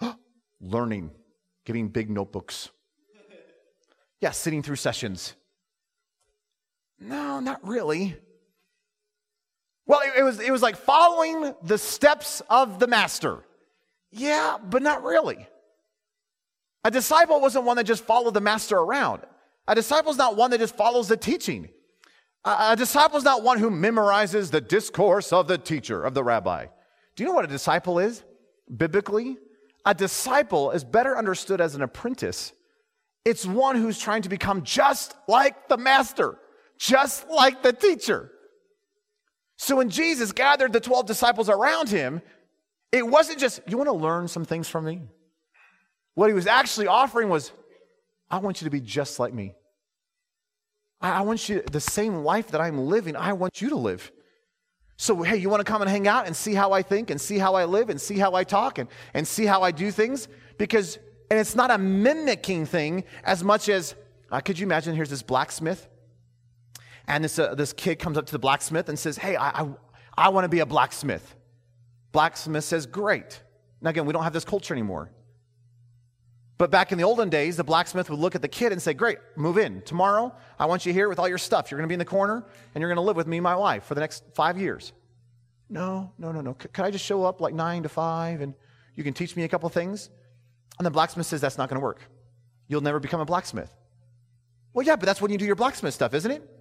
Learning, 0.61 1.11
getting 1.67 1.89
big 1.89 2.09
notebooks. 2.09 2.71
Yeah, 4.23 4.31
sitting 4.31 4.63
through 4.63 4.77
sessions. 4.77 5.35
No, 6.99 7.41
not 7.41 7.67
really. 7.67 8.17
Well, 9.91 10.03
it, 10.17 10.23
was, 10.23 10.39
it 10.39 10.53
was 10.53 10.63
like 10.63 10.77
following 10.77 11.53
the 11.65 11.77
steps 11.77 12.43
of 12.49 12.79
the 12.79 12.87
master. 12.87 13.41
Yeah, 14.13 14.57
but 14.63 14.83
not 14.83 15.03
really. 15.03 15.49
A 16.85 16.93
disciple 16.93 17.41
wasn't 17.41 17.65
one 17.65 17.77
that 17.77 17.85
just 17.85 18.05
followed 18.05 18.35
the 18.35 18.41
master 18.41 18.77
around. 18.77 19.23
A 19.67 19.75
disciple 19.75 20.13
is 20.13 20.17
not 20.17 20.37
one 20.37 20.53
that 20.53 20.59
just 20.59 20.77
follows 20.77 21.09
the 21.09 21.17
teaching. 21.17 21.71
A, 22.45 22.69
a 22.71 22.77
disciple 22.77 23.19
is 23.19 23.25
not 23.25 23.43
one 23.43 23.59
who 23.59 23.69
memorizes 23.69 24.53
the 24.53 24.61
discourse 24.61 25.33
of 25.33 25.49
the 25.49 25.59
teacher, 25.59 26.05
of 26.05 26.15
the 26.15 26.23
rabbi. 26.23 26.67
Do 27.17 27.25
you 27.25 27.29
know 27.29 27.35
what 27.35 27.45
a 27.45 27.49
disciple 27.49 27.99
is? 27.99 28.23
Biblically, 28.75 29.39
a 29.85 29.93
disciple 29.93 30.71
is 30.71 30.85
better 30.85 31.19
understood 31.19 31.61
as 31.61 31.75
an 31.75 31.83
apprentice. 31.83 32.53
It's 33.25 33.45
one 33.45 33.75
who's 33.75 33.99
trying 33.99 34.23
to 34.23 34.29
become 34.29 34.63
just 34.63 35.17
like 35.27 35.69
the 35.69 35.77
master, 35.77 36.39
just 36.79 37.29
like 37.29 37.65
the 37.65 37.73
teacher. 37.73 38.31
So 39.61 39.77
when 39.77 39.91
Jesus 39.91 40.33
gathered 40.33 40.73
the 40.73 40.81
12 40.81 41.05
disciples 41.05 41.51
around 41.51 41.91
him, 41.91 42.23
it 42.93 43.07
wasn't 43.07 43.39
just, 43.39 43.61
you 43.67 43.77
want 43.77 43.89
to 43.89 43.95
learn 43.95 44.27
some 44.27 44.47
things 44.47 44.71
from 44.71 44.87
me? 44.87 45.03
What 46.15 46.29
he 46.29 46.33
was 46.33 46.47
actually 46.47 46.87
offering 46.87 47.29
was, 47.29 47.53
I 48.31 48.39
want 48.39 48.63
you 48.63 48.65
to 48.65 48.71
be 48.71 48.81
just 48.81 49.21
like 49.21 49.35
me. 49.35 49.53
I, 50.99 51.21
want 51.21 51.47
you, 51.51 51.61
the 51.71 51.79
same 51.79 52.25
life 52.25 52.53
that 52.53 52.63
I'm 52.63 52.87
living, 52.87 53.17
I 53.17 53.35
want 53.35 53.61
you 53.61 53.69
to 53.69 53.77
live. 53.77 54.11
So, 54.97 55.23
hey, 55.23 55.37
you 55.37 55.51
want 55.51 55.61
to 55.61 55.71
come 55.71 55.83
and 55.83 55.91
hang 55.91 56.09
out 56.09 56.27
and 56.27 56.35
see 56.35 56.55
how 56.55 56.73
I 56.73 56.81
think 56.81 57.11
and 57.11 57.21
see 57.21 57.37
how 57.37 57.55
I 57.55 57.67
live 57.67 57.91
and 57.91 58.01
see 58.01 58.17
how 58.17 58.35
I 58.35 58.45
talk 58.45 58.79
and, 58.79 58.89
and 59.13 59.29
see 59.29 59.45
how 59.45 59.61
I 59.61 59.73
do 59.73 59.91
things? 59.91 60.27
Because, 60.57 60.99
and 61.31 61.39
it's 61.39 61.55
not 61.55 61.71
a 61.71 61.77
mimicking 61.77 62.65
thing 62.65 63.05
as 63.25 63.45
much 63.45 63.69
as, 63.69 63.95
uh, 64.33 64.41
could 64.41 64.59
you 64.59 64.65
imagine 64.65 64.95
here's 64.95 65.11
this 65.11 65.23
blacksmith 65.23 65.87
and 67.11 67.25
this, 67.25 67.41
uh, 67.41 67.57
this 67.57 67.73
kid 67.73 67.99
comes 67.99 68.17
up 68.17 68.27
to 68.27 68.33
the 68.33 68.39
blacksmith 68.39 68.89
and 68.89 68.97
says, 68.97 69.19
Hey, 69.19 69.35
I, 69.35 69.63
I, 69.63 69.69
I 70.17 70.29
want 70.29 70.45
to 70.45 70.49
be 70.49 70.61
a 70.61 70.67
blacksmith. 70.67 71.35
Blacksmith 72.13 72.63
says, 72.63 72.87
Great. 72.87 73.43
Now, 73.81 73.91
again, 73.91 74.07
we 74.07 74.13
don't 74.13 74.23
have 74.23 74.33
this 74.33 74.45
culture 74.45 74.73
anymore. 74.73 75.11
But 76.57 76.71
back 76.71 76.93
in 76.93 76.99
the 76.99 77.05
olden 77.05 77.29
days, 77.29 77.57
the 77.57 77.65
blacksmith 77.65 78.11
would 78.11 78.19
look 78.21 78.37
at 78.37 78.43
the 78.43 78.49
kid 78.49 78.71
and 78.71 78.81
say, 78.81 78.95
Great, 78.95 79.19
move 79.35 79.59
in. 79.59 79.83
Tomorrow, 79.83 80.33
I 80.57 80.67
want 80.67 80.87
you 80.87 80.93
here 80.93 81.09
with 81.09 81.19
all 81.19 81.29
your 81.29 81.39
stuff. 81.39 81.71
You're 81.71 81.79
going 81.79 81.89
to 81.89 81.91
be 81.91 81.95
in 81.95 81.99
the 81.99 82.05
corner 82.05 82.45
and 82.75 82.81
you're 82.81 82.89
going 82.89 82.97
to 82.97 83.03
live 83.03 83.17
with 83.17 83.27
me 83.27 83.39
and 83.39 83.45
my 83.45 83.57
wife 83.57 83.85
for 83.85 83.97
the 83.97 84.01
next 84.01 84.23
five 84.35 84.57
years. 84.57 84.93
No, 85.69 86.13
no, 86.17 86.31
no, 86.31 86.41
no. 86.41 86.57
C- 86.63 86.69
could 86.73 86.85
I 86.85 86.93
just 86.93 87.05
show 87.05 87.25
up 87.25 87.41
like 87.41 87.55
nine 87.55 87.83
to 87.83 87.89
five 87.89 88.41
and 88.41 88.55
you 88.95 89.03
can 89.03 89.15
teach 89.15 89.35
me 89.35 89.43
a 89.43 89.49
couple 89.49 89.69
things? 89.69 90.11
And 90.79 90.87
the 90.87 90.91
blacksmith 90.93 91.27
says, 91.27 91.41
That's 91.41 91.59
not 91.59 91.69
going 91.69 91.81
to 91.81 91.85
work. 91.85 92.03
You'll 92.69 92.83
never 92.83 93.01
become 93.01 93.21
a 93.21 93.25
blacksmith. 93.25 93.75
Well, 94.73 94.87
yeah, 94.87 94.95
but 94.95 95.07
that's 95.07 95.21
when 95.21 95.33
you 95.33 95.39
do 95.39 95.45
your 95.45 95.57
blacksmith 95.57 95.93
stuff, 95.93 96.15
isn't 96.15 96.31
it? 96.31 96.60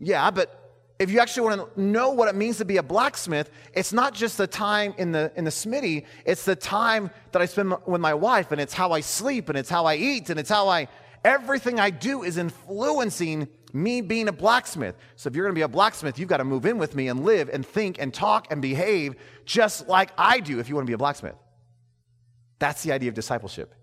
Yeah, 0.00 0.30
but 0.30 0.56
if 0.98 1.10
you 1.10 1.20
actually 1.20 1.48
want 1.48 1.74
to 1.74 1.80
know 1.80 2.10
what 2.10 2.28
it 2.28 2.34
means 2.34 2.58
to 2.58 2.64
be 2.64 2.78
a 2.78 2.82
blacksmith, 2.82 3.50
it's 3.72 3.92
not 3.92 4.12
just 4.12 4.36
the 4.36 4.46
time 4.46 4.94
in 4.98 5.12
the 5.12 5.32
in 5.36 5.44
the 5.44 5.50
smithy, 5.50 6.06
it's 6.24 6.44
the 6.44 6.56
time 6.56 7.10
that 7.32 7.40
I 7.40 7.46
spend 7.46 7.74
with 7.86 8.00
my 8.00 8.14
wife 8.14 8.50
and 8.52 8.60
it's 8.60 8.74
how 8.74 8.92
I 8.92 9.00
sleep 9.00 9.48
and 9.48 9.56
it's 9.56 9.70
how 9.70 9.86
I 9.86 9.94
eat 9.94 10.30
and 10.30 10.38
it's 10.40 10.50
how 10.50 10.68
I 10.68 10.88
Everything 11.24 11.78
I 11.78 11.90
do 11.90 12.22
is 12.22 12.38
influencing 12.38 13.48
me 13.72 14.00
being 14.00 14.28
a 14.28 14.32
blacksmith. 14.32 14.96
So 15.16 15.28
if 15.28 15.36
you're 15.36 15.44
going 15.44 15.54
to 15.54 15.58
be 15.58 15.62
a 15.62 15.68
blacksmith, 15.68 16.18
you've 16.18 16.28
got 16.28 16.38
to 16.38 16.44
move 16.44 16.64
in 16.64 16.78
with 16.78 16.94
me 16.94 17.08
and 17.08 17.24
live 17.24 17.50
and 17.50 17.64
think 17.64 18.00
and 18.00 18.12
talk 18.12 18.46
and 18.50 18.62
behave 18.62 19.16
just 19.44 19.86
like 19.86 20.10
I 20.16 20.40
do 20.40 20.58
if 20.58 20.68
you 20.68 20.74
want 20.74 20.86
to 20.86 20.90
be 20.90 20.94
a 20.94 20.98
blacksmith. 20.98 21.36
That's 22.58 22.82
the 22.82 22.92
idea 22.92 23.10
of 23.10 23.14
discipleship. 23.14 23.74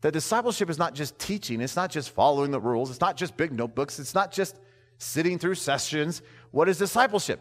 That 0.00 0.12
discipleship 0.12 0.68
is 0.68 0.78
not 0.78 0.94
just 0.94 1.18
teaching, 1.18 1.60
it's 1.60 1.76
not 1.76 1.90
just 1.90 2.10
following 2.10 2.50
the 2.50 2.60
rules, 2.60 2.90
it's 2.90 3.00
not 3.00 3.16
just 3.16 3.36
big 3.36 3.52
notebooks, 3.52 3.98
it's 3.98 4.14
not 4.14 4.32
just 4.32 4.58
sitting 5.04 5.38
through 5.38 5.54
sessions. 5.54 6.22
What 6.50 6.68
is 6.68 6.78
discipleship? 6.78 7.40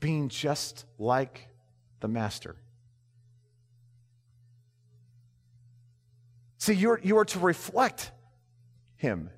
Being 0.00 0.28
just 0.28 0.84
like 0.98 1.48
the 2.00 2.08
master. 2.08 2.56
See, 6.58 6.74
you're, 6.74 7.00
you 7.02 7.18
are 7.18 7.24
to 7.26 7.38
reflect 7.38 8.10
him. 8.96 9.30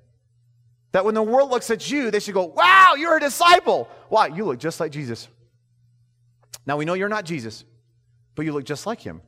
That 0.91 1.05
when 1.05 1.15
the 1.15 1.23
world 1.23 1.49
looks 1.49 1.69
at 1.69 1.91
you, 1.91 2.09
they 2.11 2.19
should 2.19 2.33
go, 2.33 2.45
Wow, 2.45 2.93
you're 2.97 3.17
a 3.17 3.19
disciple. 3.19 3.89
Why? 4.09 4.27
You 4.27 4.45
look 4.45 4.59
just 4.59 4.79
like 4.79 4.91
Jesus. 4.91 5.27
Now, 6.65 6.77
we 6.77 6.85
know 6.85 6.93
you're 6.93 7.09
not 7.09 7.25
Jesus, 7.25 7.63
but 8.33 8.45
you 8.45 8.53
look 8.53 8.63
just 8.63 8.87
like 8.87 9.01
him 9.01 9.21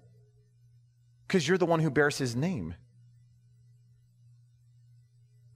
because 1.27 1.47
you're 1.47 1.57
the 1.57 1.65
one 1.65 1.79
who 1.79 1.91
bears 1.91 2.17
his 2.17 2.35
name. 2.35 2.73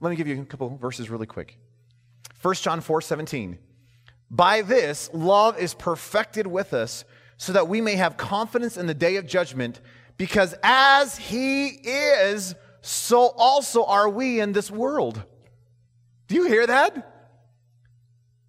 Let 0.00 0.10
me 0.10 0.16
give 0.16 0.28
you 0.28 0.40
a 0.40 0.44
couple 0.44 0.76
verses 0.76 1.08
really 1.10 1.26
quick. 1.26 1.58
1 2.40 2.54
John 2.56 2.80
4 2.80 3.00
17. 3.00 3.58
By 4.30 4.62
this, 4.62 5.10
love 5.12 5.58
is 5.58 5.74
perfected 5.74 6.46
with 6.46 6.72
us, 6.72 7.04
so 7.36 7.52
that 7.52 7.68
we 7.68 7.80
may 7.80 7.96
have 7.96 8.16
confidence 8.16 8.76
in 8.76 8.86
the 8.86 8.94
day 8.94 9.16
of 9.16 9.26
judgment, 9.26 9.80
because 10.16 10.54
as 10.62 11.16
he 11.18 11.68
is, 11.68 12.54
so 12.80 13.28
also 13.36 13.84
are 13.84 14.08
we 14.08 14.40
in 14.40 14.52
this 14.52 14.70
world. 14.70 15.22
Do 16.28 16.34
you 16.34 16.46
hear 16.46 16.66
that? 16.66 17.10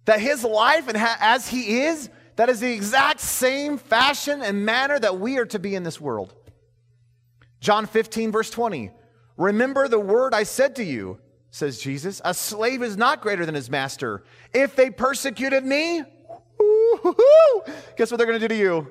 That 0.06 0.20
his 0.20 0.42
life 0.42 0.88
and 0.88 0.96
ha- 0.96 1.18
as 1.20 1.48
he 1.48 1.82
is, 1.82 2.08
that 2.36 2.48
is 2.48 2.60
the 2.60 2.72
exact 2.72 3.20
same 3.20 3.78
fashion 3.78 4.42
and 4.42 4.64
manner 4.64 4.98
that 4.98 5.18
we 5.18 5.38
are 5.38 5.46
to 5.46 5.58
be 5.58 5.74
in 5.74 5.82
this 5.82 6.00
world. 6.00 6.34
John 7.60 7.86
15, 7.86 8.32
verse 8.32 8.50
20. 8.50 8.90
Remember 9.36 9.88
the 9.88 10.00
word 10.00 10.34
I 10.34 10.42
said 10.42 10.76
to 10.76 10.84
you 10.84 11.18
says 11.54 11.78
Jesus. 11.78 12.20
A 12.24 12.34
slave 12.34 12.82
is 12.82 12.96
not 12.96 13.20
greater 13.20 13.46
than 13.46 13.54
his 13.54 13.70
master. 13.70 14.24
If 14.52 14.74
they 14.74 14.90
persecuted 14.90 15.64
me, 15.64 16.02
guess 17.96 18.10
what 18.10 18.16
they're 18.16 18.26
going 18.26 18.40
to 18.40 18.48
do 18.48 18.48
to 18.48 18.56
you? 18.56 18.88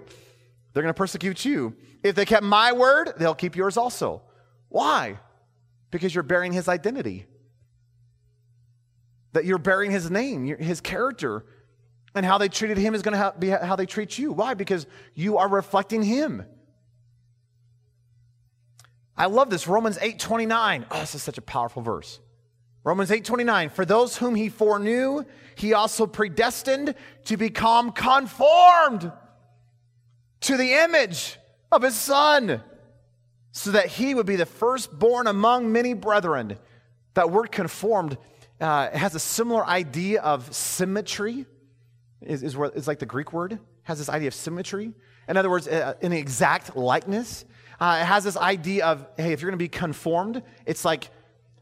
They're 0.71 0.81
going 0.81 0.93
to 0.93 0.97
persecute 0.97 1.43
you. 1.43 1.75
If 2.03 2.15
they 2.15 2.23
kept 2.23 2.43
my 2.43 2.71
word, 2.71 3.15
they'll 3.17 3.35
keep 3.35 3.57
yours 3.57 3.75
also. 3.75 4.21
Why? 4.69 5.19
Because 5.91 6.15
you're 6.15 6.23
bearing 6.23 6.53
his 6.53 6.69
identity. 6.69 7.25
That 9.33 9.43
you're 9.43 9.57
bearing 9.57 9.91
his 9.91 10.09
name, 10.09 10.45
his 10.45 10.79
character, 10.79 11.45
and 12.15 12.25
how 12.25 12.37
they 12.37 12.47
treated 12.47 12.77
him 12.77 12.95
is 12.95 13.01
going 13.01 13.17
to 13.17 13.33
be 13.37 13.49
how 13.49 13.75
they 13.75 13.85
treat 13.85 14.17
you. 14.17 14.31
Why? 14.31 14.53
Because 14.53 14.87
you 15.15 15.37
are 15.37 15.49
reflecting 15.49 16.01
him. 16.01 16.45
I 19.17 19.25
love 19.25 19.49
this 19.49 19.67
Romans 19.67 19.97
8:29. 19.97 20.85
Oh, 20.89 20.99
this 21.01 21.13
is 21.13 21.21
such 21.21 21.37
a 21.37 21.41
powerful 21.41 21.81
verse. 21.81 22.21
Romans 22.83 23.09
8:29 23.11 23.71
For 23.71 23.85
those 23.85 24.17
whom 24.17 24.35
he 24.35 24.49
foreknew 24.49 25.23
he 25.55 25.73
also 25.73 26.05
predestined 26.05 26.95
to 27.25 27.37
become 27.37 27.91
conformed 27.91 29.11
to 30.41 30.57
the 30.57 30.73
image 30.83 31.37
of 31.71 31.81
his 31.81 31.95
son 31.95 32.61
so 33.51 33.71
that 33.71 33.85
he 33.85 34.13
would 34.13 34.25
be 34.25 34.35
the 34.35 34.45
firstborn 34.45 35.27
among 35.27 35.71
many 35.71 35.93
brethren. 35.93 36.57
That 37.13 37.31
word 37.31 37.51
conformed 37.51 38.17
uh, 38.59 38.89
has 38.89 39.15
a 39.15 39.19
similar 39.19 39.65
idea 39.65 40.21
of 40.21 40.53
symmetry, 40.53 41.45
is, 42.21 42.43
is, 42.43 42.87
like 42.87 42.99
the 42.99 43.05
Greek 43.05 43.31
word, 43.31 43.59
has 43.83 43.99
this 43.99 44.09
idea 44.09 44.27
of 44.27 44.33
symmetry. 44.33 44.93
In 45.27 45.37
other 45.37 45.49
words, 45.49 45.67
uh, 45.67 45.93
an 46.01 46.13
exact 46.13 46.75
likeness. 46.75 47.45
Uh, 47.79 47.99
it 48.01 48.05
has 48.05 48.23
this 48.23 48.37
idea 48.37 48.85
of, 48.85 49.05
hey, 49.17 49.33
if 49.33 49.41
you're 49.41 49.51
going 49.51 49.59
to 49.59 49.63
be 49.63 49.69
conformed, 49.69 50.41
it's 50.65 50.83
like 50.83 51.09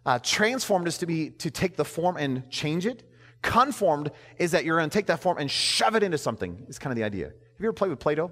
uh, 0.05 0.19
transformed 0.19 0.87
is 0.87 0.97
to 0.99 1.05
be 1.05 1.29
to 1.29 1.51
take 1.51 1.75
the 1.75 1.85
form 1.85 2.17
and 2.17 2.49
change 2.49 2.85
it. 2.85 3.03
Conformed 3.41 4.11
is 4.37 4.51
that 4.51 4.65
you're 4.65 4.77
going 4.77 4.89
to 4.89 4.93
take 4.93 5.07
that 5.07 5.19
form 5.19 5.37
and 5.37 5.49
shove 5.49 5.95
it 5.95 6.03
into 6.03 6.17
something. 6.17 6.65
Is 6.67 6.79
kind 6.79 6.91
of 6.91 6.97
the 6.97 7.03
idea. 7.03 7.25
Have 7.27 7.59
you 7.59 7.65
ever 7.67 7.73
played 7.73 7.89
with 7.89 7.99
Play-Doh? 7.99 8.31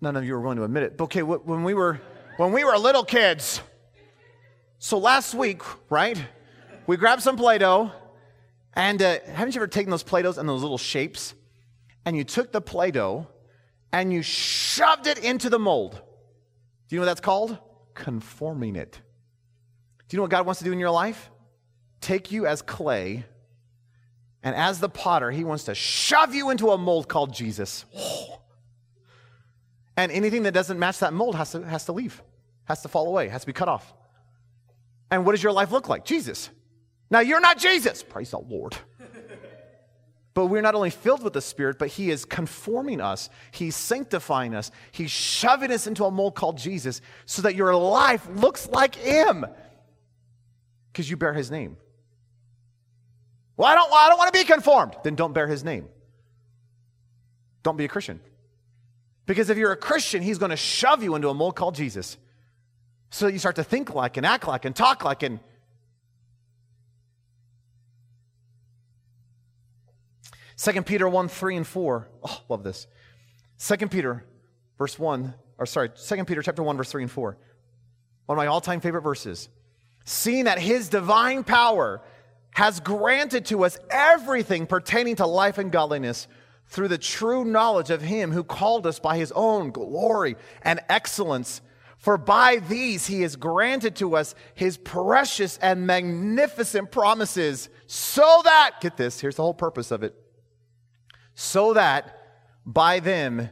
None 0.00 0.16
of 0.16 0.24
you 0.24 0.34
are 0.34 0.40
willing 0.40 0.58
to 0.58 0.64
admit 0.64 0.84
it. 0.84 0.96
But 0.96 1.04
okay, 1.04 1.22
when 1.22 1.64
we 1.64 1.74
were 1.74 2.00
when 2.36 2.52
we 2.52 2.64
were 2.64 2.76
little 2.78 3.04
kids. 3.04 3.60
So 4.78 4.98
last 4.98 5.34
week, 5.34 5.62
right? 5.90 6.22
We 6.86 6.96
grabbed 6.96 7.22
some 7.22 7.36
Play-Doh, 7.36 7.90
and 8.74 9.02
uh, 9.02 9.18
haven't 9.26 9.54
you 9.54 9.60
ever 9.60 9.66
taken 9.66 9.90
those 9.90 10.04
Play-Dohs 10.04 10.38
and 10.38 10.48
those 10.48 10.62
little 10.62 10.78
shapes, 10.78 11.34
and 12.04 12.16
you 12.16 12.24
took 12.24 12.52
the 12.52 12.60
Play-Doh 12.60 13.26
and 13.92 14.12
you 14.12 14.22
shoved 14.22 15.06
it 15.06 15.18
into 15.18 15.50
the 15.50 15.58
mold? 15.58 16.00
Do 16.88 16.94
you 16.94 16.98
know 16.98 17.02
what 17.02 17.06
that's 17.06 17.20
called? 17.20 17.58
Conforming 17.98 18.76
it. 18.76 18.92
Do 20.08 20.14
you 20.14 20.18
know 20.18 20.22
what 20.22 20.30
God 20.30 20.46
wants 20.46 20.60
to 20.60 20.64
do 20.64 20.72
in 20.72 20.78
your 20.78 20.90
life? 20.90 21.30
Take 22.00 22.32
you 22.32 22.46
as 22.46 22.62
clay, 22.62 23.26
and 24.42 24.54
as 24.54 24.80
the 24.80 24.88
potter, 24.88 25.30
He 25.30 25.44
wants 25.44 25.64
to 25.64 25.74
shove 25.74 26.34
you 26.34 26.48
into 26.50 26.70
a 26.70 26.78
mold 26.78 27.08
called 27.08 27.34
Jesus. 27.34 27.84
And 29.96 30.12
anything 30.12 30.44
that 30.44 30.54
doesn't 30.54 30.78
match 30.78 31.00
that 31.00 31.12
mold 31.12 31.34
has 31.34 31.50
to, 31.50 31.62
has 31.66 31.86
to 31.86 31.92
leave, 31.92 32.22
has 32.66 32.82
to 32.82 32.88
fall 32.88 33.08
away, 33.08 33.26
has 33.26 33.40
to 33.40 33.48
be 33.48 33.52
cut 33.52 33.66
off. 33.66 33.92
And 35.10 35.26
what 35.26 35.32
does 35.32 35.42
your 35.42 35.50
life 35.50 35.72
look 35.72 35.88
like? 35.88 36.04
Jesus. 36.04 36.50
Now, 37.10 37.18
you're 37.18 37.40
not 37.40 37.58
Jesus. 37.58 38.04
Praise 38.04 38.30
the 38.30 38.38
Lord. 38.38 38.76
But 40.38 40.46
we're 40.46 40.62
not 40.62 40.76
only 40.76 40.90
filled 40.90 41.24
with 41.24 41.32
the 41.32 41.40
Spirit, 41.40 41.80
but 41.80 41.88
He 41.88 42.12
is 42.12 42.24
conforming 42.24 43.00
us, 43.00 43.28
He's 43.50 43.74
sanctifying 43.74 44.54
us, 44.54 44.70
He's 44.92 45.10
shoving 45.10 45.72
us 45.72 45.88
into 45.88 46.04
a 46.04 46.12
mold 46.12 46.36
called 46.36 46.58
Jesus 46.58 47.00
so 47.26 47.42
that 47.42 47.56
your 47.56 47.74
life 47.74 48.24
looks 48.36 48.68
like 48.68 48.94
Him 48.94 49.44
because 50.92 51.10
you 51.10 51.16
bear 51.16 51.32
His 51.32 51.50
name. 51.50 51.76
Well, 53.56 53.66
I 53.66 53.74
don't, 53.74 53.92
I 53.92 54.08
don't 54.10 54.16
want 54.16 54.32
to 54.32 54.38
be 54.38 54.44
conformed. 54.44 54.94
Then 55.02 55.16
don't 55.16 55.32
bear 55.32 55.48
His 55.48 55.64
name. 55.64 55.88
Don't 57.64 57.76
be 57.76 57.86
a 57.86 57.88
Christian. 57.88 58.20
Because 59.26 59.50
if 59.50 59.58
you're 59.58 59.72
a 59.72 59.76
Christian, 59.76 60.22
He's 60.22 60.38
going 60.38 60.50
to 60.50 60.56
shove 60.56 61.02
you 61.02 61.16
into 61.16 61.30
a 61.30 61.34
mold 61.34 61.56
called 61.56 61.74
Jesus 61.74 62.16
so 63.10 63.26
that 63.26 63.32
you 63.32 63.40
start 63.40 63.56
to 63.56 63.64
think 63.64 63.92
like 63.92 64.16
and 64.16 64.24
act 64.24 64.46
like 64.46 64.64
and 64.64 64.76
talk 64.76 65.04
like 65.04 65.24
and 65.24 65.40
2 70.58 70.82
Peter 70.82 71.08
1 71.08 71.28
3 71.28 71.56
and 71.56 71.66
4. 71.66 72.08
Oh, 72.24 72.42
love 72.48 72.64
this. 72.64 72.86
2 73.60 73.88
Peter, 73.88 74.24
verse 74.76 74.98
1, 74.98 75.34
or 75.58 75.66
sorry, 75.66 75.90
2 75.90 76.24
Peter 76.24 76.42
chapter 76.42 76.62
1, 76.62 76.76
verse 76.76 76.90
3 76.90 77.04
and 77.04 77.10
4. 77.10 77.38
One 78.26 78.36
of 78.36 78.42
my 78.42 78.46
all 78.46 78.60
time 78.60 78.80
favorite 78.80 79.02
verses. 79.02 79.48
Seeing 80.04 80.44
that 80.44 80.58
his 80.58 80.88
divine 80.88 81.44
power 81.44 82.02
has 82.52 82.80
granted 82.80 83.44
to 83.46 83.64
us 83.64 83.78
everything 83.90 84.66
pertaining 84.66 85.16
to 85.16 85.26
life 85.26 85.58
and 85.58 85.70
godliness 85.70 86.26
through 86.66 86.88
the 86.88 86.98
true 86.98 87.44
knowledge 87.44 87.90
of 87.90 88.02
him 88.02 88.32
who 88.32 88.42
called 88.42 88.86
us 88.86 88.98
by 88.98 89.16
his 89.16 89.32
own 89.32 89.70
glory 89.70 90.36
and 90.62 90.80
excellence. 90.88 91.60
For 91.98 92.16
by 92.16 92.56
these 92.56 93.06
he 93.06 93.22
has 93.22 93.36
granted 93.36 93.96
to 93.96 94.16
us 94.16 94.34
his 94.54 94.76
precious 94.76 95.58
and 95.58 95.86
magnificent 95.86 96.90
promises, 96.90 97.68
so 97.86 98.40
that, 98.44 98.72
get 98.80 98.96
this, 98.96 99.20
here's 99.20 99.36
the 99.36 99.42
whole 99.42 99.54
purpose 99.54 99.90
of 99.90 100.02
it 100.02 100.14
so 101.40 101.72
that 101.74 102.18
by 102.66 102.98
them 102.98 103.48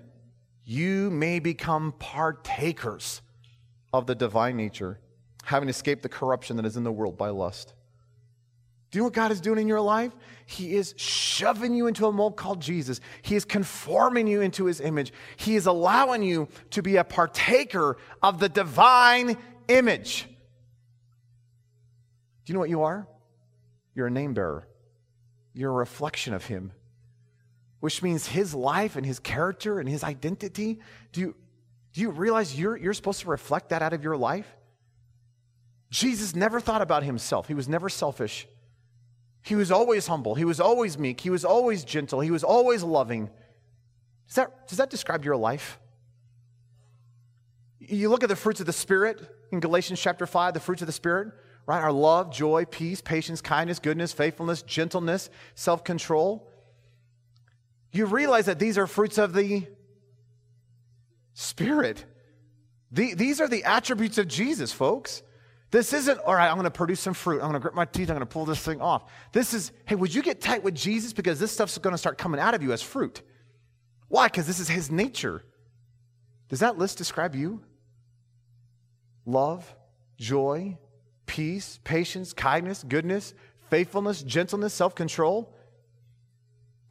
you 0.65 1.09
may 1.09 1.39
become 1.39 1.95
partakers 2.01 3.23
of 3.93 4.09
the 4.09 4.15
divine 4.17 4.57
nature, 4.57 4.99
having 5.45 5.69
escaped 5.69 6.03
the 6.03 6.09
corruption 6.09 6.57
that 6.57 6.67
is 6.67 6.77
in 6.77 6.83
the 6.83 6.91
world 6.91 7.17
by 7.17 7.29
lust. 7.29 7.75
Do 8.91 8.99
you 8.99 9.03
know 9.03 9.05
what 9.05 9.13
God 9.13 9.31
is 9.31 9.41
doing 9.41 9.61
in 9.61 9.69
your 9.69 9.81
life? 9.81 10.11
He 10.47 10.75
is 10.75 10.95
shoving 10.97 11.75
you 11.75 11.87
into 11.87 12.07
a 12.07 12.13
mold 12.13 12.37
called 12.37 12.61
Jesus. 12.61 13.01
He 13.23 13.37
is 13.37 13.45
conforming 13.45 14.27
you 14.27 14.41
into 14.41 14.65
his 14.65 14.81
image. 14.81 15.13
He 15.37 15.55
is 15.55 15.67
allowing 15.67 16.25
you 16.25 16.49
to 16.71 16.83
be 16.83 16.97
a 16.97 17.05
partaker 17.05 17.99
of 18.21 18.41
the 18.41 18.49
divine 18.49 19.37
image. 19.69 20.27
Do 22.45 22.53
you 22.53 22.55
know 22.55 22.61
what 22.61 22.69
you 22.69 22.83
are? 22.83 23.07
You're 23.95 24.09
a 24.09 24.11
name 24.11 24.35
bearer, 24.35 24.67
you're 25.55 25.71
a 25.71 25.75
reflection 25.75 26.35
of 26.35 26.47
him 26.47 26.73
which 27.81 28.03
means 28.03 28.27
his 28.27 28.55
life 28.55 28.97
and 28.97 29.05
his 29.05 29.19
character 29.19 29.79
and 29.79 29.89
his 29.89 30.03
identity. 30.03 30.81
Do 31.13 31.21
you, 31.21 31.35
do 31.93 32.01
you 32.01 32.11
realize 32.11 32.59
you're, 32.59 32.77
you're 32.77 32.95
supposed 32.95 33.21
to 33.21 33.29
reflect 33.29 33.71
that 33.71 33.83
out 33.83 33.93
of 33.93 34.03
your 34.03 34.17
life? 34.17 34.47
Jesus 35.91 36.35
never 36.35 36.61
thought 36.61 36.83
about 36.83 37.03
himself, 37.03 37.49
he 37.49 37.55
was 37.55 37.69
never 37.69 37.89
selfish. 37.89 38.47
He 39.43 39.55
was 39.55 39.71
always 39.71 40.09
humble, 40.09 40.35
he 40.35 40.45
was 40.45 40.59
always 40.61 40.99
meek, 40.99 41.21
he 41.21 41.31
was 41.31 41.45
always 41.45 41.85
gentle, 41.85 42.21
he 42.21 42.33
was 42.33 42.43
always 42.43 42.83
loving. 42.83 43.31
Does 44.27 44.37
that, 44.37 44.69
does 44.69 44.79
that 44.79 44.91
describe 44.91 45.25
your 45.25 45.37
life? 45.37 45.79
You 47.79 48.09
look 48.09 48.25
at 48.25 48.29
the 48.29 48.37
fruits 48.37 48.59
of 48.59 48.67
the 48.67 48.73
Spirit 48.73 49.21
in 49.53 49.61
Galatians 49.61 50.01
chapter 50.01 50.27
5, 50.27 50.55
the 50.55 50.61
fruits 50.61 50.83
of 50.83 50.87
the 50.87 50.93
Spirit, 50.93 51.29
right, 51.67 51.81
are 51.81 51.93
love, 51.93 52.33
joy, 52.33 52.65
peace, 52.65 53.01
patience, 53.01 53.41
kindness, 53.41 53.79
goodness, 53.79 54.13
faithfulness, 54.13 54.63
gentleness, 54.63 55.31
self 55.55 55.85
control. 55.85 56.49
You 57.97 58.05
realize 58.05 58.47
that 58.47 58.59
these 58.59 58.77
are 58.77 58.87
fruits 58.87 59.17
of 59.17 59.33
the 59.33 59.67
Spirit. 61.33 62.05
The, 62.93 63.15
these 63.15 63.41
are 63.41 63.49
the 63.49 63.65
attributes 63.65 64.19
of 64.19 64.29
Jesus, 64.29 64.73
folks. 64.73 65.23
This 65.71 65.93
isn't, 65.93 66.19
all 66.21 66.35
right, 66.35 66.49
I'm 66.49 66.57
going 66.57 66.65
to 66.65 66.71
produce 66.71 67.01
some 67.01 67.15
fruit. 67.15 67.37
I'm 67.37 67.51
going 67.51 67.55
to 67.55 67.61
grit 67.61 67.75
my 67.75 67.87
teeth. 67.87 68.11
I'm 68.11 68.17
going 68.17 68.21
to 68.21 68.27
pull 68.27 68.45
this 68.45 68.61
thing 68.61 68.81
off. 68.81 69.11
This 69.33 69.53
is, 69.53 69.73
hey, 69.87 69.95
would 69.95 70.15
you 70.15 70.23
get 70.23 70.41
tight 70.41 70.63
with 70.63 70.75
Jesus? 70.75 71.13
Because 71.13 71.41
this 71.41 71.53
stuff's 71.53 71.77
going 71.79 71.93
to 71.93 71.99
start 71.99 72.19
coming 72.19 72.41
out 72.41 72.55
of 72.55 72.63
you 72.63 72.73
as 72.73 72.83
fruit. 72.83 73.23
Why? 74.09 74.29
Because 74.29 74.47
this 74.47 74.61
is 74.61 74.69
his 74.69 74.91
nature. 74.91 75.43
Does 76.49 76.61
that 76.61 76.79
list 76.79 76.99
describe 76.99 77.35
you? 77.35 77.63
Love, 79.25 79.75
joy, 80.19 80.79
peace, 81.25 81.81
patience, 81.83 82.33
kindness, 82.33 82.85
goodness, 82.87 83.35
faithfulness, 83.69 84.23
gentleness, 84.23 84.73
self 84.73 84.95
control? 84.95 85.53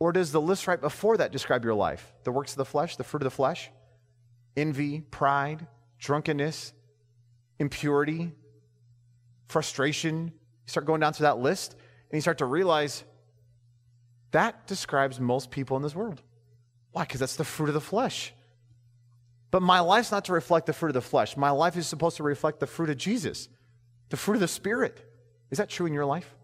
Or 0.06 0.12
does 0.12 0.32
the 0.32 0.40
list 0.40 0.68
right 0.68 0.80
before 0.80 1.18
that 1.18 1.32
describe 1.32 1.64
your 1.64 1.74
life? 1.74 2.14
The 2.26 2.32
works 2.32 2.52
of 2.52 2.58
the 2.58 2.66
flesh, 2.66 2.96
the 2.96 3.04
fruit 3.04 3.24
of 3.24 3.26
the 3.26 3.32
flesh? 3.32 3.72
Envy, 4.56 5.02
pride, 5.02 5.66
drunkenness, 5.98 6.74
impurity, 7.58 8.32
frustration. 9.48 10.26
You 10.26 10.68
start 10.68 10.86
going 10.86 11.02
down 11.02 11.14
through 11.14 11.24
that 11.24 11.40
list 11.40 11.72
and 11.74 12.18
you 12.18 12.22
start 12.22 12.38
to 12.38 12.46
realize 12.46 13.04
that 14.30 14.68
describes 14.68 15.20
most 15.20 15.50
people 15.50 15.76
in 15.76 15.82
this 15.82 15.96
world. 15.96 16.22
Why? 16.92 17.02
Because 17.06 17.20
that's 17.20 17.38
the 17.38 17.44
fruit 17.44 17.70
of 17.70 17.74
the 17.74 17.82
flesh. 17.82 18.32
But 19.50 19.64
my 19.64 19.80
life's 19.80 20.12
not 20.12 20.26
to 20.26 20.34
reflect 20.34 20.68
the 20.68 20.74
fruit 20.74 20.90
of 20.90 20.94
the 20.94 21.02
flesh. 21.02 21.36
My 21.36 21.50
life 21.50 21.78
is 21.78 21.88
supposed 21.88 22.18
to 22.18 22.24
reflect 22.24 22.60
the 22.60 22.68
fruit 22.68 22.92
of 22.92 22.98
Jesus, 22.98 23.50
the 24.10 24.18
fruit 24.18 24.36
of 24.36 24.42
the 24.42 24.48
Spirit. 24.48 25.04
Is 25.50 25.58
that 25.58 25.70
true 25.70 25.88
in 25.88 25.94
your 25.96 26.06
life? 26.06 26.35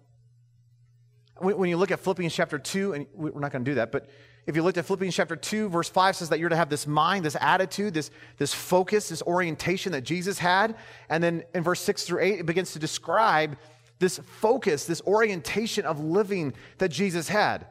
When 1.41 1.69
you 1.69 1.77
look 1.77 1.91
at 1.91 1.99
Philippians 1.99 2.33
chapter 2.33 2.59
2, 2.59 2.93
and 2.93 3.07
we're 3.13 3.39
not 3.39 3.51
going 3.51 3.63
to 3.65 3.71
do 3.71 3.75
that, 3.75 3.91
but 3.91 4.07
if 4.47 4.55
you 4.55 4.63
looked 4.63 4.77
at 4.77 4.85
Philippians 4.85 5.15
chapter 5.15 5.35
2, 5.35 5.69
verse 5.69 5.89
5 5.89 6.15
says 6.15 6.29
that 6.29 6.39
you're 6.39 6.49
to 6.49 6.55
have 6.55 6.69
this 6.69 6.87
mind, 6.87 7.23
this 7.23 7.37
attitude, 7.39 7.93
this, 7.93 8.09
this 8.37 8.53
focus, 8.53 9.09
this 9.09 9.21
orientation 9.23 9.91
that 9.91 10.01
Jesus 10.01 10.39
had. 10.39 10.75
And 11.09 11.23
then 11.23 11.43
in 11.53 11.63
verse 11.63 11.79
6 11.81 12.05
through 12.05 12.21
8, 12.21 12.39
it 12.39 12.45
begins 12.45 12.73
to 12.73 12.79
describe 12.79 13.57
this 13.99 14.17
focus, 14.17 14.85
this 14.85 15.01
orientation 15.05 15.85
of 15.85 15.99
living 15.99 16.53
that 16.79 16.89
Jesus 16.89 17.27
had. 17.29 17.67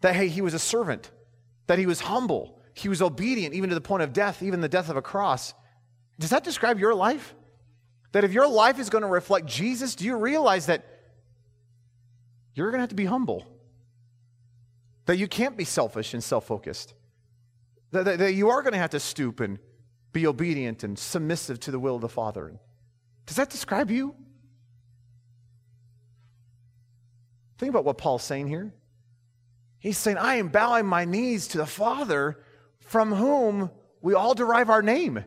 That, 0.00 0.14
hey, 0.14 0.28
he 0.28 0.40
was 0.40 0.54
a 0.54 0.58
servant, 0.58 1.10
that 1.66 1.78
he 1.78 1.86
was 1.86 2.00
humble, 2.00 2.58
he 2.72 2.88
was 2.88 3.02
obedient, 3.02 3.54
even 3.54 3.68
to 3.68 3.74
the 3.74 3.80
point 3.80 4.02
of 4.02 4.12
death, 4.12 4.42
even 4.42 4.60
the 4.60 4.68
death 4.68 4.88
of 4.88 4.96
a 4.96 5.02
cross. 5.02 5.52
Does 6.18 6.30
that 6.30 6.44
describe 6.44 6.78
your 6.78 6.94
life? 6.94 7.34
That 8.12 8.24
if 8.24 8.32
your 8.32 8.48
life 8.48 8.78
is 8.78 8.88
going 8.88 9.02
to 9.02 9.08
reflect 9.08 9.46
Jesus, 9.46 9.94
do 9.94 10.06
you 10.06 10.16
realize 10.16 10.66
that 10.66 10.95
you're 12.56 12.70
going 12.70 12.78
to 12.78 12.82
have 12.82 12.88
to 12.88 12.96
be 12.96 13.04
humble? 13.04 13.46
That 15.04 15.18
you 15.18 15.28
can't 15.28 15.56
be 15.56 15.64
selfish 15.64 16.14
and 16.14 16.24
self 16.24 16.46
focused. 16.46 16.94
That, 17.92 18.04
that, 18.06 18.18
that, 18.18 18.32
you 18.32 18.48
are 18.48 18.62
going 18.62 18.72
to 18.72 18.78
have 18.78 18.90
to 18.90 19.00
stoop 19.00 19.38
and 19.38 19.58
be 20.12 20.26
obedient 20.26 20.82
and 20.82 20.98
submissive 20.98 21.60
to 21.60 21.70
the 21.70 21.78
will 21.78 21.94
of 21.94 22.00
the 22.00 22.08
Father. 22.08 22.58
Does 23.26 23.36
that 23.36 23.50
describe 23.50 23.90
you? 23.90 24.16
Think 27.58 27.70
about 27.70 27.84
what 27.84 27.98
Paul's 27.98 28.24
saying 28.24 28.48
here. 28.48 28.74
He's 29.78 29.98
saying, 29.98 30.18
I 30.18 30.36
am 30.36 30.48
bowing 30.48 30.86
my 30.86 31.04
knees 31.04 31.48
to 31.48 31.58
the 31.58 31.66
Father 31.66 32.42
from 32.80 33.12
whom 33.12 33.70
we 34.00 34.14
all 34.14 34.34
derive 34.34 34.70
our 34.70 34.82
name. 34.82 35.24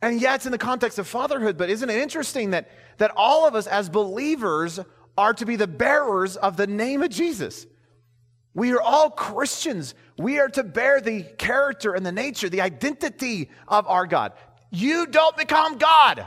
And 0.00 0.20
yeah, 0.20 0.34
it's 0.34 0.46
in 0.46 0.52
the 0.52 0.58
context 0.58 0.98
of 0.98 1.08
fatherhood, 1.08 1.56
but 1.58 1.70
isn't 1.70 1.90
it 1.90 2.00
interesting 2.00 2.50
that, 2.50 2.70
that 2.98 3.12
all 3.16 3.46
of 3.46 3.54
us 3.54 3.66
as 3.66 3.88
believers 3.88 4.78
are 5.16 5.34
to 5.34 5.44
be 5.44 5.56
the 5.56 5.66
bearers 5.66 6.36
of 6.36 6.56
the 6.56 6.66
name 6.66 7.02
of 7.02 7.10
Jesus. 7.10 7.66
We 8.54 8.72
are 8.72 8.80
all 8.80 9.10
Christians. 9.10 9.94
We 10.16 10.38
are 10.38 10.48
to 10.50 10.62
bear 10.62 11.00
the 11.00 11.22
character 11.22 11.94
and 11.94 12.06
the 12.06 12.12
nature, 12.12 12.48
the 12.48 12.60
identity 12.60 13.50
of 13.66 13.86
our 13.88 14.06
God. 14.06 14.32
You 14.70 15.06
don't 15.06 15.36
become 15.36 15.78
God. 15.78 16.26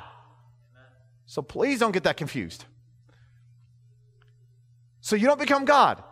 So 1.25 1.41
please 1.41 1.79
don't 1.79 1.93
get 1.93 2.03
that 2.03 2.17
confused. 2.17 2.65
So 4.99 5.15
you 5.15 5.27
don't 5.27 5.39
become 5.39 5.63
God. 5.63 6.03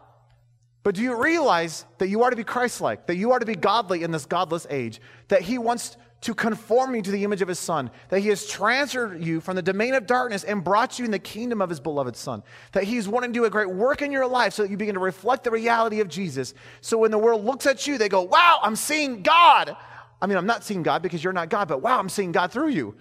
But 0.83 0.95
do 0.95 1.01
you 1.01 1.21
realize 1.21 1.85
that 1.97 2.07
you 2.07 2.23
are 2.23 2.29
to 2.29 2.35
be 2.35 2.45
Christ 2.45 2.79
like, 2.79 3.07
that 3.07 3.17
you 3.17 3.33
are 3.33 3.39
to 3.39 3.45
be 3.45 3.55
godly 3.55 4.03
in 4.03 4.11
this 4.11 4.25
godless 4.25 4.65
age, 4.69 5.01
that 5.27 5.41
He 5.41 5.57
wants 5.57 5.97
to 6.21 6.33
conform 6.33 6.95
you 6.95 7.01
to 7.01 7.11
the 7.11 7.23
image 7.23 7.41
of 7.41 7.47
his 7.47 7.59
son, 7.59 7.89
that 8.09 8.19
he 8.19 8.27
has 8.27 8.45
transferred 8.45 9.23
you 9.23 9.39
from 9.39 9.55
the 9.55 9.61
domain 9.61 9.93
of 9.93 10.05
darkness 10.05 10.43
and 10.43 10.63
brought 10.63 10.99
you 10.99 11.05
in 11.05 11.11
the 11.11 11.19
kingdom 11.19 11.61
of 11.61 11.69
his 11.69 11.79
beloved 11.79 12.15
son, 12.15 12.43
that 12.73 12.83
he's 12.83 13.07
wanting 13.07 13.31
to 13.31 13.39
do 13.39 13.45
a 13.45 13.49
great 13.49 13.69
work 13.69 14.01
in 14.01 14.11
your 14.11 14.27
life 14.27 14.53
so 14.53 14.63
that 14.63 14.71
you 14.71 14.75
begin 14.75 14.95
to 14.95 14.99
reflect 14.99 15.45
the 15.45 15.51
reality 15.51 16.01
of 16.01 16.09
Jesus. 16.09 16.53
So 16.81 16.97
when 16.97 17.11
the 17.11 17.17
world 17.17 17.45
looks 17.45 17.65
at 17.65 17.87
you, 17.87 17.97
they 17.97 18.09
go, 18.09 18.23
Wow, 18.23 18.59
I'm 18.61 18.75
seeing 18.75 19.21
God. 19.21 19.75
I 20.21 20.27
mean, 20.27 20.37
I'm 20.37 20.45
not 20.45 20.65
seeing 20.65 20.83
God 20.83 21.01
because 21.01 21.23
you're 21.23 21.31
not 21.31 21.49
God, 21.49 21.69
but 21.69 21.81
wow, 21.81 21.97
I'm 21.97 22.09
seeing 22.09 22.33
God 22.33 22.51
through 22.51 22.69
you. 22.69 22.95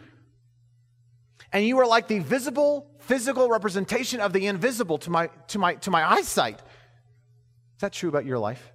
And 1.53 1.66
you 1.66 1.79
are 1.79 1.87
like 1.87 2.07
the 2.07 2.21
visible, 2.21 2.87
physical 3.01 3.49
representation 3.49 4.21
of 4.21 4.33
the 4.33 4.47
invisible 4.47 4.99
to 4.99 5.11
my, 5.11 5.29
to 5.49 5.59
my, 5.59 5.75
to 5.77 5.91
my 5.91 6.09
eyesight. 6.09 6.57
Is 6.57 7.81
that 7.81 7.93
true 7.93 8.09
about 8.09 8.27
your 8.27 8.39
life? 8.39 8.73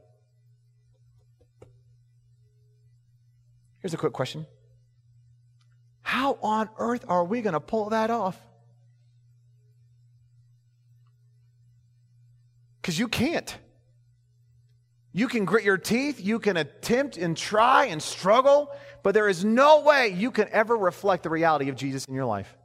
Here's 3.84 3.94
a 3.94 3.98
quick 3.98 4.14
question 4.14 4.48
How 6.02 6.40
on 6.42 6.70
earth 6.78 7.06
are 7.08 7.24
we 7.24 7.42
going 7.42 7.54
to 7.54 7.60
pull 7.60 7.90
that 7.90 8.10
off? 8.10 8.40
Because 12.82 12.98
you 12.98 13.08
can't. 13.08 13.56
You 15.16 15.28
can 15.28 15.46
grit 15.46 15.64
your 15.64 15.78
teeth, 15.78 16.20
you 16.20 16.40
can 16.40 16.58
attempt 16.58 17.18
and 17.18 17.38
try 17.38 17.86
and 17.86 18.02
struggle, 18.02 18.72
but 19.04 19.14
there 19.14 19.30
is 19.30 19.46
no 19.46 19.82
way 19.82 20.08
you 20.08 20.32
can 20.32 20.48
ever 20.50 20.76
reflect 20.76 21.22
the 21.22 21.30
reality 21.30 21.70
of 21.70 21.76
Jesus 21.76 22.06
in 22.06 22.16
your 22.16 22.26
life. 22.26 22.58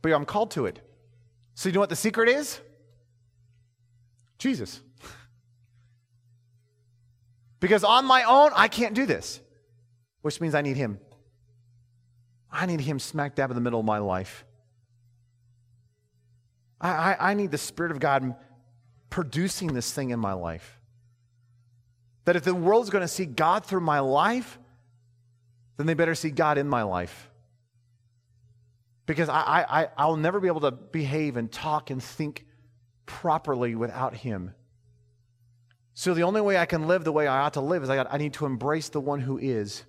But 0.00 0.12
I'm 0.12 0.26
called 0.26 0.52
to 0.52 0.66
it. 0.66 0.80
So, 1.54 1.68
you 1.68 1.72
know 1.72 1.80
what 1.80 1.88
the 1.88 1.96
secret 1.96 2.28
is? 2.28 2.60
Jesus. 4.38 4.80
Because 7.62 7.84
on 7.84 8.06
my 8.06 8.24
own, 8.24 8.50
I 8.56 8.66
can't 8.66 8.92
do 8.92 9.06
this, 9.06 9.40
which 10.22 10.40
means 10.40 10.52
I 10.52 10.62
need 10.62 10.76
Him. 10.76 10.98
I 12.50 12.66
need 12.66 12.80
Him 12.80 12.98
smack 12.98 13.36
dab 13.36 13.52
in 13.52 13.54
the 13.54 13.60
middle 13.60 13.78
of 13.78 13.86
my 13.86 13.98
life. 13.98 14.44
I, 16.80 16.90
I, 16.90 17.30
I 17.30 17.34
need 17.34 17.52
the 17.52 17.58
Spirit 17.58 17.92
of 17.92 18.00
God 18.00 18.34
producing 19.10 19.74
this 19.74 19.92
thing 19.92 20.10
in 20.10 20.18
my 20.18 20.32
life. 20.32 20.80
That 22.24 22.34
if 22.34 22.42
the 22.42 22.52
world's 22.52 22.90
going 22.90 23.02
to 23.02 23.08
see 23.08 23.26
God 23.26 23.64
through 23.64 23.82
my 23.82 24.00
life, 24.00 24.58
then 25.76 25.86
they 25.86 25.94
better 25.94 26.16
see 26.16 26.30
God 26.30 26.58
in 26.58 26.68
my 26.68 26.82
life. 26.82 27.30
Because 29.06 29.28
I, 29.28 29.64
I, 29.68 29.88
I'll 29.96 30.16
never 30.16 30.40
be 30.40 30.48
able 30.48 30.62
to 30.62 30.72
behave 30.72 31.36
and 31.36 31.50
talk 31.50 31.90
and 31.90 32.02
think 32.02 32.44
properly 33.06 33.76
without 33.76 34.16
Him. 34.16 34.52
So 35.94 36.14
the 36.14 36.22
only 36.22 36.40
way 36.40 36.56
I 36.56 36.66
can 36.66 36.88
live 36.88 37.04
the 37.04 37.12
way 37.12 37.26
I 37.26 37.40
ought 37.40 37.54
to 37.54 37.60
live 37.60 37.82
is 37.82 37.90
I, 37.90 37.96
got, 37.96 38.12
I 38.12 38.16
need 38.16 38.34
to 38.34 38.46
embrace 38.46 38.88
the 38.88 39.00
one 39.00 39.20
who 39.20 39.38
is. 39.38 39.84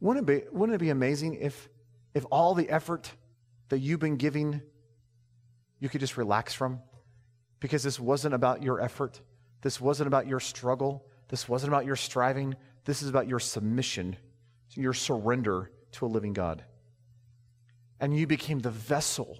Wouldn't 0.00 0.28
it 0.28 0.44
be, 0.44 0.48
wouldn't 0.52 0.76
it 0.76 0.78
be 0.78 0.90
amazing 0.90 1.34
if, 1.34 1.68
if 2.12 2.24
all 2.30 2.54
the 2.54 2.68
effort 2.68 3.10
that 3.70 3.78
you've 3.78 4.00
been 4.00 4.16
giving, 4.16 4.60
you 5.80 5.88
could 5.88 6.00
just 6.00 6.16
relax 6.16 6.54
from? 6.54 6.80
Because 7.58 7.82
this 7.82 7.98
wasn't 7.98 8.34
about 8.34 8.62
your 8.62 8.80
effort. 8.80 9.20
This 9.62 9.80
wasn't 9.80 10.06
about 10.06 10.26
your 10.26 10.40
struggle. 10.40 11.06
This 11.28 11.48
wasn't 11.48 11.72
about 11.72 11.86
your 11.86 11.96
striving. 11.96 12.54
This 12.84 13.02
is 13.02 13.08
about 13.08 13.26
your 13.26 13.40
submission, 13.40 14.16
your 14.74 14.92
surrender 14.92 15.70
to 15.92 16.06
a 16.06 16.08
living 16.08 16.34
God. 16.34 16.62
And 17.98 18.16
you 18.16 18.26
became 18.26 18.58
the 18.58 18.70
vessel 18.70 19.38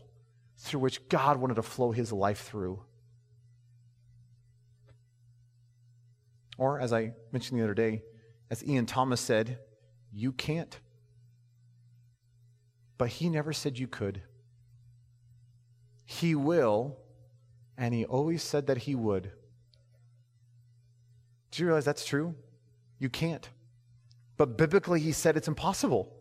through 0.56 0.80
which 0.80 1.08
God 1.08 1.36
wanted 1.36 1.56
to 1.56 1.62
flow 1.62 1.92
his 1.92 2.12
life 2.12 2.40
through. 2.40 2.80
Or, 6.56 6.80
as 6.80 6.92
I 6.92 7.12
mentioned 7.32 7.58
the 7.58 7.64
other 7.64 7.74
day, 7.74 8.02
as 8.50 8.64
Ian 8.64 8.86
Thomas 8.86 9.20
said, 9.20 9.58
you 10.12 10.32
can't. 10.32 10.78
But 12.96 13.08
he 13.08 13.28
never 13.28 13.52
said 13.52 13.78
you 13.78 13.88
could. 13.88 14.22
He 16.04 16.34
will, 16.34 16.98
and 17.76 17.92
he 17.92 18.04
always 18.04 18.42
said 18.42 18.68
that 18.68 18.78
he 18.78 18.94
would. 18.94 19.32
Do 21.50 21.62
you 21.62 21.66
realize 21.66 21.84
that's 21.84 22.04
true? 22.04 22.34
You 22.98 23.08
can't. 23.08 23.48
But 24.36 24.56
biblically, 24.56 25.00
he 25.00 25.12
said 25.12 25.36
it's 25.36 25.48
impossible. 25.48 26.12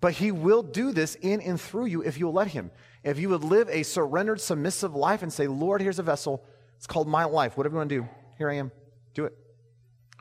But 0.00 0.14
he 0.14 0.30
will 0.30 0.62
do 0.62 0.92
this 0.92 1.16
in 1.16 1.40
and 1.40 1.60
through 1.60 1.86
you 1.86 2.02
if 2.02 2.18
you'll 2.18 2.32
let 2.32 2.48
him. 2.48 2.70
If 3.02 3.18
you 3.18 3.28
would 3.30 3.44
live 3.44 3.68
a 3.70 3.82
surrendered, 3.82 4.40
submissive 4.40 4.94
life 4.94 5.22
and 5.22 5.32
say, 5.32 5.46
Lord, 5.46 5.80
here's 5.80 5.98
a 5.98 6.02
vessel. 6.02 6.44
It's 6.76 6.86
called 6.86 7.08
my 7.08 7.24
life. 7.24 7.56
Whatever 7.56 7.74
you 7.74 7.78
want 7.78 7.88
to 7.90 7.96
do, 8.02 8.08
here 8.36 8.50
I 8.50 8.54
am. 8.54 8.70
Do 9.16 9.24
it. 9.24 9.32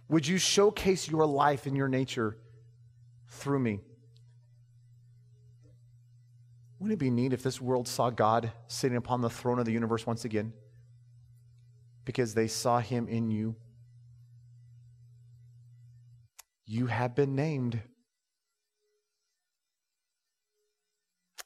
Would 0.07 0.25
you 0.25 0.37
showcase 0.37 1.09
your 1.09 1.25
life 1.25 1.65
and 1.65 1.75
your 1.75 1.89
nature 1.89 2.37
through 3.27 3.59
me? 3.59 3.81
Wouldn't 6.79 6.93
it 6.93 7.03
be 7.03 7.09
neat 7.09 7.33
if 7.33 7.43
this 7.43 7.59
world 7.59 7.89
saw 7.89 8.09
God 8.09 8.53
sitting 8.67 8.95
upon 8.95 9.19
the 9.19 9.29
throne 9.29 9.59
of 9.59 9.65
the 9.65 9.73
universe 9.73 10.07
once 10.07 10.23
again? 10.23 10.53
Because 12.05 12.35
they 12.35 12.47
saw 12.47 12.79
him 12.79 13.09
in 13.09 13.29
you. 13.29 13.57
You 16.65 16.85
have 16.85 17.15
been 17.15 17.35
named. 17.35 17.81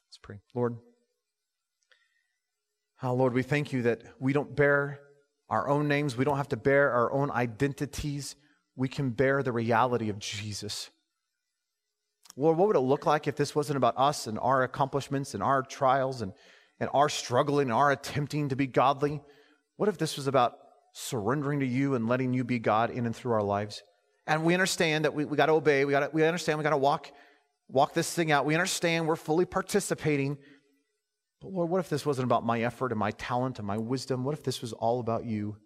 Let's 0.06 0.18
pray. 0.22 0.38
Lord, 0.54 0.76
oh 3.02 3.14
Lord, 3.14 3.34
we 3.34 3.42
thank 3.42 3.72
you 3.72 3.82
that 3.82 4.02
we 4.20 4.32
don't 4.32 4.54
bear 4.54 5.00
our 5.50 5.68
own 5.68 5.88
names, 5.88 6.16
we 6.16 6.24
don't 6.24 6.36
have 6.36 6.48
to 6.48 6.56
bear 6.56 6.92
our 6.92 7.12
own 7.12 7.30
identities. 7.30 8.36
We 8.76 8.88
can 8.88 9.10
bear 9.10 9.42
the 9.42 9.52
reality 9.52 10.08
of 10.08 10.18
Jesus. 10.18 10.90
Lord, 12.36 12.56
what 12.56 12.68
would 12.68 12.76
it 12.76 12.80
look 12.80 13.04
like 13.04 13.26
if 13.26 13.34
this 13.34 13.54
wasn't 13.54 13.76
about 13.76 13.94
us 13.96 14.28
and 14.28 14.38
our 14.38 14.62
accomplishments 14.62 15.34
and 15.34 15.42
our 15.42 15.62
trials 15.62 16.22
and, 16.22 16.32
and 16.78 16.88
our 16.94 17.08
struggling 17.08 17.64
and 17.64 17.72
our 17.72 17.90
attempting 17.90 18.48
to 18.50 18.56
be 18.56 18.68
godly? 18.68 19.20
What 19.76 19.88
if 19.88 19.98
this 19.98 20.16
was 20.16 20.28
about 20.28 20.56
surrendering 20.92 21.60
to 21.60 21.66
you 21.66 21.94
and 21.94 22.08
letting 22.08 22.32
you 22.32 22.44
be 22.44 22.60
God 22.60 22.90
in 22.90 23.04
and 23.04 23.14
through 23.14 23.32
our 23.32 23.42
lives? 23.42 23.82
And 24.28 24.44
we 24.44 24.54
understand 24.54 25.04
that 25.04 25.14
we, 25.14 25.24
we 25.24 25.36
got 25.36 25.46
to 25.46 25.52
obey. 25.52 25.84
We, 25.84 25.90
gotta, 25.90 26.10
we 26.12 26.24
understand 26.24 26.58
we 26.58 26.62
got 26.62 26.70
to 26.70 26.76
walk, 26.76 27.10
walk 27.68 27.94
this 27.94 28.12
thing 28.14 28.30
out. 28.30 28.46
We 28.46 28.54
understand 28.54 29.08
we're 29.08 29.16
fully 29.16 29.44
participating. 29.44 30.38
But 31.40 31.52
Lord, 31.52 31.70
what 31.70 31.80
if 31.80 31.88
this 31.88 32.04
wasn't 32.04 32.26
about 32.26 32.44
my 32.44 32.60
effort 32.62 32.92
and 32.92 32.98
my 32.98 33.12
talent 33.12 33.58
and 33.58 33.66
my 33.66 33.78
wisdom? 33.78 34.24
What 34.24 34.34
if 34.34 34.42
this 34.42 34.60
was 34.60 34.72
all 34.72 35.00
about 35.00 35.24
you? 35.24 35.56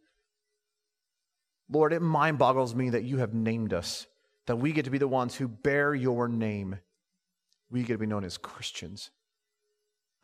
Lord, 1.69 1.93
it 1.93 2.01
mind 2.01 2.39
boggles 2.39 2.75
me 2.75 2.91
that 2.91 3.05
you 3.05 3.19
have 3.19 3.35
named 3.35 3.73
us 3.73 4.07
that 4.47 4.57
we 4.57 4.73
get 4.73 4.85
to 4.85 4.91
be 4.91 4.99
the 4.99 5.09
ones 5.09 5.35
who 5.35 5.49
bear 5.49 5.95
your 5.95 6.29
name. 6.29 6.79
We 7.71 7.83
get 7.83 7.95
to 7.95 7.99
be 7.99 8.07
known 8.07 8.25
as 8.25 8.37
Christians. 8.37 9.11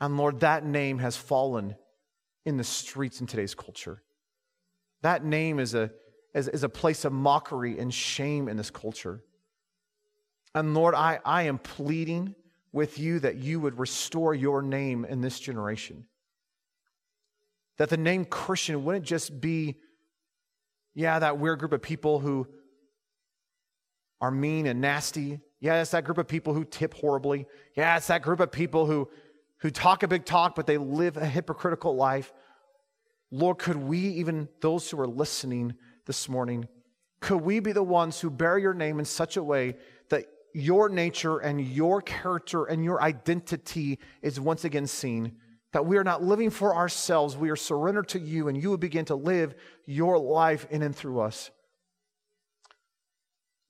And 0.00 0.16
Lord, 0.16 0.40
that 0.40 0.64
name 0.64 0.98
has 0.98 1.16
fallen 1.16 1.76
in 2.44 2.56
the 2.56 2.64
streets 2.64 3.20
in 3.20 3.26
today's 3.26 3.54
culture. 3.54 4.02
That 5.02 5.24
name 5.24 5.58
is 5.58 5.74
a, 5.74 5.90
is, 6.34 6.48
is 6.48 6.62
a 6.62 6.68
place 6.68 7.04
of 7.04 7.12
mockery 7.12 7.78
and 7.78 7.92
shame 7.92 8.48
in 8.48 8.56
this 8.56 8.70
culture. 8.70 9.22
And 10.54 10.74
Lord, 10.74 10.94
I, 10.94 11.20
I 11.24 11.44
am 11.44 11.58
pleading 11.58 12.34
with 12.72 12.98
you 12.98 13.18
that 13.20 13.36
you 13.36 13.60
would 13.60 13.78
restore 13.78 14.34
your 14.34 14.62
name 14.62 15.04
in 15.04 15.20
this 15.20 15.40
generation. 15.40 16.06
That 17.78 17.88
the 17.88 17.96
name 17.96 18.24
Christian 18.24 18.84
wouldn't 18.84 19.06
just 19.06 19.40
be, 19.40 19.76
yeah, 20.94 21.18
that 21.18 21.38
weird 21.38 21.58
group 21.58 21.72
of 21.72 21.82
people 21.82 22.20
who 22.20 22.46
are 24.20 24.30
mean 24.30 24.66
and 24.66 24.80
nasty. 24.80 25.40
Yeah, 25.60 25.80
it's 25.80 25.90
that 25.92 26.04
group 26.04 26.18
of 26.18 26.28
people 26.28 26.54
who 26.54 26.64
tip 26.64 26.94
horribly. 26.94 27.46
Yeah, 27.76 27.96
it's 27.96 28.06
that 28.08 28.22
group 28.22 28.40
of 28.40 28.52
people 28.52 28.86
who, 28.86 29.08
who 29.58 29.70
talk 29.70 30.02
a 30.02 30.08
big 30.08 30.24
talk, 30.24 30.54
but 30.54 30.66
they 30.66 30.78
live 30.78 31.16
a 31.16 31.26
hypocritical 31.26 31.96
life. 31.96 32.32
Lord, 33.30 33.58
could 33.58 33.76
we, 33.76 33.98
even 33.98 34.48
those 34.60 34.90
who 34.90 35.00
are 35.00 35.06
listening 35.06 35.74
this 36.06 36.28
morning, 36.28 36.68
could 37.20 37.42
we 37.42 37.60
be 37.60 37.72
the 37.72 37.82
ones 37.82 38.20
who 38.20 38.30
bear 38.30 38.58
your 38.58 38.74
name 38.74 38.98
in 38.98 39.04
such 39.04 39.36
a 39.36 39.42
way 39.42 39.76
your 40.52 40.88
nature 40.88 41.38
and 41.38 41.60
your 41.60 42.00
character 42.02 42.64
and 42.64 42.84
your 42.84 43.02
identity 43.02 43.98
is 44.22 44.40
once 44.40 44.64
again 44.64 44.86
seen? 44.86 45.36
That 45.72 45.86
we 45.86 45.96
are 45.98 46.04
not 46.04 46.22
living 46.22 46.50
for 46.50 46.74
ourselves, 46.74 47.36
we 47.36 47.50
are 47.50 47.56
surrendered 47.56 48.08
to 48.08 48.18
you, 48.18 48.48
and 48.48 48.60
you 48.60 48.70
will 48.70 48.76
begin 48.76 49.04
to 49.06 49.14
live 49.14 49.54
your 49.86 50.18
life 50.18 50.66
in 50.70 50.82
and 50.82 50.94
through 50.94 51.20
us. 51.20 51.50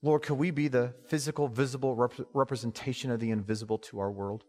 Lord, 0.01 0.23
could 0.23 0.35
we 0.35 0.49
be 0.49 0.67
the 0.67 0.95
physical, 1.07 1.47
visible 1.47 1.95
rep- 1.95 2.13
representation 2.33 3.11
of 3.11 3.19
the 3.19 3.29
invisible 3.29 3.77
to 3.77 3.99
our 3.99 4.11
world? 4.11 4.43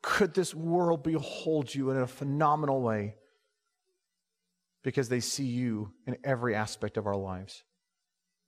Could 0.00 0.34
this 0.34 0.54
world 0.54 1.02
behold 1.02 1.74
you 1.74 1.90
in 1.90 1.98
a 1.98 2.06
phenomenal 2.06 2.80
way 2.80 3.16
because 4.82 5.08
they 5.08 5.20
see 5.20 5.44
you 5.44 5.92
in 6.06 6.16
every 6.24 6.54
aspect 6.54 6.96
of 6.96 7.06
our 7.06 7.16
lives? 7.16 7.64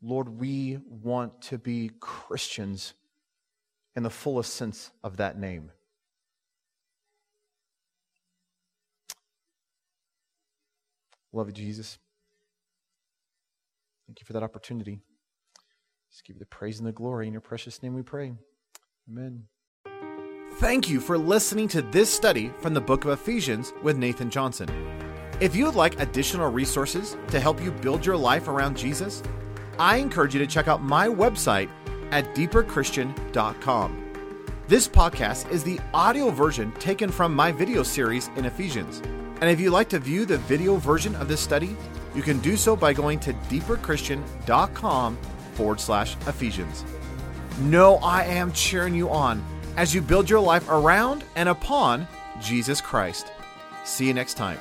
Lord, 0.03 0.28
we 0.28 0.78
want 0.88 1.42
to 1.42 1.59
be 1.59 1.90
Christians 2.01 2.94
in 3.94 4.03
the 4.03 4.11
fullest 4.11 4.55
sense 4.55 4.90
of 5.03 5.16
that 5.16 5.38
name. 5.38 5.70
Love 11.32 11.49
you, 11.49 11.55
Jesus. 11.55 11.99
Thank 14.07 14.20
you 14.20 14.26
for 14.26 14.32
that 14.34 14.42
opportunity. 14.42 15.01
Just 16.11 16.24
give 16.24 16.36
you 16.36 16.40
the 16.40 16.47
praise 16.47 16.78
and 16.78 16.86
the 16.86 16.92
glory. 16.92 17.26
In 17.26 17.32
your 17.32 17.40
precious 17.40 17.82
name 17.82 17.94
we 17.94 18.03
pray. 18.03 18.32
Amen. 19.11 19.44
Thank 20.55 20.88
you 20.88 21.01
for 21.01 21.18
listening 21.18 21.68
to 21.68 21.82
this 21.82 22.11
study 22.11 22.51
from 22.61 22.72
the 22.72 22.80
book 22.80 23.05
of 23.05 23.11
Ephesians 23.11 23.74
with 23.82 23.99
Nathan 23.99 24.30
Johnson. 24.30 24.68
If 25.40 25.55
you 25.55 25.66
would 25.66 25.74
like 25.74 26.01
additional 26.01 26.51
resources 26.51 27.18
to 27.28 27.38
help 27.38 27.62
you 27.62 27.70
build 27.70 28.07
your 28.07 28.16
life 28.16 28.49
around 28.49 28.76
Jesus, 28.76 29.22
I 29.78 29.96
encourage 29.96 30.34
you 30.34 30.40
to 30.40 30.46
check 30.46 30.68
out 30.68 30.82
my 30.82 31.08
website 31.08 31.70
at 32.10 32.34
deeperchristian.com. 32.34 34.02
This 34.68 34.88
podcast 34.88 35.50
is 35.50 35.62
the 35.62 35.78
audio 35.94 36.30
version 36.30 36.72
taken 36.72 37.10
from 37.10 37.34
my 37.34 37.52
video 37.52 37.82
series 37.82 38.28
in 38.36 38.46
Ephesians. 38.46 39.00
And 39.40 39.50
if 39.50 39.60
you'd 39.60 39.70
like 39.70 39.88
to 39.90 39.98
view 39.98 40.24
the 40.24 40.38
video 40.38 40.76
version 40.76 41.14
of 41.16 41.28
this 41.28 41.40
study, 41.40 41.76
you 42.14 42.22
can 42.22 42.40
do 42.40 42.56
so 42.56 42.74
by 42.74 42.92
going 42.92 43.20
to 43.20 43.32
deeperchristian.com 43.34 45.18
forward 45.52 45.80
slash 45.80 46.16
Ephesians. 46.26 46.84
No, 47.60 47.96
I 47.96 48.24
am 48.24 48.52
cheering 48.52 48.94
you 48.94 49.10
on 49.10 49.44
as 49.76 49.94
you 49.94 50.00
build 50.00 50.28
your 50.28 50.40
life 50.40 50.68
around 50.68 51.24
and 51.36 51.48
upon 51.48 52.08
Jesus 52.40 52.80
Christ. 52.80 53.30
See 53.84 54.06
you 54.06 54.14
next 54.14 54.34
time. 54.34 54.58